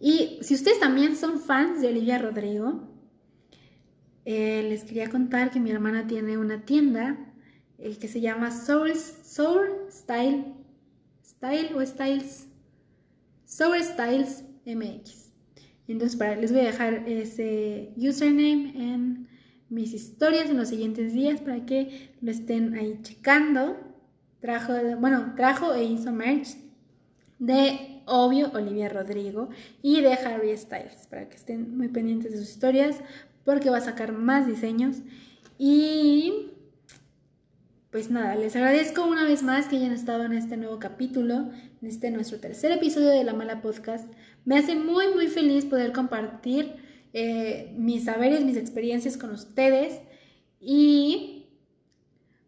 Y 0.00 0.38
si 0.42 0.54
ustedes 0.54 0.80
también 0.80 1.16
son 1.16 1.40
fans 1.40 1.80
de 1.80 1.88
Olivia 1.88 2.18
Rodrigo, 2.18 2.82
eh, 4.24 4.66
les 4.68 4.84
quería 4.84 5.08
contar 5.10 5.50
que 5.50 5.60
mi 5.60 5.70
hermana 5.70 6.06
tiene 6.06 6.38
una 6.38 6.64
tienda 6.64 7.32
eh, 7.78 7.96
que 7.98 8.08
se 8.08 8.20
llama 8.20 8.50
Soul, 8.50 8.94
Soul 8.96 9.68
Style, 9.90 10.54
Style 11.24 11.74
o 11.74 11.84
Styles, 11.84 12.48
Soul 13.44 13.82
Styles 13.82 14.44
MX. 14.66 15.30
Entonces, 15.86 16.16
para, 16.16 16.36
les 16.36 16.50
voy 16.52 16.62
a 16.62 16.64
dejar 16.64 17.08
ese 17.08 17.92
username 17.96 18.72
en 18.76 19.28
mis 19.68 19.92
historias 19.92 20.48
en 20.48 20.56
los 20.56 20.68
siguientes 20.68 21.12
días 21.12 21.40
para 21.40 21.66
que 21.66 22.14
lo 22.20 22.30
estén 22.30 22.74
ahí 22.74 22.98
checando. 23.02 23.76
Trajo, 24.40 24.72
bueno, 24.98 25.34
trajo 25.36 25.74
e 25.74 25.84
hizo 25.84 26.12
merch 26.12 26.63
de 27.46 28.02
obvio 28.06 28.50
Olivia 28.52 28.88
Rodrigo 28.88 29.48
y 29.82 30.00
de 30.00 30.12
Harry 30.14 30.56
Styles 30.56 31.06
para 31.08 31.28
que 31.28 31.36
estén 31.36 31.76
muy 31.76 31.88
pendientes 31.88 32.32
de 32.32 32.38
sus 32.38 32.50
historias 32.50 32.96
porque 33.44 33.70
va 33.70 33.78
a 33.78 33.82
sacar 33.82 34.12
más 34.12 34.46
diseños 34.46 34.96
y 35.58 36.50
pues 37.90 38.10
nada, 38.10 38.34
les 38.34 38.56
agradezco 38.56 39.04
una 39.04 39.24
vez 39.24 39.44
más 39.44 39.68
que 39.68 39.76
hayan 39.76 39.92
estado 39.92 40.24
en 40.24 40.32
este 40.32 40.56
nuevo 40.56 40.80
capítulo, 40.80 41.50
en 41.80 41.88
este 41.88 42.10
nuestro 42.10 42.40
tercer 42.40 42.72
episodio 42.72 43.10
de 43.10 43.22
La 43.22 43.34
Mala 43.34 43.62
Podcast. 43.62 44.12
Me 44.44 44.58
hace 44.58 44.74
muy, 44.74 45.14
muy 45.14 45.28
feliz 45.28 45.64
poder 45.64 45.92
compartir 45.92 46.74
eh, 47.12 47.72
mis 47.76 48.06
saberes, 48.06 48.44
mis 48.44 48.56
experiencias 48.56 49.16
con 49.16 49.30
ustedes. 49.30 50.00
Y 50.60 51.33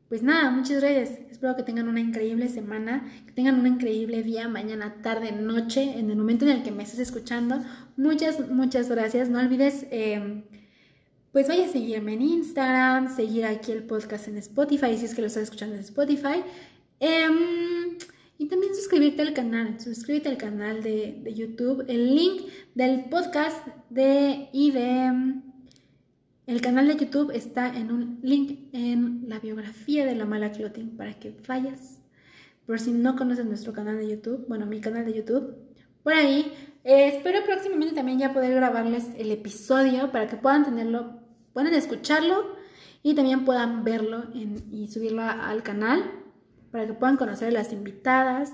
pues 0.09 0.23
nada, 0.23 0.51
muchas 0.51 0.81
gracias. 0.81 1.19
Espero 1.31 1.57
que 1.57 1.63
tengan 1.63 1.89
una 1.89 2.01
increíble 2.01 2.49
semana, 2.49 3.11
que 3.27 3.33
tengan 3.33 3.59
un 3.59 3.67
increíble 3.67 4.23
día, 4.23 4.49
mañana, 4.49 5.03
tarde, 5.03 5.33
noche, 5.33 5.99
en 5.99 6.11
el 6.11 6.17
momento 6.17 6.45
en 6.45 6.53
el 6.53 6.63
que 6.63 6.71
me 6.71 6.83
estés 6.83 7.01
escuchando. 7.01 7.63
Muchas, 7.97 8.49
muchas 8.51 8.89
gracias. 8.89 9.29
No 9.29 9.39
olvides... 9.39 9.87
Eh, 9.91 10.45
pues 11.37 11.49
vaya 11.49 11.67
a 11.67 11.69
seguirme 11.69 12.15
en 12.15 12.23
Instagram, 12.23 13.15
seguir 13.15 13.45
aquí 13.45 13.71
el 13.71 13.83
podcast 13.83 14.27
en 14.27 14.39
Spotify, 14.39 14.97
si 14.97 15.05
es 15.05 15.15
que 15.15 15.21
lo 15.21 15.27
estás 15.27 15.43
escuchando 15.43 15.75
en 15.75 15.83
Spotify. 15.83 16.43
Em, 16.99 17.99
y 18.39 18.47
también 18.47 18.75
suscribirte 18.75 19.21
al 19.21 19.35
canal, 19.35 19.79
suscríbete 19.79 20.31
al 20.31 20.39
canal 20.39 20.83
de, 20.83 21.23
YouTube. 21.35 21.85
El 21.89 22.15
link 22.15 22.41
del 22.75 23.11
podcast 23.11 23.67
de, 23.91 24.49
y 24.55 24.71
de 24.71 24.89
em, 24.89 25.43
el 26.47 26.61
canal 26.61 26.87
de 26.87 26.97
YouTube 26.97 27.31
está 27.35 27.77
en 27.77 27.91
un 27.91 28.21
link 28.23 28.69
en 28.73 29.25
la 29.29 29.39
biografía 29.41 30.07
de 30.07 30.15
La 30.15 30.25
Mala 30.25 30.53
Clothing 30.53 30.97
para 30.97 31.19
que 31.19 31.37
vayas. 31.47 32.01
Por 32.67 32.81
si 32.81 32.93
no 32.93 33.17
conoces 33.17 33.45
nuestro 33.45 33.73
canal 33.73 33.99
de 33.99 34.09
YouTube, 34.09 34.47
bueno, 34.49 34.67
mi 34.67 34.81
canal 34.81 35.05
de 35.05 35.15
YouTube, 35.15 35.57
por 36.03 36.13
ahí. 36.13 36.53
Eh, 36.85 37.09
espero 37.09 37.45
próximamente 37.45 37.95
también 37.95 38.19
ya 38.19 38.33
poder 38.33 38.55
grabarles 38.55 39.07
el 39.17 39.31
episodio 39.33 40.13
para 40.13 40.29
que 40.29 40.37
puedan 40.37 40.65
tenerlo 40.65 41.21
pueden 41.53 41.75
escucharlo 41.75 42.55
y 43.03 43.15
también 43.15 43.45
puedan 43.45 43.83
verlo 43.83 44.25
y 44.35 44.89
subirlo 44.89 45.23
al 45.23 45.63
canal 45.63 46.13
para 46.71 46.87
que 46.87 46.93
puedan 46.93 47.17
conocer 47.17 47.49
a 47.49 47.53
las 47.53 47.73
invitadas. 47.73 48.53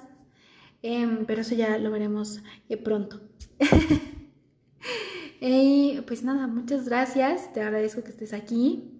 Em, 0.82 1.26
pero 1.26 1.42
eso 1.42 1.54
ya 1.54 1.78
lo 1.78 1.90
veremos 1.90 2.42
eh, 2.68 2.76
pronto. 2.76 3.20
y 5.44 6.00
pues 6.06 6.22
nada, 6.22 6.46
muchas 6.46 6.88
gracias. 6.88 7.52
Te 7.52 7.62
agradezco 7.62 8.04
que 8.04 8.10
estés 8.10 8.32
aquí 8.32 8.92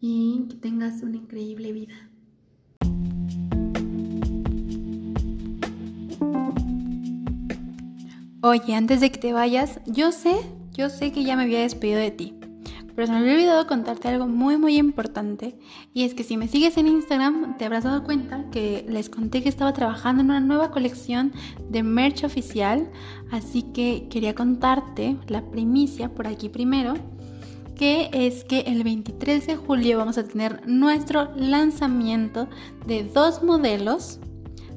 y 0.00 0.48
que 0.50 0.56
tengas 0.56 1.02
una 1.02 1.16
increíble 1.16 1.72
vida. 1.72 1.94
Oye, 8.42 8.74
antes 8.74 9.00
de 9.00 9.12
que 9.12 9.18
te 9.18 9.32
vayas, 9.32 9.80
yo 9.86 10.10
sé, 10.10 10.34
yo 10.72 10.90
sé 10.90 11.12
que 11.12 11.22
ya 11.22 11.36
me 11.36 11.44
había 11.44 11.60
despedido 11.60 12.00
de 12.00 12.10
ti. 12.10 12.37
Pero 12.98 13.06
se 13.06 13.12
me 13.12 13.20
había 13.20 13.34
olvidado 13.34 13.66
contarte 13.68 14.08
algo 14.08 14.26
muy 14.26 14.56
muy 14.58 14.76
importante 14.76 15.56
y 15.94 16.02
es 16.02 16.14
que 16.14 16.24
si 16.24 16.36
me 16.36 16.48
sigues 16.48 16.76
en 16.78 16.88
Instagram 16.88 17.56
te 17.56 17.64
habrás 17.64 17.84
dado 17.84 18.02
cuenta 18.02 18.50
que 18.50 18.84
les 18.88 19.08
conté 19.08 19.40
que 19.40 19.48
estaba 19.48 19.72
trabajando 19.72 20.20
en 20.20 20.30
una 20.30 20.40
nueva 20.40 20.72
colección 20.72 21.32
de 21.70 21.84
merch 21.84 22.24
oficial, 22.24 22.90
así 23.30 23.62
que 23.62 24.08
quería 24.10 24.34
contarte 24.34 25.16
la 25.28 25.48
primicia 25.48 26.12
por 26.12 26.26
aquí 26.26 26.48
primero 26.48 26.94
que 27.76 28.10
es 28.12 28.42
que 28.42 28.62
el 28.62 28.82
23 28.82 29.46
de 29.46 29.54
julio 29.54 29.98
vamos 29.98 30.18
a 30.18 30.24
tener 30.24 30.66
nuestro 30.66 31.32
lanzamiento 31.36 32.48
de 32.84 33.04
dos 33.04 33.44
modelos 33.44 34.18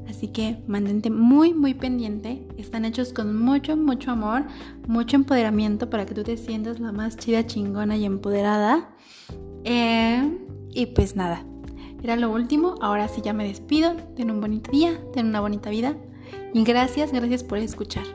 Así 0.10 0.28
que 0.28 0.64
mantente 0.68 1.10
muy, 1.10 1.54
muy 1.54 1.74
pendiente. 1.74 2.46
Están 2.58 2.86
hechos 2.86 3.14
con 3.14 3.38
mucho, 3.38 3.78
mucho 3.78 4.12
amor, 4.12 4.44
mucho 4.88 5.16
empoderamiento 5.16 5.90
para 5.90 6.06
que 6.06 6.14
tú 6.14 6.24
te 6.24 6.38
sientas 6.38 6.80
la 6.80 6.92
más 6.92 7.18
chida, 7.18 7.46
chingona 7.46 7.98
y 7.98 8.06
empoderada. 8.06 8.90
Eh, 9.64 10.38
y 10.74 10.86
pues 10.88 11.16
nada, 11.16 11.44
era 12.04 12.16
lo 12.16 12.32
último. 12.32 12.76
Ahora 12.82 13.08
sí 13.08 13.22
ya 13.24 13.34
me 13.34 13.48
despido. 13.48 13.96
Ten 14.16 14.32
un 14.32 14.42
bonito 14.42 14.72
día, 14.72 15.00
ten 15.14 15.28
una 15.28 15.42
bonita 15.42 15.70
vida. 15.70 15.96
Y 16.54 16.64
gracias, 16.64 17.12
gracias 17.12 17.44
por 17.44 17.58
escuchar. 17.58 18.06